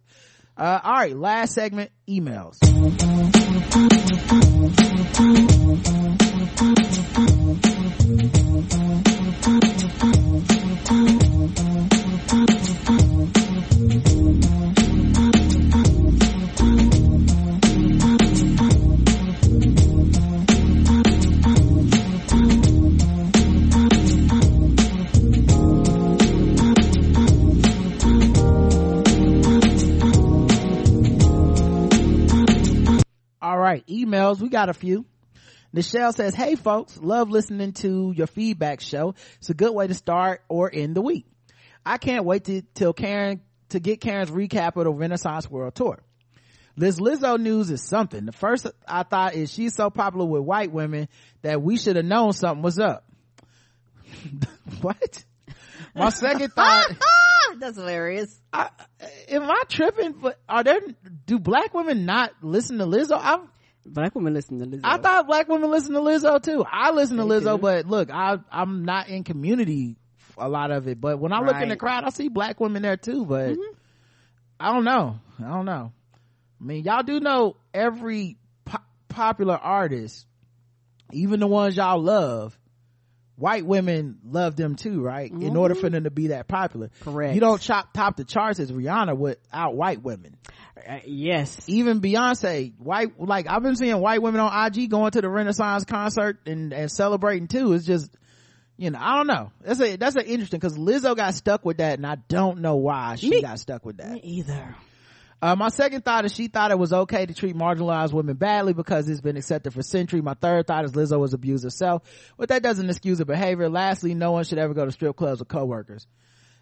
[0.57, 1.17] Uh, all right.
[1.17, 2.59] Last segment, emails.
[34.69, 35.05] A few.
[35.75, 39.15] Nichelle says, Hey folks, love listening to your feedback show.
[39.39, 41.27] It's a good way to start or end the week.
[41.85, 46.01] I can't wait to, till Karen, to get Karen's recap of the Renaissance World Tour.
[46.77, 48.25] Liz Lizzo news is something.
[48.25, 51.09] The first I thought is she's so popular with white women
[51.43, 53.05] that we should have known something was up.
[54.81, 55.25] what?
[55.95, 56.91] My second thought,
[57.59, 58.41] That's hilarious.
[58.53, 58.71] I,
[59.29, 60.13] am I tripping?
[60.13, 60.81] But are there,
[61.27, 63.19] do black women not listen to Lizzo?
[63.21, 63.49] I'm,
[63.87, 64.81] Black women listen to Lizzo.
[64.85, 66.65] I thought black women listen to Lizzo too.
[66.71, 67.59] I listen to They Lizzo, do.
[67.59, 69.97] but look, I I'm not in community
[70.39, 71.01] a lot of it.
[71.01, 73.25] But when I look in the crowd, I see black women there too.
[73.27, 73.75] But Mm-hmm.
[74.59, 75.19] I don't know.
[75.41, 75.93] I don't know.
[76.61, 78.79] I mean, y'all do know every po-
[79.09, 80.27] popular artist,
[81.13, 82.59] even the ones y'all love.
[83.37, 85.29] White women love them too, right?
[85.31, 87.11] In order for them to be that popular, Mm-hmm.
[87.11, 87.35] Correct.
[87.35, 90.37] You don't chop top the charts as Rihanna without white women
[90.89, 91.61] Uh, yes.
[91.67, 95.85] even Beyonce, white, like I've been seeing white women on IG going to the Renaissance
[95.85, 97.73] concert and, and celebrating too.
[97.73, 98.09] It's just,
[98.77, 99.51] you know, I don't know.
[99.63, 102.77] That's a, that's an interesting because Lizzo got stuck with that and I don't know
[102.77, 104.13] why she Me- got stuck with that.
[104.13, 104.77] Me either.
[105.43, 108.73] Uh, my second thought is she thought it was okay to treat marginalized women badly
[108.73, 110.23] because it's been accepted for centuries.
[110.23, 112.03] My third thought is Lizzo was abused herself,
[112.39, 113.69] but that doesn't excuse her behavior.
[113.69, 116.07] Lastly, no one should ever go to strip clubs with coworkers.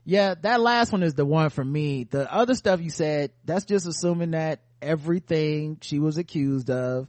[0.05, 2.05] Yeah, that last one is the one for me.
[2.05, 7.09] The other stuff you said, that's just assuming that everything she was accused of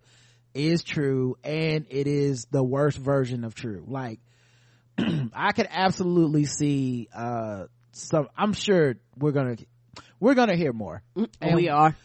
[0.53, 3.83] is true and it is the worst version of true.
[3.87, 4.19] Like,
[5.33, 9.57] I could absolutely see, uh, some, I'm sure we're gonna,
[10.23, 11.03] we're gonna hear more.
[11.41, 11.95] And we are.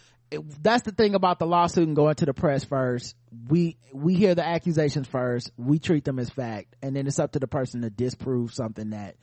[0.61, 3.15] that's the thing about the lawsuit and going to the press first.
[3.49, 5.53] We, we hear the accusations first.
[5.57, 6.75] We treat them as fact.
[6.83, 9.15] And then it's up to the person to disprove something that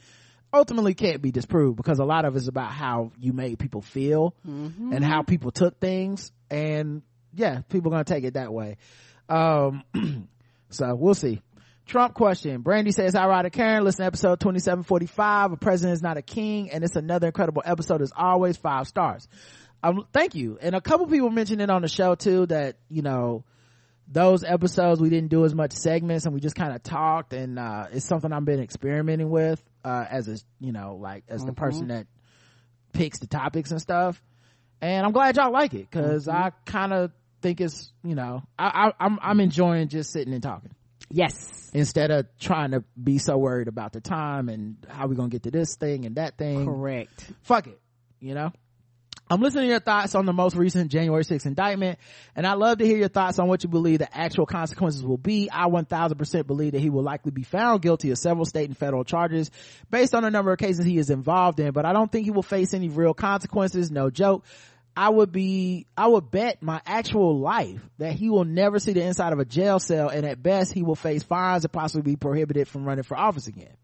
[0.54, 4.34] ultimately can't be disproved because a lot of it's about how you made people feel
[4.94, 6.32] and how people took things.
[6.50, 7.02] And
[7.34, 8.78] yeah, people are going to take it that way.
[9.28, 9.84] Um,
[10.70, 11.42] so we'll see.
[11.86, 12.62] Trump question.
[12.62, 13.84] Brandy says, I ride a Karen.
[13.84, 15.52] Listen to episode 2745.
[15.52, 16.72] A president is not a king.
[16.72, 18.57] And it's another incredible episode as always.
[18.57, 19.28] Five stars.
[19.84, 20.57] Um, thank you.
[20.62, 23.44] And a couple people mentioned it on the show too that, you know,
[24.07, 27.60] those episodes we didn't do as much segments and we just kind of talked and,
[27.60, 31.53] uh, it's something I've been experimenting with, uh, as a, you know, like as the
[31.53, 32.07] person that
[32.94, 34.22] picks the topics and stuff.
[34.82, 38.88] And I'm glad y'all like it because I kind of think it's, you know, I,
[38.99, 40.72] I, I'm, I'm enjoying just sitting and talking
[41.10, 41.72] Yes.
[41.73, 45.44] instead of trying to be so worried about the time and how we gonna get
[45.44, 47.32] to this thing and that thing Correct.
[47.44, 47.80] fuck it
[48.19, 48.52] you know
[49.27, 51.98] I'm listening to your thoughts on the most recent January 6th indictment,
[52.36, 55.18] and I'd love to hear your thoughts on what you believe the actual consequences will
[55.18, 55.49] be.
[55.49, 59.03] I 1000% believe that he will likely be found guilty of several state and federal
[59.03, 59.49] charges
[59.90, 62.32] based on the number of cases he is involved in, but I don't think he
[62.32, 63.90] will face any real consequences.
[63.90, 64.45] No joke.
[64.98, 69.04] I would be, I would bet my actual life that he will never see the
[69.04, 72.16] inside of a jail cell, and at best he will face fines and possibly be
[72.16, 73.76] prohibited from running for office again.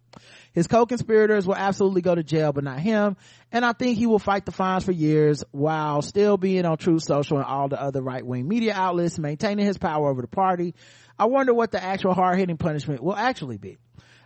[0.53, 3.15] His co-conspirators will absolutely go to jail, but not him.
[3.51, 7.03] And I think he will fight the fines for years while still being on Truth
[7.03, 10.75] Social and all the other right-wing media outlets, maintaining his power over the party.
[11.17, 13.77] I wonder what the actual hard-hitting punishment will actually be.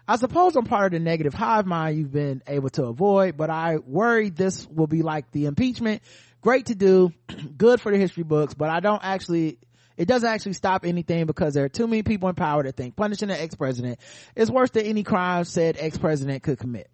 [0.07, 3.49] I suppose I'm part of the negative hive mind you've been able to avoid, but
[3.49, 6.03] I worry this will be like the impeachment.
[6.45, 7.11] Great to do,
[7.57, 9.57] good for the history books, but I don't actually
[9.97, 12.95] it doesn't actually stop anything because there are too many people in power that think
[12.95, 13.99] punishing an ex-president
[14.35, 16.87] is worse than any crime said ex-president could commit.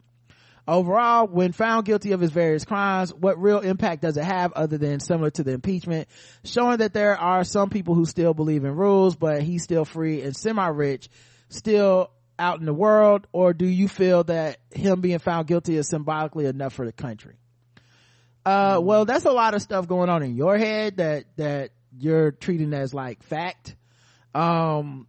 [0.69, 4.77] Overall, when found guilty of his various crimes, what real impact does it have other
[4.77, 6.07] than similar to the impeachment,
[6.45, 10.21] showing that there are some people who still believe in rules, but he's still free
[10.21, 11.09] and semi-rich,
[11.49, 12.09] still
[12.39, 16.45] out in the world, or do you feel that him being found guilty is symbolically
[16.45, 17.35] enough for the country?
[18.45, 22.31] Uh, well, that's a lot of stuff going on in your head that, that you're
[22.31, 23.75] treating as like fact.
[24.33, 25.07] Um,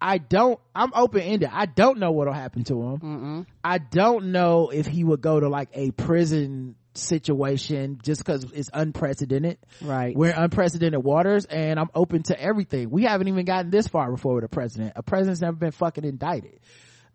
[0.00, 1.48] I don't, I'm open ended.
[1.50, 2.98] I don't know what'll happen to him.
[2.98, 3.46] Mm-mm.
[3.62, 8.70] I don't know if he would go to like a prison situation just because it's
[8.72, 9.58] unprecedented.
[9.80, 10.16] Right.
[10.16, 12.90] We're in unprecedented waters and I'm open to everything.
[12.90, 14.92] We haven't even gotten this far before with a president.
[14.96, 16.60] A president's never been fucking indicted.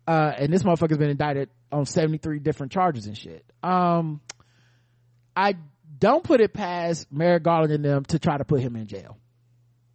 [0.06, 3.44] Uh, and this motherfucker's been indicted on 73 different charges and shit.
[3.62, 4.20] Um,
[5.36, 5.56] I
[5.98, 9.18] don't put it past Merrick Garland and them to try to put him in jail.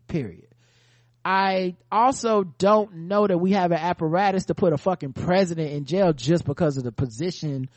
[0.08, 0.48] Period.
[1.24, 5.86] I also don't know that we have an apparatus to put a fucking president in
[5.86, 7.70] jail just because of the position.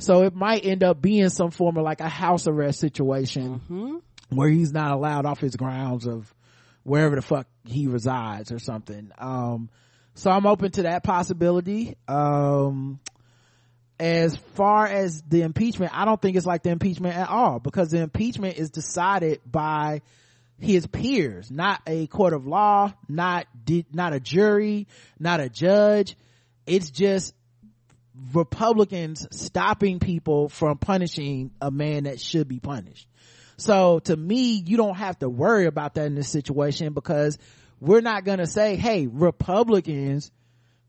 [0.00, 4.48] So it might end up being some form of like a house arrest situation where
[4.48, 6.34] he's not allowed off his grounds of
[6.82, 9.12] wherever the fuck he resides or something.
[9.18, 9.70] Um,
[10.14, 11.96] so I'm open to that possibility.
[12.08, 12.98] Um,
[13.98, 17.90] as far as the impeachment, I don't think it's like the impeachment at all because
[17.90, 20.02] the impeachment is decided by
[20.60, 23.46] his peers, not a court of law, not
[23.92, 24.86] not a jury,
[25.18, 26.16] not a judge.
[26.66, 27.34] It's just
[28.32, 33.06] Republicans stopping people from punishing a man that should be punished.
[33.56, 37.38] So to me, you don't have to worry about that in this situation because
[37.80, 40.30] we're not going to say, Hey, Republicans,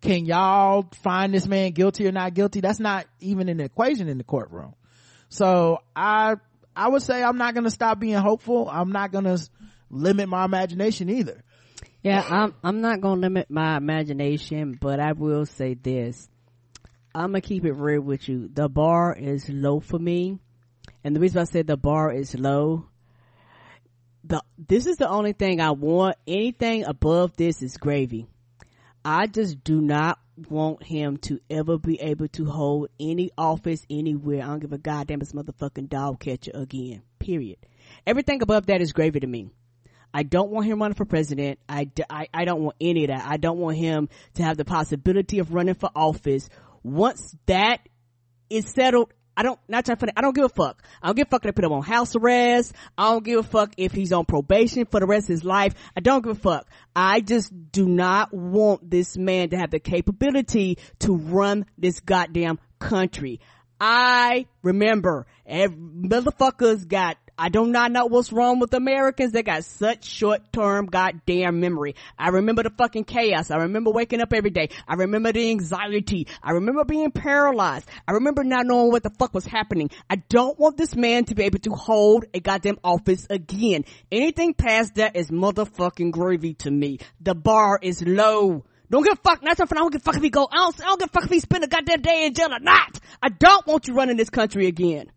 [0.02, 2.62] can y'all find this man guilty or not guilty?
[2.62, 4.76] That's not even an equation in the courtroom.
[5.30, 6.36] So I,
[6.76, 8.70] I would say I'm not going to stop being hopeful.
[8.70, 9.40] I'm not going to
[9.90, 11.44] limit my imagination either.
[12.02, 16.30] Yeah, I'm I'm not gonna limit my imagination, but I will say this.
[17.14, 18.50] I'm gonna keep it real with you.
[18.54, 20.40] The bar is low for me.
[21.04, 22.86] And the reason I said the bar is low,
[24.24, 26.16] the this is the only thing I want.
[26.26, 28.28] Anything above this is gravy.
[29.04, 30.20] I just do not
[30.50, 34.44] want him to ever be able to hold any office anywhere.
[34.44, 37.02] I don't give a goddamn this motherfucking dog catcher again.
[37.20, 37.58] Period.
[38.06, 39.50] Everything above that is gravy to me.
[40.14, 41.60] I don't want him running for president.
[41.70, 43.26] I I don't want any of that.
[43.28, 46.50] I don't want him to have the possibility of running for office.
[46.82, 47.88] Once that
[48.50, 50.84] is settled, I don't, not trying to, I don't give a fuck.
[51.02, 52.74] I don't give a fuck if they put him on house arrest.
[52.98, 55.76] I don't give a fuck if he's on probation for the rest of his life.
[55.96, 56.68] I don't give a fuck.
[56.94, 62.60] I just do not want this man to have the capability to run this goddamn
[62.80, 63.40] country.
[63.80, 69.32] I remember, every, motherfuckers got I do not know what's wrong with Americans.
[69.32, 71.96] They got such short term goddamn memory.
[72.18, 73.50] I remember the fucking chaos.
[73.50, 74.72] I remember waking up every day.
[74.86, 76.28] I remember the anxiety.
[76.44, 77.88] I remember being paralyzed.
[78.06, 79.90] I remember not knowing what the fuck was happening.
[80.10, 83.86] I don't want this man to be able to hold a goddamn office again.
[84.12, 87.00] Anything past that is motherfucking gravy to me.
[87.22, 88.66] The bar is low.
[88.92, 89.44] Don't give a fuck.
[89.44, 90.46] Not something I don't give a fuck if he go.
[90.52, 92.60] Don't, I don't give a fuck if he spend a goddamn day in jail or
[92.60, 93.00] not.
[93.24, 95.10] I don't want you running this country again.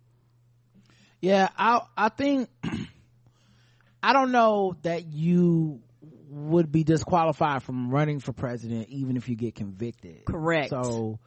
[1.22, 2.50] Yeah, I I think
[4.02, 5.80] I don't know that you
[6.28, 10.24] would be disqualified from running for president even if you get convicted.
[10.26, 10.70] Correct.
[10.70, 11.20] So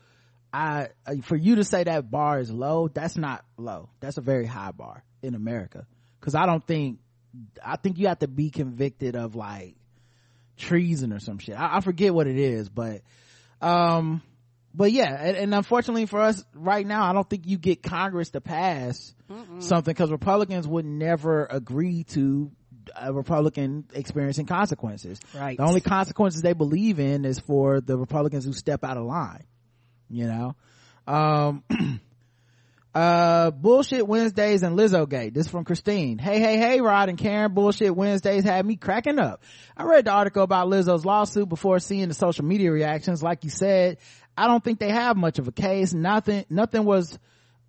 [0.54, 0.90] I
[1.24, 3.90] for you to say that bar is low, that's not low.
[4.02, 5.88] That's a very high bar in America.
[6.20, 7.00] Cuz I don't think
[7.64, 9.76] I think you have to be convicted of like
[10.58, 11.58] treason or some shit.
[11.58, 13.02] I, I forget what it is, but
[13.62, 14.22] um
[14.76, 18.32] but yeah, and, and, unfortunately for us right now, I don't think you get Congress
[18.32, 19.64] to pass Mm-mm.
[19.64, 22.52] something because Republicans would never agree to
[22.96, 25.20] a Republican experiencing consequences.
[25.34, 25.58] Right.
[25.58, 29.46] The only consequences they believe in is for the Republicans who step out of line.
[30.10, 30.56] You know,
[31.08, 31.64] um,
[32.96, 35.34] Uh, bullshit Wednesdays and Lizzo Gate.
[35.34, 36.18] This is from Christine.
[36.18, 37.54] Hey, hey, hey, Rod and Karen.
[37.54, 39.44] Bullshit Wednesdays had me cracking up.
[39.76, 43.22] I read the article about Lizzo's lawsuit before seeing the social media reactions.
[43.22, 43.98] Like you said,
[44.38, 45.94] I don't think they have much of a case.
[45.94, 47.18] Nothing, nothing was,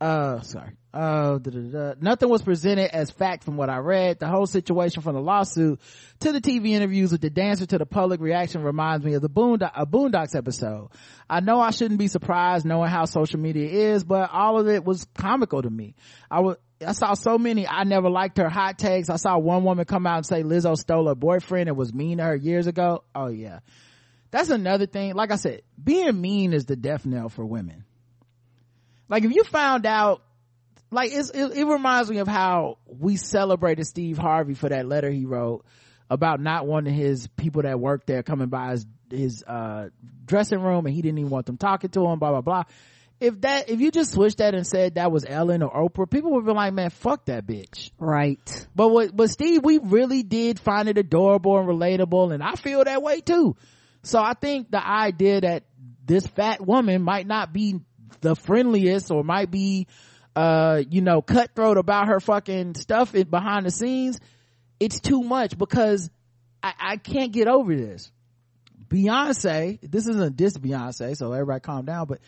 [0.01, 0.72] uh, sorry.
[0.97, 1.94] Uh, da, da, da.
[2.01, 4.18] nothing was presented as fact from what I read.
[4.18, 5.78] The whole situation from the lawsuit
[6.20, 9.28] to the TV interviews with the dancer to the public reaction reminds me of the
[9.28, 10.88] Boondock, Boondocks episode.
[11.28, 14.84] I know I shouldn't be surprised knowing how social media is, but all of it
[14.84, 15.97] was comical to me.
[16.30, 19.10] I was, I saw so many, I never liked her hot takes.
[19.10, 22.18] I saw one woman come out and say Lizzo stole her boyfriend and was mean
[22.18, 23.05] to her years ago.
[23.14, 23.59] Oh yeah.
[24.30, 25.14] That's another thing.
[25.14, 27.84] Like I said, being mean is the death knell for women.
[29.08, 30.22] Like if you found out
[30.90, 35.26] like it, it reminds me of how we celebrated Steve Harvey for that letter he
[35.26, 35.64] wrote
[36.08, 39.88] about not wanting his people that work there coming by his his uh,
[40.24, 42.64] dressing room and he didn't even want them talking to him blah blah blah
[43.20, 46.32] if that if you just switched that and said that was ellen or oprah people
[46.32, 50.58] would be like man fuck that bitch right but what but steve we really did
[50.58, 53.56] find it adorable and relatable and i feel that way too
[54.06, 55.64] so i think the idea that
[56.04, 57.80] this fat woman might not be
[58.20, 59.86] the friendliest or might be
[60.34, 64.20] uh you know cutthroat about her fucking stuff behind the scenes
[64.78, 66.10] it's too much because
[66.62, 68.10] I, I can't get over this.
[68.88, 72.20] Beyonce this isn't this beyonce so everybody calm down but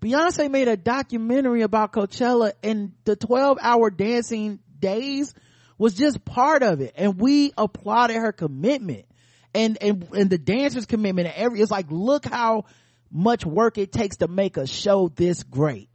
[0.00, 5.34] beyonce made a documentary about coachella and the 12 hour dancing days
[5.76, 6.92] was just part of it.
[6.96, 9.06] And we applauded her commitment
[9.54, 12.64] and and and the dancers commitment and every it's like look how
[13.10, 15.88] much work it takes to make a show this great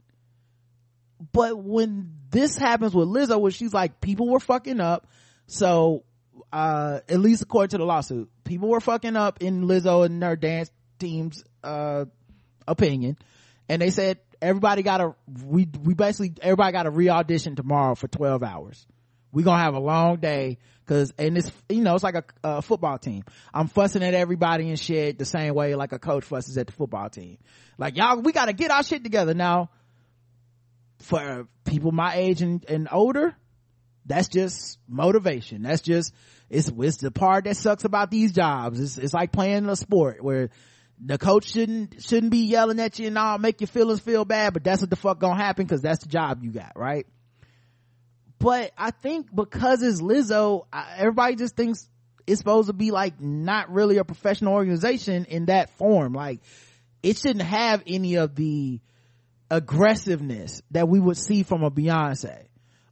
[1.32, 5.06] but when this happens with Lizzo, where she's like, people were fucking up.
[5.46, 6.04] So,
[6.52, 10.36] uh, at least according to the lawsuit, people were fucking up in Lizzo and her
[10.36, 12.06] dance team's, uh,
[12.66, 13.18] opinion.
[13.68, 15.14] And they said, everybody gotta,
[15.44, 18.86] we, we basically, everybody gotta re-audition tomorrow for 12 hours.
[19.32, 22.62] We gonna have a long day cause, and it's, you know, it's like a, a
[22.62, 23.24] football team.
[23.54, 26.72] I'm fussing at everybody and shit the same way like a coach fusses at the
[26.72, 27.38] football team.
[27.78, 29.70] Like, y'all, we gotta get our shit together now
[31.00, 33.34] for people my age and, and older
[34.04, 36.12] that's just motivation that's just
[36.48, 40.22] it's it's the part that sucks about these jobs it's, it's like playing a sport
[40.22, 40.50] where
[41.02, 44.52] the coach shouldn't shouldn't be yelling at you and all make your feelings feel bad
[44.52, 47.06] but that's what the fuck gonna happen because that's the job you got right
[48.40, 51.88] but i think because it's lizzo everybody just thinks
[52.26, 56.40] it's supposed to be like not really a professional organization in that form like
[57.02, 58.80] it shouldn't have any of the
[59.50, 62.46] aggressiveness that we would see from a Beyonce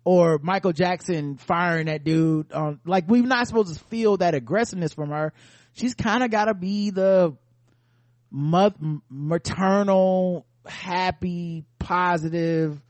[0.05, 2.53] or Michael Jackson firing that dude
[2.85, 5.33] like we're not supposed to feel that aggressiveness from her.
[5.75, 7.37] She's kind of got to be the
[8.31, 12.81] maternal, happy, positive,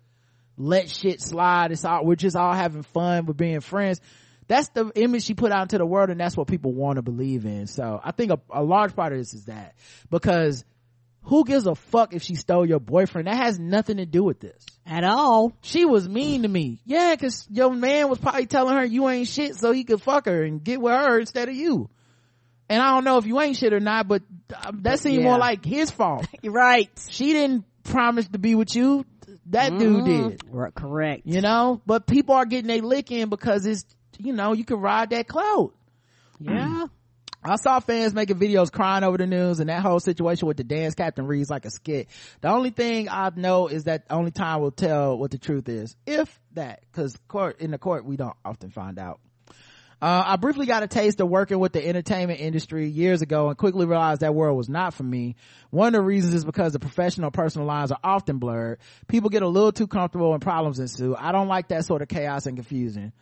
[0.59, 1.73] let shit slide.
[1.73, 3.27] It's all we're just all having fun.
[3.27, 4.01] We're being friends.
[4.47, 7.03] That's the image she put out into the world, and that's what people want to
[7.03, 7.67] believe in.
[7.67, 9.75] So I think a, a large part of this is that
[10.11, 10.65] because
[11.23, 13.29] who gives a fuck if she stole your boyfriend?
[13.29, 14.65] That has nothing to do with this.
[14.87, 15.53] At all.
[15.61, 16.81] She was mean to me.
[16.87, 20.25] Yeah, cause your man was probably telling her you ain't shit so he could fuck
[20.25, 21.91] her and get with her instead of you.
[22.71, 24.23] And I don't know if you ain't shit or not, but
[24.65, 25.29] um, that seemed yeah.
[25.29, 26.27] more like his fault.
[26.45, 26.91] right.
[27.09, 29.05] She didn't promise to be with you.
[29.51, 30.05] That mm-hmm.
[30.05, 30.43] dude did.
[30.51, 31.23] Right, correct.
[31.25, 33.85] You know, but people are getting a lick in because it's,
[34.19, 35.75] you know, you can ride that clout.
[36.39, 36.87] Yeah.
[37.43, 40.65] I saw fans making videos crying over the news and that whole situation with the
[40.65, 42.09] dance captain reads like a skit.
[42.41, 45.97] The only thing I know is that only time will tell what the truth is.
[46.05, 49.21] If that, cause court, in the court, we don't often find out.
[50.01, 53.59] Uh, I briefly got a taste of working with the entertainment industry years ago and
[53.59, 55.35] quickly realized that world was not for me.
[55.71, 58.79] One of the reasons is because the professional personal lines are often blurred.
[59.09, 61.17] People get a little too comfortable and problems ensue.
[61.19, 63.13] I don't like that sort of chaos and confusion.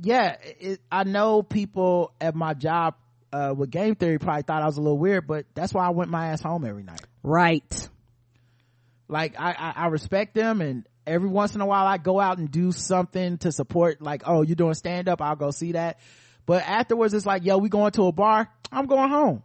[0.00, 2.94] Yeah, it, I know people at my job
[3.32, 5.90] uh, with game theory probably thought I was a little weird, but that's why I
[5.90, 7.02] went my ass home every night.
[7.24, 7.88] Right.
[9.08, 12.38] Like I, I, I respect them and every once in a while I go out
[12.38, 15.98] and do something to support like, oh, you're doing stand up, I'll go see that.
[16.46, 19.42] But afterwards it's like, yo, we going to a bar, I'm going home.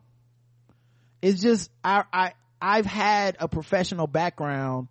[1.22, 4.88] It's just, I, I, I've had a professional background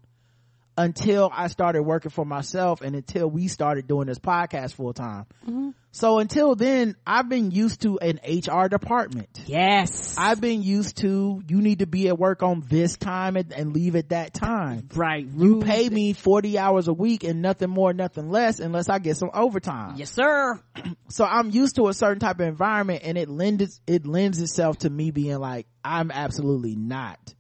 [0.77, 5.27] until I started working for myself and until we started doing this podcast full time.
[5.47, 5.71] Mm-hmm.
[5.93, 9.31] So until then, I've been used to an HR department.
[9.47, 10.15] Yes.
[10.19, 13.73] I've been used to, you need to be at work on this time and, and
[13.73, 14.91] leave at that time.
[14.95, 15.27] Right.
[15.27, 19.17] You pay me 40 hours a week and nothing more, nothing less unless I get
[19.17, 19.95] some overtime.
[19.97, 20.61] Yes, sir.
[21.09, 24.77] so I'm used to a certain type of environment and it lends, it lends itself
[24.81, 27.36] to me being like, I'm absolutely not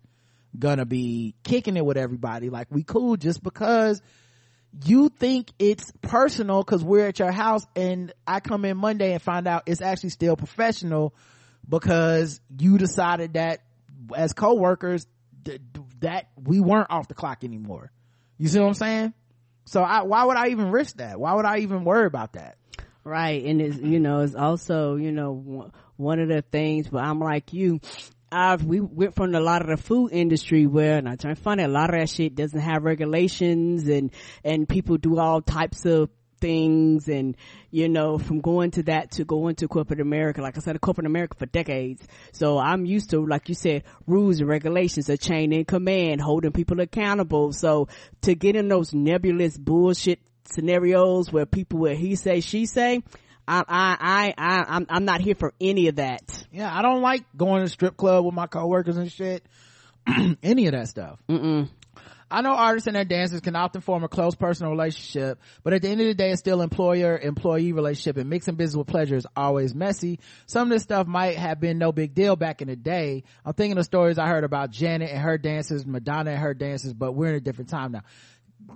[0.58, 4.00] gonna be kicking it with everybody like we cool just because
[4.84, 9.22] you think it's personal because we're at your house and I come in Monday and
[9.22, 11.14] find out it's actually still professional
[11.68, 13.60] because you decided that
[14.14, 15.06] as co-workers
[15.44, 15.60] th-
[16.00, 17.90] that we weren't off the clock anymore.
[18.38, 19.14] You see what I'm saying?
[19.64, 21.18] So I, why would I even risk that?
[21.18, 22.56] Why would I even worry about that?
[23.02, 23.44] Right.
[23.44, 27.20] And it's, you know, it's also, you know, one- one of the things, but I'm
[27.20, 27.80] like you.
[28.30, 31.40] I've, we went from a lot of the food industry where, and I try to
[31.40, 34.10] find a lot of that shit doesn't have regulations and,
[34.44, 37.36] and people do all types of things and,
[37.70, 40.42] you know, from going to that to going to corporate America.
[40.42, 42.06] Like I said, corporate America for decades.
[42.32, 46.52] So I'm used to, like you said, rules and regulations, a chain in command, holding
[46.52, 47.52] people accountable.
[47.52, 47.88] So
[48.22, 53.02] to get in those nebulous bullshit scenarios where people where he say, she say,
[53.48, 56.44] I, I, I, I, I'm, I'm not here for any of that.
[56.51, 59.44] Yeah, I don't like going to strip club with my coworkers and shit.
[60.43, 61.18] Any of that stuff.
[61.28, 61.68] Mm-mm.
[62.28, 65.82] I know artists and their dancers can often form a close personal relationship, but at
[65.82, 69.27] the end of the day, it's still employer-employee relationship and mixing business with pleasure is
[69.36, 70.18] always messy.
[70.47, 73.23] Some of this stuff might have been no big deal back in the day.
[73.44, 76.93] I'm thinking of stories I heard about Janet and her dancers, Madonna and her dancers,
[76.93, 78.02] but we're in a different time now.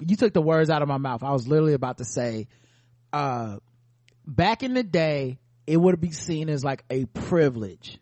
[0.01, 1.25] You took the words out of my mouth.
[1.25, 2.47] I was literally about to say,
[3.13, 3.57] uh,
[4.31, 7.99] back in the day, it would be seen as like a privilege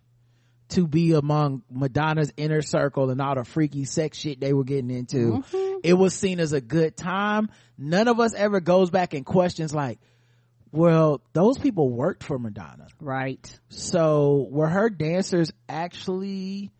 [0.70, 4.90] to be among Madonna's inner circle and all the freaky sex shit they were getting
[4.90, 5.42] into.
[5.42, 5.78] Mm-hmm.
[5.82, 7.48] It was seen as a good time.
[7.78, 9.98] None of us ever goes back and questions like,
[10.70, 12.88] well, those people worked for Madonna.
[13.00, 13.58] Right.
[13.70, 16.70] So were her dancers actually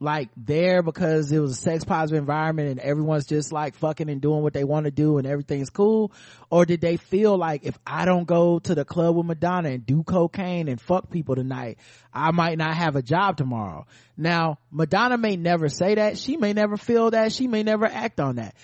[0.00, 4.20] like there because it was a sex positive environment and everyone's just like fucking and
[4.20, 6.12] doing what they want to do and everything's cool?
[6.50, 9.84] Or did they feel like if I don't go to the club with Madonna and
[9.84, 11.78] do cocaine and fuck people tonight,
[12.12, 13.86] I might not have a job tomorrow?
[14.16, 16.18] Now, Madonna may never say that.
[16.18, 17.32] She may never feel that.
[17.32, 18.54] She may never act on that.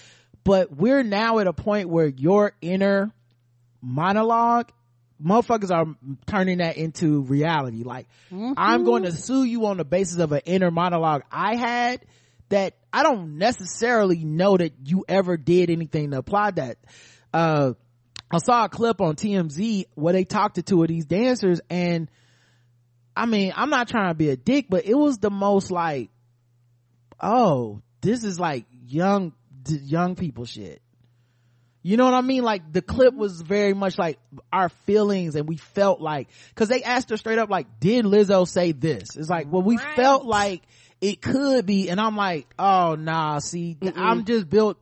[0.44, 3.12] But we're now at a point where your inner
[3.81, 4.70] monologue
[5.24, 5.86] motherfuckers are
[6.26, 7.82] turning that into reality.
[7.82, 8.06] Like,
[8.56, 12.05] I'm going to sue you on the basis of an inner monologue I had
[12.51, 16.78] that I don't necessarily know that you ever did anything to apply that.
[17.32, 17.72] Uh,
[18.30, 22.10] I saw a clip on TMZ where they talked to two of these dancers and
[23.16, 26.10] I mean, I'm not trying to be a dick, but it was the most like,
[27.20, 29.32] oh, this is like young,
[29.68, 30.82] young people shit.
[31.86, 32.43] You know what I mean?
[32.43, 33.20] Like the clip mm-hmm.
[33.20, 34.19] was very much like
[34.51, 38.48] our feelings and we felt like, cause they asked her straight up like, did Lizzo
[38.48, 39.16] say this?
[39.16, 39.94] It's like, well, we Right.
[39.94, 40.62] felt like
[41.02, 41.90] it could be.
[41.90, 44.78] And I'm like, oh nah, see, I'm just built,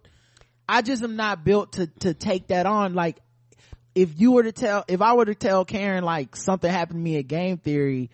[0.68, 2.94] I just am not built to, to take that on.
[2.94, 3.18] Like
[3.96, 7.02] if you were to tell, if I were to tell Karen like something happened to
[7.02, 8.10] me at game theory,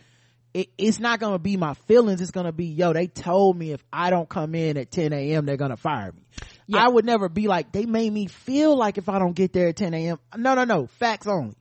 [0.54, 2.22] it, it's not gonna be my feelings.
[2.22, 5.44] It's gonna be, yo, they told me if I don't come in at 10 a.m.,
[5.44, 6.22] they're gonna fire me.
[6.68, 6.84] Yeah.
[6.84, 9.68] I would never be like, they made me feel like if I don't get there
[9.68, 10.18] at 10 a.m.
[10.36, 10.86] No, no, no.
[10.86, 11.56] Facts only.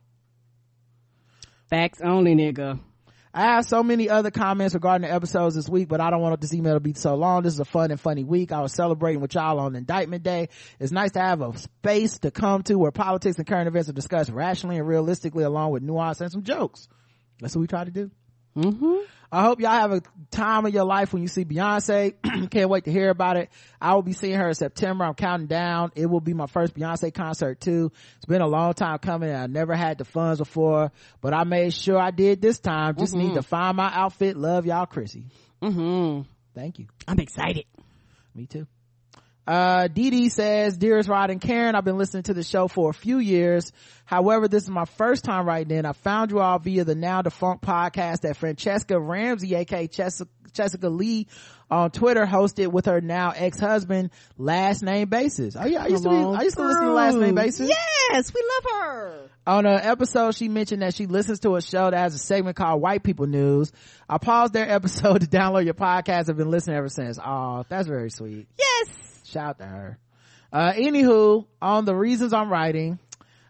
[1.70, 2.78] Facts only, nigga.
[3.32, 6.38] I have so many other comments regarding the episodes this week, but I don't want
[6.40, 7.42] this email to be so long.
[7.42, 8.52] This is a fun and funny week.
[8.52, 10.48] I was celebrating with y'all on Indictment Day.
[10.78, 13.94] It's nice to have a space to come to where politics and current events are
[13.94, 16.88] discussed rationally and realistically along with nuance and some jokes.
[17.40, 18.10] That's what we try to do.
[18.58, 18.96] Mm-hmm.
[19.30, 22.14] I hope y'all have a time of your life when you see Beyonce.
[22.50, 23.50] Can't wait to hear about it.
[23.80, 25.04] I will be seeing her in September.
[25.04, 25.92] I'm counting down.
[25.94, 27.92] It will be my first Beyonce concert too.
[28.16, 29.34] It's been a long time coming.
[29.34, 32.96] I never had the funds before, but I made sure I did this time.
[32.96, 34.36] Just need to find my outfit.
[34.36, 35.26] Love y'all, Chrissy.
[35.62, 36.22] Mm-hmm.
[36.54, 36.86] Thank you.
[37.06, 37.66] I'm excited.
[38.34, 38.66] Me too.
[39.48, 42.90] Uh, Dee Dee says, Dearest Rod and Karen, I've been listening to the show for
[42.90, 43.72] a few years.
[44.04, 45.86] However, this is my first time writing in.
[45.86, 50.90] I found you all via the now defunct podcast that Franchesca Ramsey, aka Jessica, Jessica
[50.90, 51.28] Lee
[51.70, 55.56] on Twitter hosted with her now ex-husband, last name basis.
[55.56, 57.70] Oh yeah, I used to be, I used to listen to last name basis.
[57.70, 59.30] Yes, we love her.
[59.46, 62.54] On an episode, she mentioned that she listens to a show that has a segment
[62.54, 63.72] called White People News.
[64.10, 66.28] I paused their episode to download your podcast.
[66.28, 67.18] I've been listening ever since.
[67.18, 68.46] Oh, that's very sweet.
[68.58, 69.07] Yes.
[69.30, 69.98] Shout out to her.
[70.52, 72.98] Uh, anywho, on the reasons I'm writing,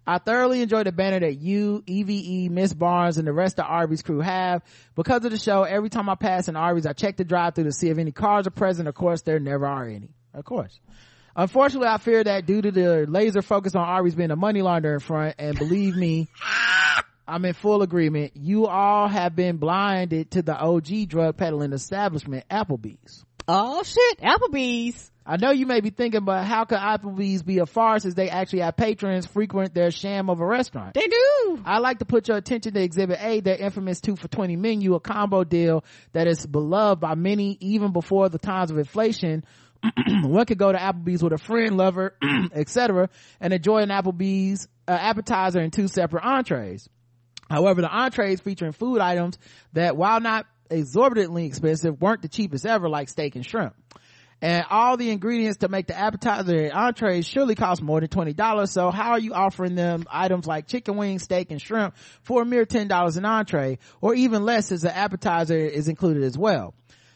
[0.06, 4.02] I thoroughly enjoy the banner that you, EVE, Miss Barnes, and the rest of Arby's
[4.02, 4.62] crew have.
[4.94, 7.64] Because of the show, every time I pass an Arby's, I check the drive through
[7.64, 8.88] to see if any cars are present.
[8.88, 10.08] Of course, there never are any.
[10.34, 10.80] Of course.
[11.36, 14.98] Unfortunately, I fear that due to the laser focus on Arby's being a money laundering
[15.00, 16.28] front, and believe me,
[17.28, 18.32] I'm in full agreement.
[18.34, 23.24] You all have been blinded to the OG drug peddling establishment, Applebee's.
[23.46, 25.10] Oh shit, Applebee's.
[25.28, 28.30] I know you may be thinking, but how could Applebee's be a farce as they
[28.30, 30.94] actually have patrons frequent their sham of a restaurant?
[30.94, 31.60] They do.
[31.66, 34.94] I like to put your attention to Exhibit A, their infamous two for 20 menu,
[34.94, 39.44] a combo deal that is beloved by many even before the times of inflation.
[40.22, 42.16] one could go to Applebee's with a friend, lover,
[42.54, 46.88] etc., and enjoy an Applebee's uh, appetizer and two separate entrees.
[47.50, 49.38] However, the entrees featuring food items
[49.74, 53.74] that, while not exorbitantly expensive, weren't the cheapest ever, like steak and shrimp.
[54.40, 58.68] And all the ingredients to make the appetizer and entrees surely cost more than $20.
[58.68, 62.44] So how are you offering them items like chicken wings, steak, and shrimp for a
[62.44, 66.74] mere $10 an entree, or even less as the appetizer is included as well?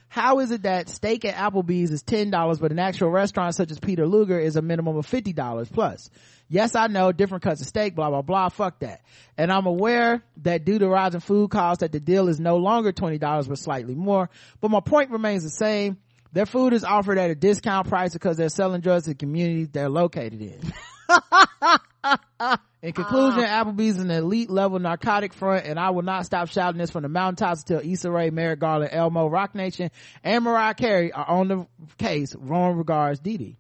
[0.09, 3.79] How is it that steak at Applebee's is $10, but an actual restaurant such as
[3.79, 6.11] Peter Luger is a minimum of $50 plus?
[6.51, 8.51] Yes, I know different cuts of steak, blah, blah, blah.
[8.51, 9.01] Fuck that.
[9.39, 12.93] And I'm aware that due to rising food costs that the deal is no longer
[12.93, 14.29] $20 but slightly more.
[14.61, 15.97] But my point remains the same.
[16.33, 19.69] Their food is offered at a discount price because they're selling drugs to the communities
[19.71, 20.61] they're located in.
[22.83, 26.79] In conclusion, Applebee's is an elite level narcotic front, and I will not stop shouting
[26.79, 29.91] this from the mountaintops until Issa Rae, Merrick Garland, Elmo, Roc Nation,
[30.25, 31.67] and Mariah Carey are on the
[31.99, 32.35] case.
[32.35, 33.57] Wrong regards, Dee Dee.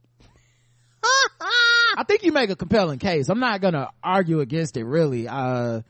[1.94, 3.28] I think you make a compelling case.
[3.28, 5.28] I'm not gonna argue against it, really.
[5.28, 5.82] Uh,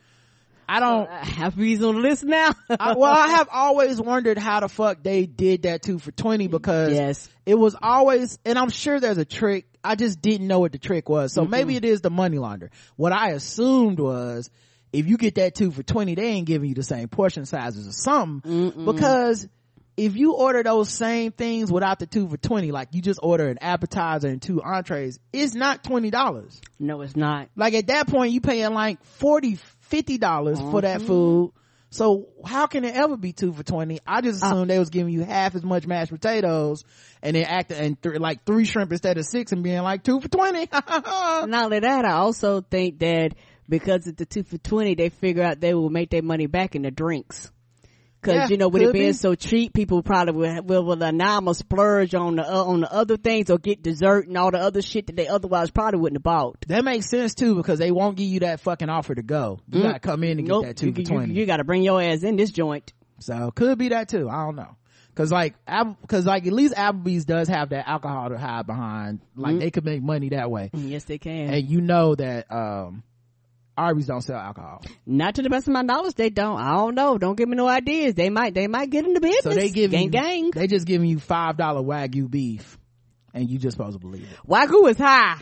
[0.68, 1.08] I don't.
[1.08, 2.52] Uh, Applebee's on the list now.
[2.70, 6.48] I, well, I have always wondered how the fuck they did that two for 20
[6.48, 7.28] because Yes.
[7.46, 9.66] it was always, and I'm sure there's a trick.
[9.84, 11.32] I just didn't know what the trick was.
[11.32, 12.70] So maybe it is the money launder.
[12.96, 14.48] What I assumed was
[14.92, 17.88] if you get that two for 20, they ain't giving you the same portion sizes
[17.88, 19.48] or something because
[19.96, 23.48] if you order those same things without the two for 20, like you just order
[23.48, 27.48] an appetizer and two entrees, it's not $20 no, it's not.
[27.56, 29.56] like at that point you paying like 40
[29.92, 31.06] 50 dollars for that mm-hmm.
[31.06, 31.52] food.
[31.90, 34.46] So how can it ever be two for 20 i just uh.
[34.46, 36.84] assumed they was giving you half as much mashed potatoes
[37.22, 40.18] and then acting and th- like three shrimp instead of six and being like two
[40.18, 43.34] for 20 Not only that, I also think that
[43.68, 46.74] because of the two for twenty, they figure out they will make their money back
[46.74, 47.50] in the drinks.
[48.22, 49.12] Cause Yeah, you know, with it being be.
[49.14, 52.92] so cheap, people probably will, will, will now I'm splurge on the, uh, on the
[52.92, 56.18] other things or get dessert and all the other shit that they otherwise probably wouldn't
[56.18, 56.64] have bought.
[56.68, 59.82] that makes sense too because they won't give you that fucking offer to go you
[59.82, 60.62] gotta come in and Nope.
[60.62, 62.92] get that two you, for 20 you gotta bring your ass in this joint.
[63.18, 64.76] so could be that too i don't know
[65.14, 65.54] Cause like,
[66.08, 69.20] cause like at least Applebee's does have that alcohol to hide behind.
[69.36, 70.70] Like they could make money that way.
[70.72, 71.50] Yes, they can.
[71.52, 73.02] And you know that, um,
[73.76, 74.82] Arby's don't sell alcohol.
[75.06, 76.60] Not to the best of my knowledge, they don't.
[76.60, 77.18] I don't know.
[77.18, 78.14] Don't give me no ideas.
[78.14, 79.42] They might, they might get into business.
[79.42, 80.50] So they give gang you, gang.
[80.50, 82.78] they just giving you five dollar wagyu beef,
[83.32, 84.48] and you just supposed to believe it.
[84.48, 85.38] Wagyu is high.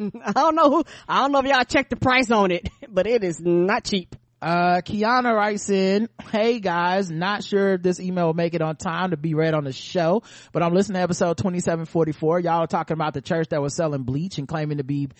[0.24, 3.06] I don't know who, I don't know if y'all checked the price on it, but
[3.06, 4.14] it is not cheap.
[4.40, 8.74] Uh, Kiana writes in, Hey guys, not sure if this email will make it on
[8.74, 12.40] time to be read on the show, but I'm listening to episode 2744.
[12.40, 15.10] Y'all are talking about the church that was selling bleach and claiming to be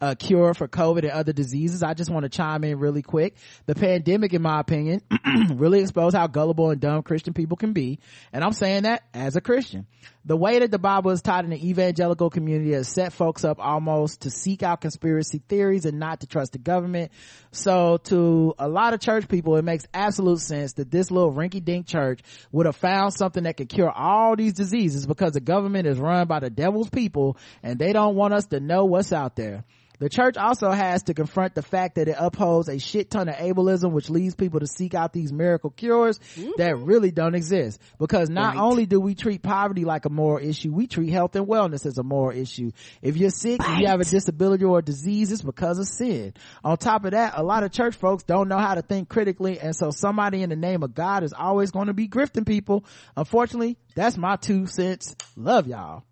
[0.00, 1.82] a cure for COVID and other diseases.
[1.82, 3.36] I just want to chime in really quick.
[3.66, 5.02] The pandemic, in my opinion,
[5.54, 7.98] really exposed how gullible and dumb Christian people can be.
[8.32, 9.86] And I'm saying that as a Christian.
[10.24, 13.58] The way that the Bible is taught in the evangelical community has set folks up
[13.58, 17.10] almost to seek out conspiracy theories and not to trust the government.
[17.52, 21.64] So to a lot of church people, it makes absolute sense that this little rinky
[21.64, 22.20] dink church
[22.52, 26.26] would have found something that could cure all these diseases because the government is run
[26.26, 29.64] by the devil's people and they don't want us to know what's out there.
[30.00, 33.36] The church also has to confront the fact that it upholds a shit ton of
[33.36, 36.18] ableism, which leads people to seek out these miracle cures
[36.56, 37.78] that really don't exist.
[37.98, 38.62] Because not Right.
[38.62, 41.98] only do we treat poverty like a moral issue, we treat health and wellness as
[41.98, 42.70] a moral issue.
[43.02, 46.32] If you're sick, if you have a disability or a disease, it's because of sin.
[46.64, 49.60] On top of that, a lot of church folks don't know how to think critically,
[49.60, 52.84] and so somebody in the name of God is always going to be grifting people.
[53.16, 55.14] Unfortunately, that's my two cents.
[55.36, 56.04] Love y'all.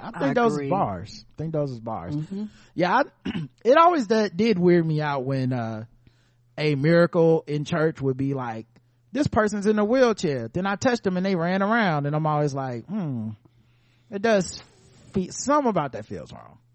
[0.00, 0.66] I think I those agree.
[0.66, 1.24] is bars.
[1.34, 2.14] I think those is bars.
[2.74, 3.30] Yeah, I,
[3.64, 5.84] it always did, did weird me out when uh
[6.56, 8.66] a miracle in church would be like,
[9.12, 10.48] this person's in a wheelchair.
[10.48, 13.30] Then I touched them and they ran around, and I'm always like, hmm,
[14.10, 14.62] it does.
[15.12, 16.58] Feel, something about that feels wrong.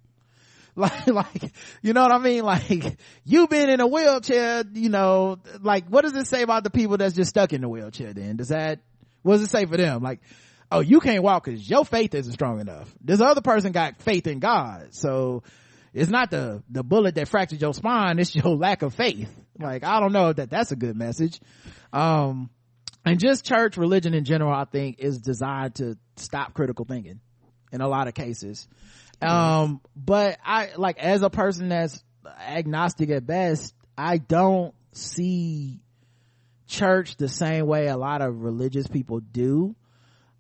[0.76, 1.52] Like, like,
[1.82, 2.46] you know what I mean?
[2.46, 6.70] Like, you been in a wheelchair, you know, like, what does it say about the
[6.70, 8.38] people that's just stuck in the wheelchair then?
[8.38, 8.80] Does that,
[9.22, 10.02] what does it say for them?
[10.02, 10.22] Like,
[10.72, 12.94] oh, you can't walk because your faith isn't strong enough.
[13.02, 14.90] This other person got faith in God.
[14.94, 15.44] So
[15.94, 18.20] it's not the, the bullet that fractured your spine.
[18.20, 19.30] It's your lack of faith.
[19.58, 21.40] Like, I don't know that that's a good message.
[21.92, 22.50] Um,
[23.06, 27.20] and just church religion in general, I think is designed to stop critical thinking
[27.72, 28.68] in a lot of cases.
[29.22, 32.04] Um, but I, like, as a person that's
[32.40, 35.82] agnostic at best, I don't see
[36.68, 39.76] church the same way a lot of religious people do.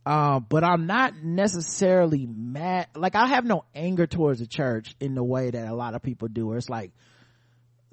[0.09, 2.87] Um, but I'm not necessarily mad.
[2.95, 6.01] Like, I have no anger towards the church in the way that a lot of
[6.01, 6.93] people do, where it's like,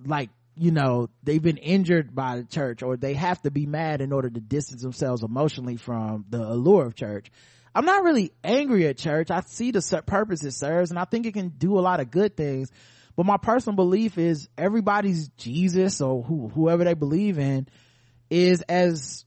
[0.02, 4.00] like, you know, they've been injured by the church or they have to be mad
[4.00, 7.30] in order to distance themselves emotionally from the allure of church.
[7.74, 9.30] I'm not really angry at church.
[9.30, 12.10] I see the purpose it serves and I think it can do a lot of
[12.10, 12.72] good things.
[13.14, 17.68] But my personal belief is everybody's Jesus or who, whoever they believe in
[18.30, 19.26] is as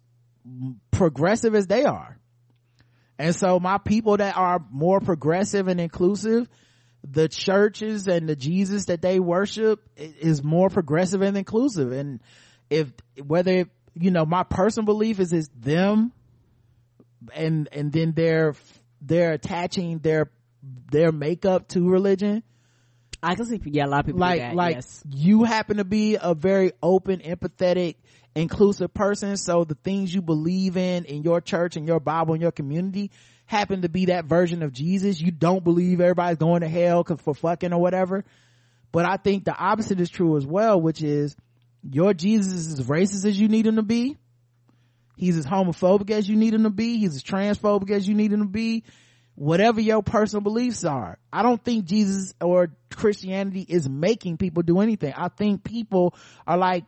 [0.89, 2.18] progressive as they are.
[3.19, 6.47] And so my people that are more progressive and inclusive,
[7.03, 11.91] the churches and the Jesus that they worship is more progressive and inclusive.
[11.91, 12.21] And
[12.69, 12.91] if,
[13.21, 16.13] whether, you know, my personal belief is it's them
[17.35, 18.55] and, and then they're,
[19.01, 20.31] they're attaching their,
[20.89, 22.41] their makeup to religion.
[23.21, 25.03] I can see, yeah, a lot of people Like, like yes.
[25.09, 27.95] you happen to be a very open, empathetic,
[28.35, 29.37] inclusive person.
[29.37, 33.11] So the things you believe in, in your church and your Bible and your community
[33.45, 35.19] happen to be that version of Jesus.
[35.19, 38.23] You don't believe everybody's going to hell for fucking or whatever.
[38.91, 41.35] But I think the opposite is true as well, which is
[41.83, 44.17] your Jesus is as racist as you need him to be.
[45.17, 46.97] He's as homophobic as you need him to be.
[46.97, 48.83] He's as transphobic as you need him to be.
[49.35, 51.17] Whatever your personal beliefs are.
[51.31, 55.13] I don't think Jesus or Christianity is making people do anything.
[55.15, 56.15] I think people
[56.45, 56.85] are like,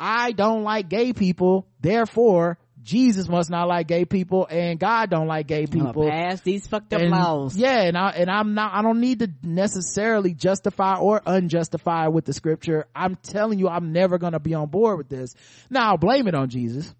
[0.00, 5.26] I don't like gay people, therefore Jesus must not like gay people and God don't
[5.26, 7.56] like gay people pass these fucked up and, laws.
[7.56, 12.24] Yeah, and I and I'm not I don't need to necessarily justify or unjustify with
[12.24, 12.86] the scripture.
[12.94, 15.34] I'm telling you I'm never gonna be on board with this.
[15.68, 16.92] Now I'll blame it on Jesus.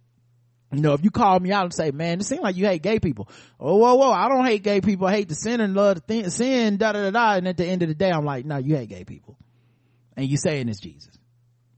[0.73, 2.83] You know, if you call me out and say, man, it seems like you hate
[2.83, 3.29] gay people.
[3.59, 5.09] Oh, whoa, whoa, I don't hate gay people.
[5.09, 7.33] I hate the sin and love the thing, sin, da da da da.
[7.39, 9.37] And at the end of the day, I'm like, no, you hate gay people.
[10.17, 11.11] And you saying it's Jesus.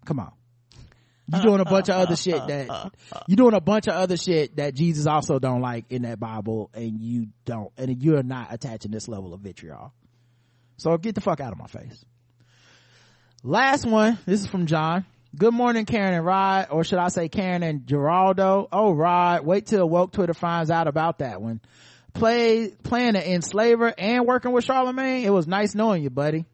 [0.04, 0.32] Come on.
[1.28, 2.92] You doing a bunch of other shit that,
[3.26, 6.70] you're doing a bunch of other shit that Jesus also don't like in that Bible
[6.74, 9.92] and you don't, and you're not attaching this level of vitriol.
[10.76, 12.04] So get the fuck out of my face.
[13.44, 14.18] Last one.
[14.26, 15.04] This is from John.
[15.34, 18.68] Good morning, Karen and Rod, or should I say Karen and Geraldo?
[18.70, 21.60] Oh, Rod, wait till woke Twitter finds out about that one.
[22.12, 25.22] Play, playing an enslaver and working with Charlamagne.
[25.22, 26.44] It was nice knowing you, buddy.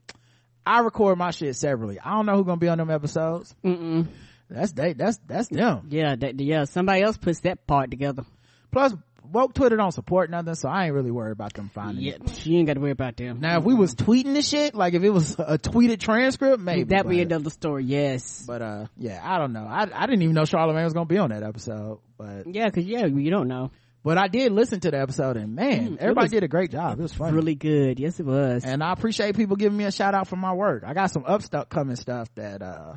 [0.65, 1.99] I record my shit separately.
[1.99, 3.53] I don't know who's gonna be on them episodes.
[3.65, 4.07] Mm-mm.
[4.51, 5.89] That's they, that's, that's them.
[5.91, 8.25] Yeah, that, yeah, somebody else puts that part together.
[8.73, 8.95] Plus,
[9.31, 12.47] woke Twitter don't support nothing, so I ain't really worried about them finding Yeah, it.
[12.47, 13.41] you ain't got to worry about them.
[13.41, 16.85] Now, if we was tweeting the shit, like if it was a tweeted transcript, maybe.
[16.85, 18.45] That'd be another story, yes.
[18.47, 19.67] But uh, yeah, I don't know.
[19.69, 22.85] I I didn't even know Charlamagne was gonna be on that episode, but Yeah, cause
[22.85, 23.71] yeah, you don't know.
[24.03, 26.99] but I did listen to the episode, and man, Mm, everybody did a great job.
[26.99, 28.01] It was funny, Really good.
[28.01, 28.65] Yes, it was.
[28.65, 30.85] and I appreciate people giving me a shout out for my work.
[30.87, 32.95] I got some upcoming stuff that uh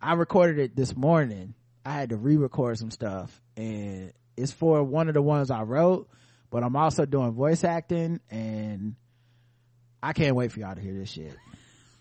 [0.00, 1.54] I recorded it this morning.
[1.84, 6.08] I had to re-record some stuff, and it's for one of the ones I wrote.
[6.50, 8.96] But I'm also doing voice acting, and
[10.02, 11.36] I can't wait for y'all to hear this shit.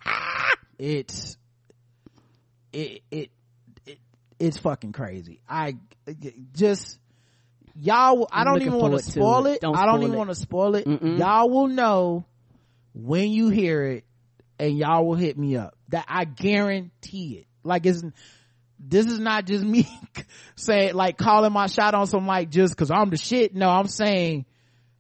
[0.80, 1.38] it's
[2.74, 3.30] it it,
[3.86, 4.00] it
[4.40, 5.42] it's fucking crazy.
[5.48, 5.76] I
[6.54, 7.00] just
[7.76, 8.28] y'all.
[8.32, 9.56] I don't even want to spoil it.
[9.56, 9.62] it.
[9.62, 10.86] Don't I don't even want to spoil it.
[10.86, 11.20] Mm-mm.
[11.20, 12.26] Y'all will know
[12.94, 14.06] when you hear it,
[14.58, 15.76] and y'all will hit me up.
[15.90, 17.46] That I guarantee it.
[17.64, 18.04] Like it's
[18.80, 19.88] this is not just me
[20.56, 23.54] saying like calling my shot on some like just because I'm the shit.
[23.54, 24.46] No, I'm saying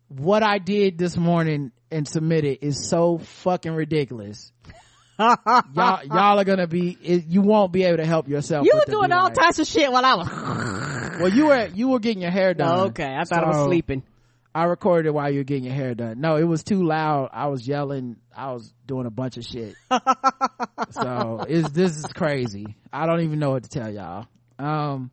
[0.09, 4.51] what I did this morning and submitted is so fucking ridiculous.
[5.19, 5.37] y'all,
[5.75, 6.97] y'all are gonna be.
[7.01, 8.65] It, you won't be able to help yourself.
[8.65, 10.75] you were doing all like- types of shit while I was.
[11.19, 12.79] Well, you were you were getting your hair done.
[12.79, 14.03] Oh, okay, I thought I was sleeping.
[14.55, 16.21] I recorded it while you were getting your hair done.
[16.21, 17.31] No, it was too loud.
[17.33, 18.15] I was yelling.
[18.39, 19.75] I was doing a bunch of shit.
[20.91, 22.77] so it's, this is crazy.
[22.91, 24.27] I don't even know what to tell y'all.
[24.57, 25.11] Um,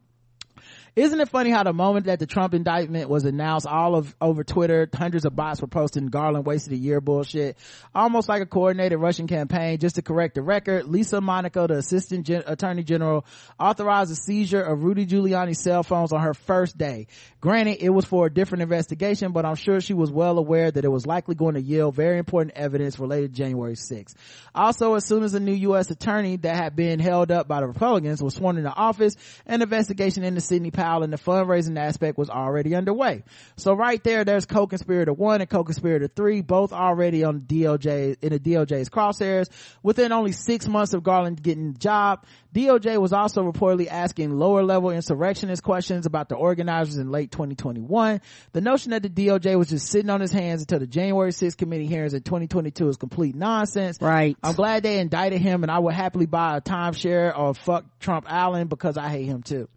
[0.96, 4.42] isn't it funny how the moment that the Trump indictment was announced, all of over
[4.42, 7.58] Twitter, hundreds of bots were posting Garland wasted a year bullshit,
[7.94, 9.78] almost like a coordinated Russian campaign.
[9.78, 13.26] Just to correct the record, Lisa Monaco, the assistant gen- attorney general,
[13.60, 17.08] authorized the seizure of Rudy Giuliani's cell phones on her first day.
[17.42, 20.84] Granted, it was for a different investigation, but I'm sure she was well aware that
[20.84, 24.14] it was likely going to yield very important evidence related to January 6th.
[24.54, 25.90] Also, as soon as a new U.S.
[25.90, 30.24] attorney that had been held up by the Republicans was sworn into office, an investigation
[30.24, 30.70] into Sidney
[31.02, 33.24] and the fundraising aspect was already underway.
[33.56, 38.38] So right there, there's co-conspirator one and co-conspirator three, both already on DOJ, in the
[38.38, 39.48] DOJ's crosshairs.
[39.82, 42.24] Within only six months of Garland getting the job,
[42.54, 48.20] DOJ was also reportedly asking lower level insurrectionist questions about the organizers in late 2021.
[48.52, 51.58] The notion that the DOJ was just sitting on his hands until the January 6th
[51.58, 53.98] committee hearings in 2022 is complete nonsense.
[54.00, 54.36] Right.
[54.42, 58.26] I'm glad they indicted him and I would happily buy a timeshare or fuck Trump
[58.28, 59.68] Allen because I hate him too.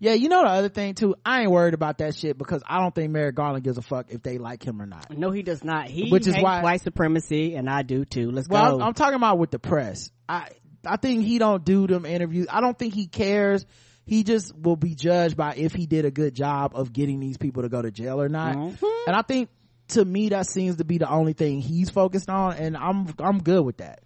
[0.00, 2.78] Yeah, you know the other thing too, I ain't worried about that shit because I
[2.80, 5.10] don't think Merrick Garland gives a fuck if they like him or not.
[5.10, 5.86] No, he does not.
[5.88, 8.30] He Which is why- white supremacy, and I do too.
[8.30, 8.82] Let's Well, go.
[8.82, 10.10] I'm, I'm talking about with the press.
[10.28, 10.48] I
[10.86, 12.46] I think he don't do them interviews.
[12.50, 13.66] I don't think he cares.
[14.06, 17.36] he just will be judged by if he did a good job of getting these
[17.36, 18.86] people to go to jail or not Mm-hmm.
[19.06, 19.50] and i think
[19.88, 23.38] to me that seems to be the only thing he's focused on and i'm i'm
[23.42, 24.00] good with that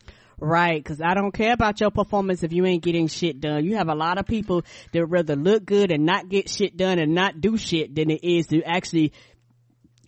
[0.44, 3.64] Right, cause I don't care about your performance if you ain't getting shit done.
[3.64, 6.98] You have a lot of people that rather look good and not get shit done
[6.98, 9.12] and not do shit than it is to actually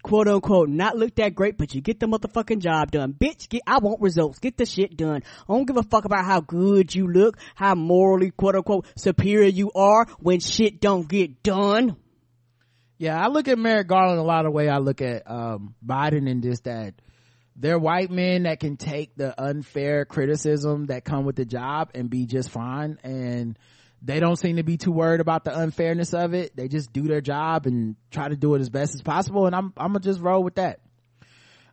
[0.02, 3.12] quote unquote not look that great, but you get the motherfucking job done.
[3.12, 4.40] Bitch, get, I want results.
[4.40, 5.22] Get the shit done.
[5.48, 9.48] I don't give a fuck about how good you look, how morally quote unquote superior
[9.48, 11.94] you are when shit don't get done.
[12.98, 16.28] Yeah, I look at Merrick Garland a lot of way I look at um, Biden
[16.28, 16.94] and just that
[17.57, 22.10] they're white men that can take the unfair criticism that come with the job and
[22.10, 23.58] be just fine and
[24.02, 26.55] they don't seem to be too worried about the unfairness of it.
[26.55, 29.55] They just do their job and try to do it as best as possible and
[29.55, 30.81] I'm I'm gonna just roll with that.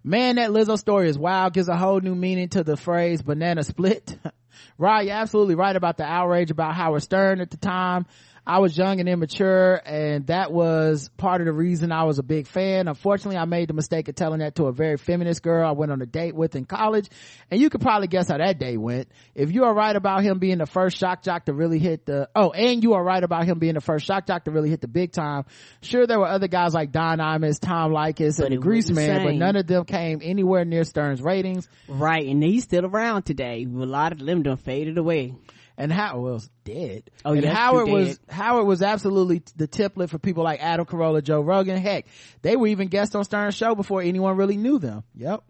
[0.03, 3.63] Man, that Lizzo story is wild, gives a whole new meaning to the phrase banana
[3.63, 4.17] split.
[4.77, 8.07] right, you're absolutely right about the outrage about Howard Stern at the time.
[8.45, 12.23] I was young and immature and that was part of the reason I was a
[12.23, 12.87] big fan.
[12.87, 15.91] Unfortunately, I made the mistake of telling that to a very feminist girl I went
[15.91, 17.07] on a date with in college.
[17.51, 19.09] And you could probably guess how that day went.
[19.35, 22.29] If you are right about him being the first shock jock to really hit the,
[22.35, 24.81] oh, and you are right about him being the first shock jock to really hit
[24.81, 25.45] the big time.
[25.81, 29.55] Sure, there were other guys like Don Imus, Tom Leykis, But and Greaseman, but none
[29.55, 31.69] of them came anywhere near Stern's ratings.
[31.87, 33.65] Right, and he's still around today.
[33.65, 35.35] A lot of them done faded away.
[35.81, 37.09] And Howard was dead.
[37.25, 38.19] Oh, and yes, Howard was.
[38.29, 41.81] Howard was absolutely the template for people like Adam Carolla, Joe Rogan.
[41.81, 42.05] Heck,
[42.43, 45.03] they were even guests on Stern's show before anyone really knew them.
[45.15, 45.43] Yep.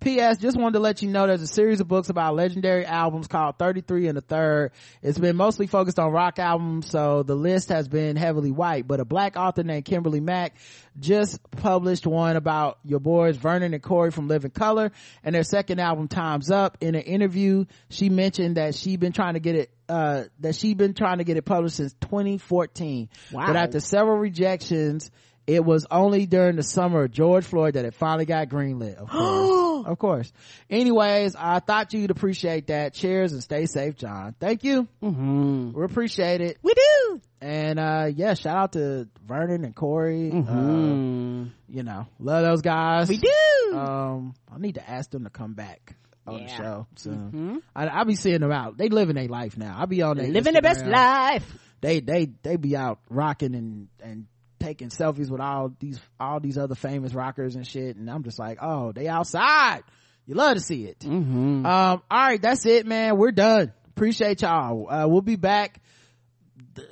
[0.00, 0.38] P.S.
[0.38, 3.58] Just wanted to let you know there's a series of books about legendary albums called
[3.58, 4.72] 33 and the Third.
[5.02, 8.86] It's been mostly focused on rock albums, so the list has been heavily white.
[8.86, 10.56] But a black author named Kimberly Mack
[10.98, 14.92] just published one about your boys Vernon and Corey from Living Colour
[15.24, 16.78] and their second album Time's Up.
[16.80, 20.76] In an interview, she mentioned that she'd been trying to get it uh that she'd
[20.76, 23.08] been trying to get it published since 2014.
[23.32, 23.46] Wow.
[23.46, 25.10] But after several rejections,
[25.46, 28.96] it was only during the summer of George Floyd that it finally got greenlit.
[28.96, 29.86] Of course.
[29.86, 30.32] of course.
[30.68, 32.94] Anyways, I thought you'd appreciate that.
[32.94, 34.34] Cheers and stay safe, John.
[34.40, 34.88] Thank you.
[35.02, 35.72] Mm-hmm.
[35.72, 36.58] We appreciate it.
[36.62, 37.20] We do.
[37.40, 40.30] And uh yeah, shout out to Vernon and Corey.
[40.30, 41.44] Uh, Mm-hmm.
[41.68, 43.08] you know, love those guys.
[43.08, 43.76] we do.
[43.76, 45.94] Um, I need to ask them to come back
[46.26, 47.30] on the show soon.
[47.32, 47.62] Mhm.
[47.76, 48.76] I, I be seeing them out.
[48.78, 49.76] They living their life now.
[49.78, 51.46] I'll be on their Living the best life.
[51.82, 54.26] They they they be out rocking and and
[54.58, 57.96] taking selfies with all these all these other famous rockers and shit.
[57.96, 59.82] And I'm just like, oh, they outside.
[60.26, 61.00] You love to see it.
[61.00, 61.64] Mm-hmm.
[61.64, 63.16] Um, all right, that's it, man.
[63.16, 63.72] We're done.
[63.90, 64.90] Appreciate y'all.
[64.90, 65.80] Uh, we'll be back.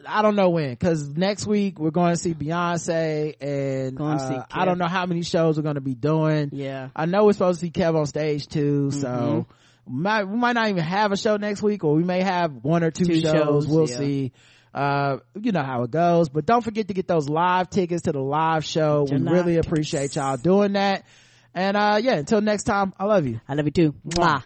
[0.08, 4.34] I don't know when, cause next week we're going to see Beyonce and to see
[4.34, 6.50] uh, I don't know how many shows we're going to be doing.
[6.52, 6.88] Yeah.
[6.96, 9.46] I know we're supposed to see Kev on stage too, so
[9.86, 10.02] Mm-hmm.
[10.02, 12.82] might, we might not even have a show next week, or we may have one
[12.82, 13.32] or two, Two shows.
[13.32, 13.96] shows, We'll yeah.
[13.98, 14.32] see.
[14.74, 18.12] Uh, you know how it goes, but don't forget to get those live tickets to
[18.12, 19.06] the live show.
[19.08, 19.66] We really tickets.
[19.68, 21.04] appreciate y'all doing that.
[21.54, 23.40] And uh, yeah, until next time, I love you.
[23.48, 23.94] I love you too.
[24.04, 24.42] Mwah.